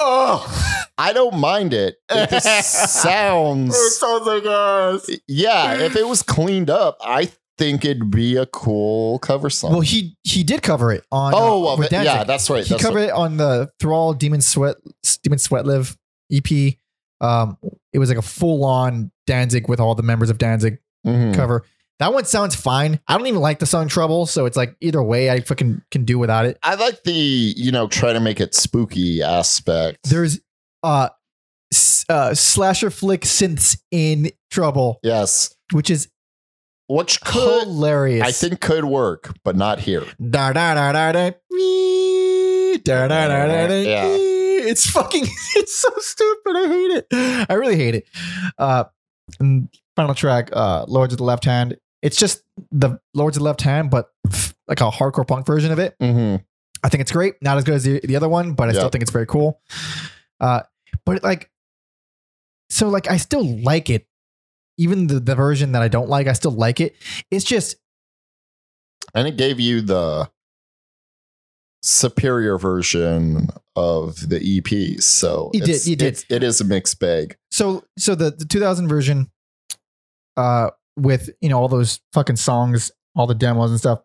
oh, 0.00 0.88
I 0.98 1.12
don't 1.12 1.38
mind 1.38 1.72
it. 1.74 1.96
It 2.10 2.30
just 2.30 2.72
sounds. 3.02 3.76
sounds 3.98 4.26
like 4.26 4.44
us. 4.46 5.08
Yeah, 5.28 5.74
if 5.74 5.94
it 5.94 6.08
was 6.08 6.24
cleaned 6.24 6.70
up, 6.70 6.96
I 7.00 7.30
think 7.58 7.84
it'd 7.84 8.10
be 8.10 8.36
a 8.36 8.46
cool 8.46 9.18
cover 9.18 9.50
song. 9.50 9.72
Well, 9.72 9.80
he 9.80 10.16
he 10.24 10.42
did 10.44 10.62
cover 10.62 10.92
it 10.92 11.04
on. 11.12 11.32
oh, 11.36 11.66
uh, 11.76 11.80
it. 11.82 11.92
yeah, 11.92 12.24
that's 12.24 12.48
right. 12.48 12.64
he 12.64 12.70
That's 12.70 12.82
covered 12.82 13.00
right. 13.00 13.08
it 13.08 13.12
on 13.14 13.36
the 13.36 13.70
Thrall 13.80 14.14
Demon 14.14 14.40
Sweat 14.40 14.76
Demon 15.22 15.38
Sweat 15.38 15.66
Live 15.66 15.96
EP. 16.32 16.74
Um, 17.20 17.58
it 17.92 17.98
was 17.98 18.08
like 18.08 18.18
a 18.18 18.22
full 18.22 18.64
on 18.64 19.10
Danzig 19.26 19.68
with 19.68 19.80
all 19.80 19.94
the 19.94 20.02
members 20.04 20.30
of 20.30 20.38
Danzig 20.38 20.78
Mhm. 21.06 21.34
cover. 21.34 21.64
That 21.98 22.12
one 22.14 22.24
sounds 22.26 22.54
fine. 22.54 23.00
I 23.08 23.18
don't 23.18 23.26
even 23.26 23.40
like 23.40 23.58
the 23.58 23.66
song 23.66 23.88
Trouble, 23.88 24.24
so 24.26 24.46
it's 24.46 24.56
like 24.56 24.76
either 24.80 25.02
way, 25.02 25.30
I 25.30 25.40
fucking 25.40 25.82
can 25.90 26.04
do 26.04 26.16
without 26.16 26.46
it. 26.46 26.56
I 26.62 26.76
like 26.76 27.02
the, 27.02 27.12
you 27.12 27.72
know, 27.72 27.88
try 27.88 28.12
to 28.12 28.20
make 28.20 28.40
it 28.40 28.54
spooky 28.54 29.20
aspect. 29.20 29.98
There's 30.08 30.38
uh, 30.84 31.08
s- 31.72 32.04
uh 32.08 32.34
slasher 32.34 32.90
flick 32.90 33.22
synths 33.22 33.78
in 33.90 34.30
Trouble, 34.52 35.00
yes. 35.02 35.52
which 35.72 35.90
is 35.90 36.08
Which 36.88 37.20
could, 37.20 37.64
hilarious. 37.64 38.26
I 38.26 38.32
think 38.32 38.60
could 38.60 38.84
work, 38.84 39.34
but 39.44 39.56
not 39.56 39.78
here. 39.80 40.04
Da 40.30 40.52
da 40.52 40.74
da 40.74 40.92
da 40.92 41.12
da. 41.12 41.30
wee, 41.50 42.78
Da 42.78 43.06
da 43.08 43.28
da 43.28 43.46
da 43.46 43.66
da. 43.68 43.74
Yeah. 43.82 44.06
wee. 44.08 44.38
It's 44.68 44.88
fucking. 44.90 45.24
It's 45.56 45.76
so 45.76 45.88
stupid. 45.98 46.56
I 46.56 46.66
hate 46.68 46.90
it. 46.96 47.46
I 47.50 47.54
really 47.54 47.76
hate 47.76 47.94
it. 47.94 48.06
Uh, 48.56 48.84
final 49.96 50.14
track, 50.14 50.50
uh, 50.52 50.84
Lords 50.88 51.12
of 51.12 51.18
the 51.18 51.24
Left 51.24 51.44
Hand. 51.44 51.76
It's 52.02 52.16
just 52.16 52.42
the 52.70 52.98
Lords 53.14 53.36
of 53.36 53.40
the 53.40 53.44
Left 53.44 53.60
Hand, 53.62 53.90
but 53.90 54.10
like 54.66 54.80
a 54.80 54.90
hardcore 54.90 55.26
punk 55.26 55.46
version 55.46 55.72
of 55.72 55.78
it. 55.78 55.94
hmm 56.00 56.36
I 56.82 56.88
think 56.88 57.00
it's 57.00 57.10
great. 57.12 57.34
Not 57.42 57.58
as 57.58 57.64
good 57.64 57.74
as 57.74 57.82
the, 57.84 58.00
the 58.04 58.14
other 58.16 58.28
one, 58.28 58.52
but 58.54 58.68
I 58.68 58.72
still 58.72 58.88
think 58.88 59.02
it's 59.02 59.10
very 59.10 59.26
cool. 59.26 59.60
Uh, 60.40 60.60
but 61.04 61.22
like, 61.24 61.50
so 62.70 62.88
like, 62.88 63.10
I 63.10 63.16
still 63.16 63.44
like 63.62 63.90
it. 63.90 64.06
Even 64.78 65.08
the, 65.08 65.18
the 65.20 65.34
version 65.34 65.72
that 65.72 65.82
I 65.82 65.88
don't 65.88 66.08
like, 66.08 66.26
I 66.28 66.32
still 66.32 66.52
like 66.52 66.80
it. 66.80 66.94
It's 67.30 67.44
just 67.44 67.76
And 69.14 69.26
it 69.28 69.36
gave 69.36 69.58
you 69.60 69.80
the 69.80 70.30
superior 71.82 72.58
version 72.58 73.48
of 73.76 74.28
the 74.28 74.36
EP. 74.38 75.00
So 75.00 75.50
He 75.52 75.60
did- 75.60 75.82
he 75.82 75.94
did. 75.96 76.06
it's- 76.08 76.24
it 76.28 76.42
is 76.42 76.60
a 76.60 76.64
mixed 76.64 76.98
bag. 76.98 77.36
So 77.50 77.84
so 77.98 78.14
the, 78.14 78.30
the 78.30 78.44
2000 78.44 78.88
version 78.88 79.30
uh 80.36 80.70
with 80.96 81.30
you 81.40 81.48
know 81.48 81.58
all 81.60 81.68
those 81.68 82.00
fucking 82.12 82.36
songs, 82.36 82.90
all 83.14 83.26
the 83.26 83.34
demos 83.34 83.70
and 83.70 83.78
stuff. 83.78 84.00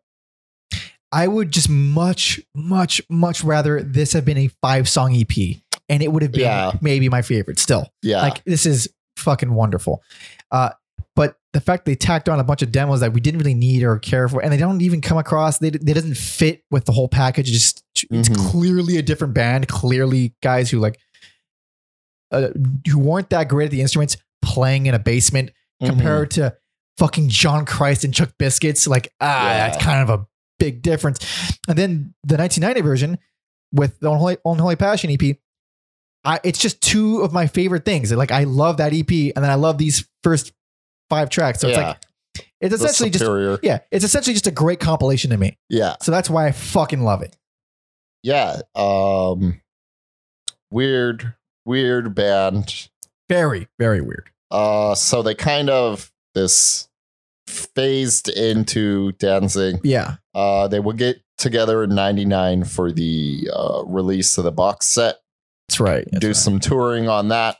I 1.11 1.27
would 1.27 1.51
just 1.51 1.69
much 1.69 2.39
much 2.55 3.01
much 3.09 3.43
rather 3.43 3.81
this 3.81 4.13
have 4.13 4.25
been 4.25 4.37
a 4.37 4.49
five 4.61 4.87
song 4.87 5.15
EP 5.15 5.57
and 5.89 6.01
it 6.03 6.11
would 6.11 6.21
have 6.23 6.31
been 6.31 6.41
Yeah. 6.41 6.71
maybe 6.81 7.09
my 7.09 7.21
favorite 7.23 7.59
still. 7.59 7.91
Yeah. 8.01 8.21
Like 8.21 8.43
this 8.45 8.65
is 8.65 8.87
fucking 9.17 9.53
wonderful. 9.53 10.03
Uh 10.53 10.69
but 11.15 11.35
the 11.51 11.61
fact 11.61 11.85
they 11.85 11.93
tacked 11.95 12.27
on 12.29 12.39
a 12.39 12.43
bunch 12.43 12.61
of 12.63 12.71
demos 12.71 13.01
that 13.01 13.13
we 13.13 13.19
didn't 13.21 13.39
really 13.39 13.53
need 13.53 13.83
or 13.83 13.99
care 13.99 14.27
for, 14.27 14.41
and 14.41 14.51
they 14.51 14.57
don't 14.57 14.81
even 14.81 14.99
come 14.99 15.19
across, 15.19 15.59
they, 15.59 15.69
they 15.69 15.93
doesn't 15.93 16.17
fit 16.17 16.63
with 16.71 16.85
the 16.85 16.91
whole 16.91 17.07
package. 17.07 17.49
It's 17.49 17.73
just 17.73 17.83
it's 18.09 18.29
Mhm. 18.29 18.49
clearly 18.51 18.97
a 18.97 19.01
different 19.03 19.33
band, 19.35 19.67
clearly 19.67 20.33
guys 20.41 20.71
who 20.71 20.79
like 20.79 20.97
uh, 22.31 22.49
who 22.89 22.97
weren't 22.99 23.29
that 23.29 23.47
great 23.49 23.65
at 23.65 23.71
the 23.71 23.81
instruments 23.81 24.17
playing 24.41 24.87
in 24.87 24.95
a 24.95 24.99
basement 24.99 25.51
Mhm. 25.81 25.87
compared 25.87 26.31
to 26.31 26.55
fucking 26.97 27.29
John 27.29 27.65
Christ 27.65 28.03
and 28.03 28.13
Chuck 28.13 28.31
Biscuits. 28.39 28.87
Like, 28.87 29.13
ah, 29.21 29.45
Yeah. 29.51 29.69
that's 29.69 29.83
kind 29.83 30.01
of 30.09 30.19
a 30.21 30.25
big 30.59 30.81
difference. 30.81 31.19
And 31.67 31.77
then 31.77 32.13
the 32.23 32.37
1990 32.37 32.81
version 32.81 33.17
with 33.71 33.99
the 33.99 34.09
Unholy, 34.11 34.37
Unholy 34.45 34.75
Passion 34.75 35.09
EP, 35.11 35.37
I, 36.25 36.39
it's 36.43 36.59
just 36.59 36.81
two 36.81 37.21
of 37.21 37.33
my 37.33 37.47
favorite 37.47 37.83
things. 37.85 38.11
Like, 38.11 38.31
I 38.31 38.45
love 38.45 38.77
that 38.77 38.93
EP, 38.93 39.09
and 39.35 39.43
then 39.43 39.49
I 39.49 39.55
love 39.55 39.77
these 39.77 40.07
first 40.23 40.53
five 41.09 41.29
tracks. 41.29 41.59
So 41.59 41.67
it's 41.67 41.77
like, 41.83 42.45
it's 42.61 42.73
essentially 42.73 43.09
just, 43.09 43.23
yeah, 43.63 43.79
it's 43.91 44.05
essentially 44.05 44.33
just 44.33 44.47
a 44.47 44.51
great 44.51 44.79
compilation 44.79 45.31
to 45.31 45.37
me. 45.37 45.57
yeah. 45.69 45.95
So 46.01 46.11
that's 46.11 46.29
why 46.29 46.47
I 46.47 46.51
fucking 46.51 47.01
love 47.03 47.21
it. 47.21 47.35
Yeah. 48.23 48.61
Um 48.73 49.59
weird, 50.71 51.35
weird 51.65 52.15
band. 52.15 52.87
Very, 53.29 53.67
very 53.79 54.01
weird. 54.01 54.29
Uh 54.49 54.95
so 54.95 55.21
they 55.21 55.35
kind 55.35 55.69
of 55.69 56.11
this 56.33 56.87
phased 57.47 58.29
into 58.29 59.11
Danzig. 59.13 59.81
Yeah. 59.83 60.15
Uh 60.33 60.67
they 60.67 60.79
would 60.79 60.97
get 60.97 61.21
together 61.37 61.83
in 61.83 61.93
99 61.93 62.63
for 62.63 62.91
the 62.91 63.49
uh 63.53 63.83
release 63.85 64.37
of 64.37 64.45
the 64.45 64.51
box 64.51 64.85
set. 64.87 65.17
That's 65.67 65.79
right. 65.79 66.07
That's 66.11 66.21
do 66.21 66.27
right. 66.27 66.35
some 66.35 66.59
touring 66.59 67.07
on 67.09 67.29
that. 67.29 67.57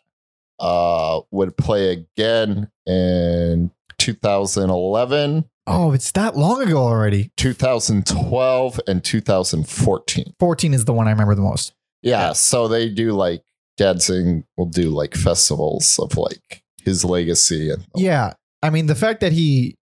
Uh 0.60 1.22
would 1.32 1.58
play 1.58 1.91
again 1.91 2.70
in 2.86 3.72
2011, 3.97 5.45
Oh, 5.66 5.93
it's 5.93 6.12
that 6.12 6.36
long 6.36 6.62
ago 6.62 6.78
already. 6.78 7.32
2012 7.38 8.82
and 8.88 9.01
2014. 9.04 10.34
14 10.38 10.74
is 10.74 10.84
the 10.86 10.91
one 10.93 11.08
I 11.08 11.12
remember 11.12 11.36
the 11.36 11.41
most. 11.41 11.74
Yeah, 12.01 12.34
so 12.34 12.68
they 12.68 12.89
do 12.89 13.14
like 13.14 13.43
Danzig 13.78 14.43
will 14.58 14.66
do 14.66 14.89
like 14.89 15.16
festivals 15.16 15.97
of 15.99 16.18
like 16.18 16.64
his 16.84 17.06
legacy 17.06 17.70
and 17.70 17.86
Yeah. 17.95 18.34
I 18.62 18.70
mean, 18.72 18.88
the 18.88 18.95
fact 18.95 19.22
that 19.22 19.32
he 19.32 19.78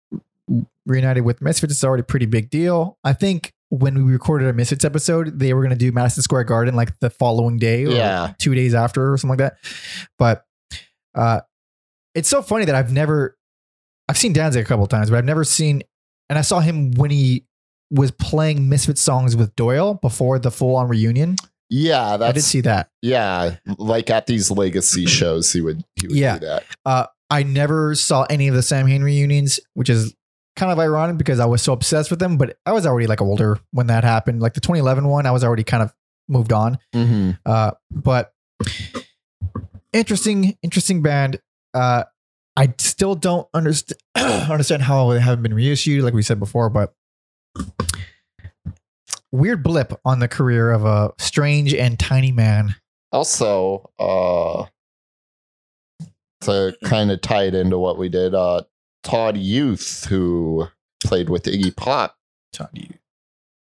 reunited 0.85 1.25
with 1.25 1.41
Misfits 1.41 1.75
is 1.75 1.85
already 1.85 2.01
a 2.01 2.05
pretty 2.05 2.27
big 2.27 2.51
deal. 2.51 2.99
I 3.05 3.13
think 3.13 3.53
when 3.71 4.05
we 4.07 4.13
recorded 4.13 4.49
a 4.49 4.53
Misfits 4.53 4.85
episode, 4.85 5.39
they 5.39 5.53
were 5.53 5.61
going 5.63 5.71
to 5.71 5.77
do 5.77 5.93
Madison 5.93 6.23
Square 6.23 6.45
Garden 6.45 6.75
like 6.75 6.99
the 7.01 7.11
following 7.11 7.59
day 7.59 7.85
or 7.85 7.91
Yeah. 7.91 8.33
two 8.39 8.55
days 8.55 8.75
after 8.75 9.13
or 9.13 9.17
something 9.19 9.39
like 9.39 9.39
that. 9.39 9.59
But 10.19 10.45
uh, 11.15 11.41
it's 12.15 12.29
so 12.29 12.41
funny 12.43 12.65
that 12.65 12.75
I've 12.75 12.93
never, 12.93 13.37
I've 14.09 14.17
seen 14.19 14.33
Danzig 14.33 14.65
a 14.65 14.69
couple 14.69 14.85
of 14.85 14.89
times, 14.91 15.11
but 15.11 15.17
I've 15.17 15.25
never 15.25 15.45
seen, 15.45 15.83
and 16.31 16.39
I 16.39 16.43
saw 16.43 16.61
him 16.61 16.93
when 16.93 17.11
he 17.11 17.45
was 17.91 18.11
playing 18.11 18.69
Misfits 18.69 19.01
songs 19.03 19.37
with 19.37 19.55
Doyle 19.57 19.95
before 19.95 20.39
the 20.39 20.51
full 20.51 20.77
on 20.77 20.89
reunion. 20.89 21.37
Yeah, 21.71 22.17
I 22.21 22.33
did 22.33 22.43
see 22.43 22.63
that. 22.63 22.89
yeah, 23.03 23.57
like 23.77 24.09
at 24.09 24.27
these 24.27 24.51
legacy 24.51 25.05
shows 25.05 25.53
he 25.53 25.61
would 25.61 25.85
he 25.97 26.07
would 26.07 26.17
Yeah. 26.17 26.39
do 26.39 26.47
that. 26.47 27.11
I 27.31 27.43
never 27.43 27.95
saw 27.95 28.23
any 28.31 28.49
of 28.49 28.55
the 28.55 28.63
Samhain 28.63 29.03
reunions, 29.03 29.61
which 29.75 29.91
is 29.91 30.15
kind 30.59 30.73
of 30.73 30.79
ironic 30.79 31.17
because 31.17 31.41
I 31.41 31.47
was 31.47 31.63
so 31.63 31.73
obsessed 31.73 32.11
with 32.11 32.19
them, 32.19 32.37
but 32.37 32.59
I 32.67 32.73
was 32.73 32.85
already 32.85 33.07
like 33.07 33.23
older 33.23 33.59
when 33.71 33.87
that 33.87 34.05
happened. 34.05 34.43
Like 34.43 34.55
the 34.55 34.61
2011 34.61 35.07
one, 35.09 35.25
I 35.25 35.31
was 35.31 35.45
already 35.45 35.65
kind 35.65 35.83
of 35.83 35.95
moved 36.29 36.53
on. 36.53 36.79
Mm-hmm. 36.95 37.31
Uh, 37.47 37.71
but 37.91 38.33
interesting, 39.93 40.59
interesting 40.63 41.01
band. 41.01 41.41
Uh, 41.73 42.05
I 42.57 42.75
still 42.79 43.15
don't 43.15 43.49
understand 43.55 44.01
understand 44.17 44.83
how 44.83 45.13
they 45.13 45.21
haven't 45.21 45.45
been 45.45 45.55
reissued, 45.55 46.03
like 46.03 46.13
we 46.13 46.23
said 46.23 46.41
before, 46.41 46.69
but 46.69 46.93
weird 49.31 49.63
blip 49.63 49.93
on 50.05 50.19
the 50.19 50.29
career 50.29 50.73
of 50.73 50.85
a 50.85 51.13
strange 51.19 51.73
and 51.73 51.99
tiny 51.99 52.33
man. 52.33 52.75
Also, 53.13 53.91
uh 53.99 54.67
to 56.41 56.77
kind 56.85 57.11
of 57.11 57.21
tie 57.21 57.45
it 57.45 57.55
into 57.55 57.79
what 57.79 57.97
we 57.97 58.09
did, 58.09 58.35
uh 58.35 58.63
Todd 59.03 59.37
Youth, 59.37 60.05
who 60.09 60.67
played 61.05 61.29
with 61.31 61.45
Iggy 61.45 61.75
Pop, 61.77 62.17
Todd 62.53 62.71
Youth 62.73 62.99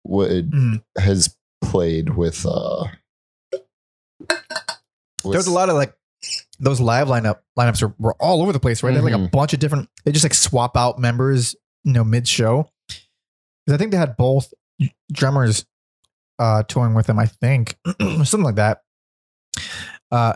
would 0.05 0.51
Mm. 0.51 0.83
has 0.97 1.35
played 1.61 2.15
with 2.15 2.45
uh 2.45 2.85
There's 5.23 5.47
a 5.47 5.51
lot 5.51 5.69
of 5.69 5.75
like 5.75 5.93
those 6.59 6.79
live 6.81 7.07
lineup 7.07 7.39
lineups 7.57 7.81
are 7.83 7.93
were 7.99 8.15
all 8.19 8.41
over 8.41 8.51
the 8.51 8.59
place, 8.59 8.81
right? 8.83 8.91
They 8.91 8.95
have 8.95 9.03
like 9.03 9.13
a 9.13 9.17
Mhm. 9.17 9.31
bunch 9.31 9.53
of 9.53 9.59
different. 9.59 9.89
They 10.05 10.11
just 10.11 10.25
like 10.25 10.33
swap 10.33 10.75
out 10.75 10.99
members, 10.99 11.55
you 11.83 11.93
know, 11.93 12.03
mid 12.03 12.27
show. 12.27 12.69
Because 12.87 13.73
I 13.73 13.77
think 13.77 13.91
they 13.91 13.97
had 13.97 14.17
both 14.17 14.53
drummers 15.11 15.65
uh 16.39 16.63
touring 16.63 16.93
with 16.93 17.05
them. 17.07 17.19
I 17.19 17.25
think 17.27 17.77
something 17.99 18.43
like 18.43 18.55
that. 18.55 18.81
Uh, 20.11 20.33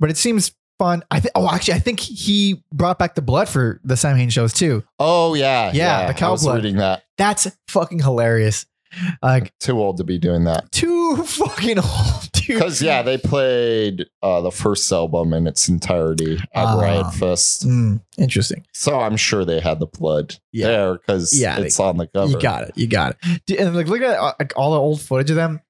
but 0.00 0.10
it 0.10 0.16
seems 0.16 0.52
fun. 0.78 1.02
I 1.10 1.20
think. 1.20 1.32
Oh, 1.34 1.48
actually, 1.52 1.74
I 1.74 1.78
think 1.80 2.00
he 2.00 2.62
brought 2.72 2.98
back 2.98 3.14
the 3.14 3.22
blood 3.22 3.48
for 3.48 3.80
the 3.84 3.96
Samhain 3.96 4.30
shows 4.30 4.52
too. 4.52 4.84
Oh 4.98 5.34
yeah, 5.34 5.70
Yeah, 5.74 6.06
the 6.06 6.14
cow 6.14 6.28
I 6.28 6.32
was 6.32 6.42
blood. 6.42 6.56
reading 6.56 6.76
that. 6.76 7.02
That's 7.16 7.46
fucking 7.68 8.00
hilarious. 8.00 8.66
Like 9.22 9.52
Too 9.60 9.78
old 9.78 9.98
to 9.98 10.04
be 10.04 10.16
doing 10.18 10.44
that. 10.44 10.72
too 10.72 11.16
fucking 11.24 11.78
old. 11.78 12.30
Because 12.46 12.80
yeah, 12.80 13.02
they 13.02 13.18
played 13.18 14.06
uh, 14.22 14.40
the 14.40 14.50
first 14.50 14.90
album 14.90 15.34
in 15.34 15.46
its 15.46 15.68
entirety 15.68 16.36
at 16.54 16.64
Ah. 16.64 16.80
Riot 16.80 17.12
Fest, 17.14 17.66
Mm, 17.66 18.00
interesting. 18.16 18.64
so 18.72 18.98
I'm 19.00 19.16
sure 19.18 19.44
they 19.44 19.60
had 19.60 19.78
the 19.80 19.86
blood 19.86 20.36
Yeah. 20.52 20.66
there 20.68 20.94
because 20.94 21.38
Yeah, 21.38 21.58
it's 21.60 21.78
on 21.78 21.98
the 21.98 22.06
cover. 22.06 22.30
You 22.32 22.40
got 22.40 22.62
it. 22.64 22.72
You 22.76 22.86
got 22.86 23.16
it. 23.46 23.60
And 23.60 23.76
like, 23.76 23.88
look 23.88 24.00
at 24.00 24.18
uh, 24.18 24.32
like 24.38 24.54
all 24.56 24.72
the 24.72 24.78
old 24.80 25.00
footage 25.02 25.28
of 25.30 25.36
them. 25.36 25.60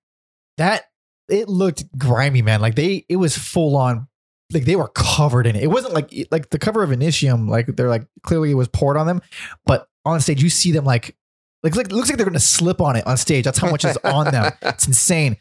That 0.58 0.84
it 1.28 1.48
looked 1.48 1.84
grimy, 1.98 2.42
man. 2.42 2.60
Like 2.60 2.74
they, 2.76 3.04
it 3.08 3.16
was 3.16 3.36
full 3.36 3.76
on. 3.76 4.06
Like 4.52 4.64
they 4.64 4.76
were 4.76 4.88
covered 4.88 5.46
in 5.46 5.56
it. 5.56 5.62
It 5.62 5.68
wasn't 5.68 5.94
like 5.94 6.12
like 6.30 6.50
the 6.50 6.58
cover 6.58 6.82
of 6.82 6.90
Initium. 6.90 7.48
Like 7.48 7.66
they're 7.66 7.88
like 7.88 8.06
clearly 8.22 8.50
it 8.50 8.54
was 8.54 8.68
poured 8.68 8.96
on 8.96 9.06
them, 9.06 9.20
but 9.66 9.88
on 10.04 10.20
stage 10.20 10.42
you 10.42 10.48
see 10.48 10.72
them 10.72 10.84
like 10.84 11.16
like, 11.62 11.76
like 11.76 11.86
it 11.86 11.92
looks 11.92 12.08
like 12.08 12.16
they're 12.16 12.26
gonna 12.26 12.40
slip 12.40 12.80
on 12.80 12.96
it 12.96 13.06
on 13.06 13.16
stage. 13.16 13.44
That's 13.44 13.58
how 13.58 13.70
much 13.70 13.84
is 13.84 13.98
on 14.04 14.26
them. 14.30 14.52
It's 14.62 14.86
insane. 14.86 15.36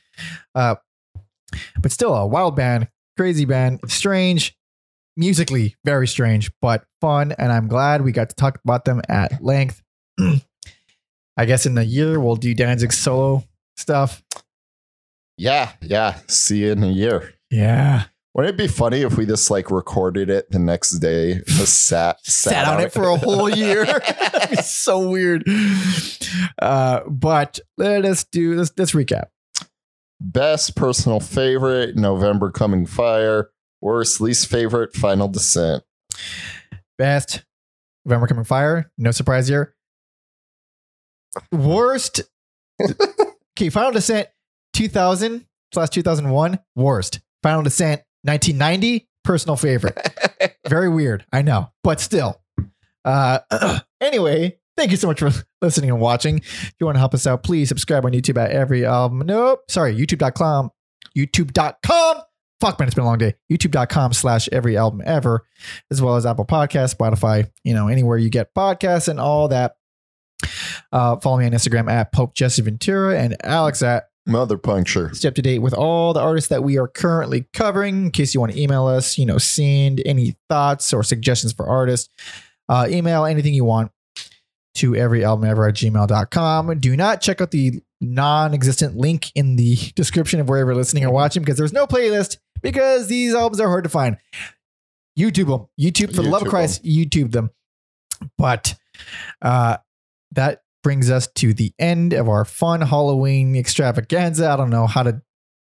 Uh, 0.53 0.75
but 1.79 1.91
still 1.91 2.13
a 2.13 2.25
wild 2.25 2.55
band, 2.55 2.89
crazy 3.15 3.45
band, 3.45 3.79
strange, 3.87 4.57
musically 5.15 5.75
very 5.85 6.07
strange, 6.07 6.51
but 6.61 6.85
fun. 7.01 7.33
And 7.37 7.51
I'm 7.51 7.67
glad 7.67 8.01
we 8.01 8.11
got 8.11 8.29
to 8.29 8.35
talk 8.35 8.59
about 8.63 8.85
them 8.85 9.01
at 9.07 9.43
length. 9.43 9.81
I 11.37 11.45
guess 11.45 11.65
in 11.65 11.75
the 11.75 11.85
year 11.85 12.19
we'll 12.19 12.35
do 12.35 12.53
Danzig's 12.53 12.97
solo 12.97 13.43
stuff. 13.75 14.23
Yeah, 15.37 15.71
yeah. 15.81 16.19
See 16.27 16.63
you 16.63 16.71
in 16.71 16.83
a 16.83 16.87
year. 16.87 17.33
Yeah. 17.51 18.05
Wouldn't 18.37 18.53
it 18.53 18.57
be 18.57 18.67
funny 18.67 19.01
if 19.01 19.17
we 19.17 19.25
just 19.25 19.49
like 19.49 19.71
recorded 19.71 20.29
it 20.29 20.51
the 20.51 20.59
next 20.59 20.99
day, 20.99 21.41
just 21.47 21.85
sat 21.87 22.23
Sat, 22.23 22.67
on 22.67 22.79
it 22.79 22.93
for 22.93 23.09
a 23.09 23.17
whole 23.17 23.49
year. 23.49 23.83
Be 24.51 24.57
so 24.57 25.09
weird. 25.09 25.43
Uh, 26.61 26.99
but 27.09 27.59
let 27.77 28.05
us 28.05 28.25
do 28.25 28.53
let's 28.53 28.71
let's 28.77 28.91
recap. 28.91 29.25
Best 30.21 30.75
personal 30.75 31.19
favorite, 31.19 31.95
November 31.95 32.51
Coming 32.51 32.85
Fire. 32.85 33.49
Worst, 33.81 34.21
least 34.21 34.47
favorite, 34.47 34.95
Final 34.95 35.27
Descent. 35.27 35.83
Best 36.99 37.43
November 38.05 38.27
Coming 38.27 38.43
Fire. 38.43 38.91
No 38.99 39.09
surprise 39.09 39.47
here. 39.47 39.75
Worst. 41.51 42.21
okay, 43.55 43.69
Final 43.69 43.93
Descent 43.93 44.27
2000 44.73 45.45
slash 45.73 45.89
2001. 45.89 46.59
Worst. 46.75 47.19
Final 47.41 47.63
Descent 47.63 48.01
1990. 48.23 49.07
Personal 49.23 49.57
favorite. 49.57 49.97
Very 50.67 50.89
weird. 50.89 51.25
I 51.33 51.41
know, 51.41 51.71
but 51.83 51.99
still. 51.99 52.41
Uh, 53.03 53.39
anyway, 54.01 54.57
thank 54.77 54.91
you 54.91 54.97
so 54.97 55.07
much 55.07 55.19
for 55.19 55.31
listening 55.61 55.89
and 55.89 55.99
watching. 55.99 56.37
If 56.37 56.73
you 56.79 56.85
want 56.85 56.95
to 56.95 56.99
help 56.99 57.13
us 57.13 57.27
out, 57.27 57.43
please 57.43 57.67
subscribe 57.69 58.05
on 58.05 58.13
YouTube 58.13 58.41
at 58.41 58.51
every 58.51 58.85
album. 58.85 59.19
Nope. 59.25 59.61
Sorry, 59.69 59.95
youtube.com. 59.95 60.71
YouTube.com. 61.17 62.21
Fuck, 62.59 62.79
man, 62.79 62.87
it's 62.87 62.95
been 62.95 63.03
a 63.03 63.07
long 63.07 63.19
day. 63.19 63.35
YouTube.com 63.51 64.13
slash 64.13 64.49
every 64.51 64.77
album 64.77 65.01
ever, 65.05 65.45
as 65.91 66.01
well 66.01 66.15
as 66.15 66.25
Apple 66.25 66.45
Podcasts, 66.45 66.95
Spotify, 66.95 67.49
you 67.63 67.73
know, 67.73 67.87
anywhere 67.87 68.17
you 68.17 68.29
get 68.29 68.53
podcasts 68.55 69.07
and 69.07 69.19
all 69.19 69.47
that. 69.49 69.75
Uh, 70.91 71.17
follow 71.17 71.37
me 71.37 71.45
on 71.45 71.51
Instagram 71.51 71.89
at 71.91 72.11
Pope 72.11 72.33
Jesse 72.33 72.61
Ventura 72.61 73.19
and 73.19 73.35
Alex 73.43 73.81
at 73.81 74.05
Mother 74.27 74.57
puncture. 74.57 75.13
stay 75.13 75.29
up 75.29 75.35
to 75.35 75.41
date 75.41 75.59
with 75.59 75.73
all 75.73 76.13
the 76.13 76.19
artists 76.19 76.49
that 76.49 76.63
we 76.63 76.77
are 76.77 76.87
currently 76.87 77.47
covering. 77.53 78.05
In 78.05 78.11
case 78.11 78.33
you 78.33 78.39
want 78.39 78.51
to 78.51 78.61
email 78.61 78.85
us, 78.85 79.17
you 79.17 79.25
know, 79.25 79.37
send 79.37 80.01
any 80.05 80.35
thoughts 80.49 80.93
or 80.93 81.03
suggestions 81.03 81.53
for 81.53 81.67
artists, 81.67 82.09
uh, 82.69 82.87
email 82.89 83.25
anything 83.25 83.53
you 83.53 83.63
want 83.63 83.91
to 84.75 84.95
every 84.95 85.23
album 85.23 85.49
ever 85.49 85.67
at 85.67 85.75
gmail.com. 85.75 86.79
Do 86.79 86.95
not 86.95 87.21
check 87.21 87.41
out 87.41 87.51
the 87.51 87.81
non 88.01 88.53
existent 88.53 88.95
link 88.97 89.31
in 89.33 89.55
the 89.55 89.75
description 89.95 90.39
of 90.39 90.49
wherever 90.49 90.71
you're 90.71 90.75
listening 90.75 91.05
or 91.05 91.11
watching 91.11 91.41
because 91.41 91.57
there's 91.57 91.73
no 91.73 91.87
playlist 91.87 92.37
because 92.61 93.07
these 93.07 93.33
albums 93.33 93.59
are 93.59 93.67
hard 93.67 93.83
to 93.85 93.89
find. 93.89 94.17
YouTube 95.17 95.47
them. 95.47 95.67
YouTube, 95.79 96.15
for 96.15 96.21
the 96.21 96.29
love 96.29 96.43
of 96.43 96.47
YouTube 96.47 96.51
Christ, 96.51 96.83
YouTube 96.83 97.31
them. 97.31 97.49
But 98.37 98.75
uh, 99.41 99.77
that 100.31 100.61
brings 100.87 101.11
us 101.11 101.27
to 101.35 101.53
the 101.53 101.73
end 101.77 102.13
of 102.13 102.29
our 102.29 102.45
fun 102.45 102.79
Halloween 102.79 103.57
extravaganza. 103.57 104.49
I 104.49 104.55
don't 104.55 104.69
know 104.69 104.87
how 104.87 105.03
to 105.03 105.21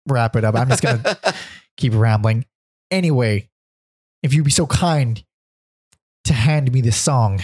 wrap 0.09 0.37
it 0.37 0.43
up. 0.43 0.55
I'm 0.55 0.71
just 0.71 0.83
going 0.83 1.03
to 1.03 1.35
keep 1.77 1.93
rambling. 1.95 2.47
Anyway, 2.91 3.51
if 4.23 4.33
you'd 4.33 4.47
be 4.47 4.51
so 4.51 4.67
kind 4.67 5.23
to 6.25 6.33
hand 6.33 6.73
me 6.73 6.81
this 6.81 6.97
song, 6.97 7.43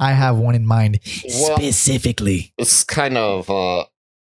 I 0.00 0.12
have 0.12 0.38
one 0.38 0.54
in 0.54 0.64
mind 0.64 1.00
Well- 1.22 1.58
specifically. 1.58 2.54
It's 2.56 2.82
kind 2.82 3.18
of 3.18 3.50
uh 3.50 3.84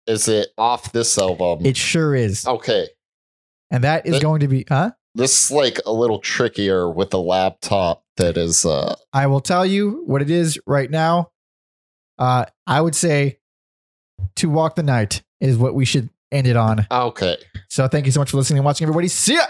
is 0.07 0.29
it 0.29 0.49
off 0.59 0.93
this 0.93 1.17
album? 1.17 1.65
It 1.65 1.79
sure 1.79 2.15
is. 2.15 2.47
okay. 2.47 2.89
And 3.71 3.83
that 3.83 4.05
is 4.05 4.19
going 4.19 4.41
to 4.41 4.49
be, 4.49 4.67
huh? 4.69 4.91
This 5.15 5.45
is 5.47 5.51
like 5.51 5.81
a 5.87 5.93
little 5.93 6.19
trickier 6.19 6.91
with 6.91 7.15
a 7.15 7.19
laptop 7.19 8.05
that 8.19 8.37
is 8.37 8.67
uh 8.67 8.95
I 9.15 9.27
will 9.27 9.41
tell 9.41 9.65
you 9.65 10.03
what 10.05 10.21
it 10.21 10.29
is 10.29 10.61
right 10.67 10.91
now. 10.91 11.31
Uh, 12.19 12.45
I 12.67 12.81
would 12.81 12.95
say 12.95 13.39
to 14.37 14.51
walk 14.51 14.75
the 14.75 14.83
night 14.83 15.23
is 15.41 15.57
what 15.57 15.75
we 15.75 15.85
should 15.85 16.11
end 16.33 16.47
it 16.47 16.57
on. 16.57 16.87
okay. 16.91 17.37
So 17.69 17.87
thank 17.89 18.07
you 18.07 18.13
so 18.13 18.21
much 18.21 18.31
for 18.31 18.37
listening 18.39 18.59
and 18.59 18.65
watching, 18.65 18.85
everybody. 18.85 19.09
See 19.09 19.35
ya. 19.35 19.45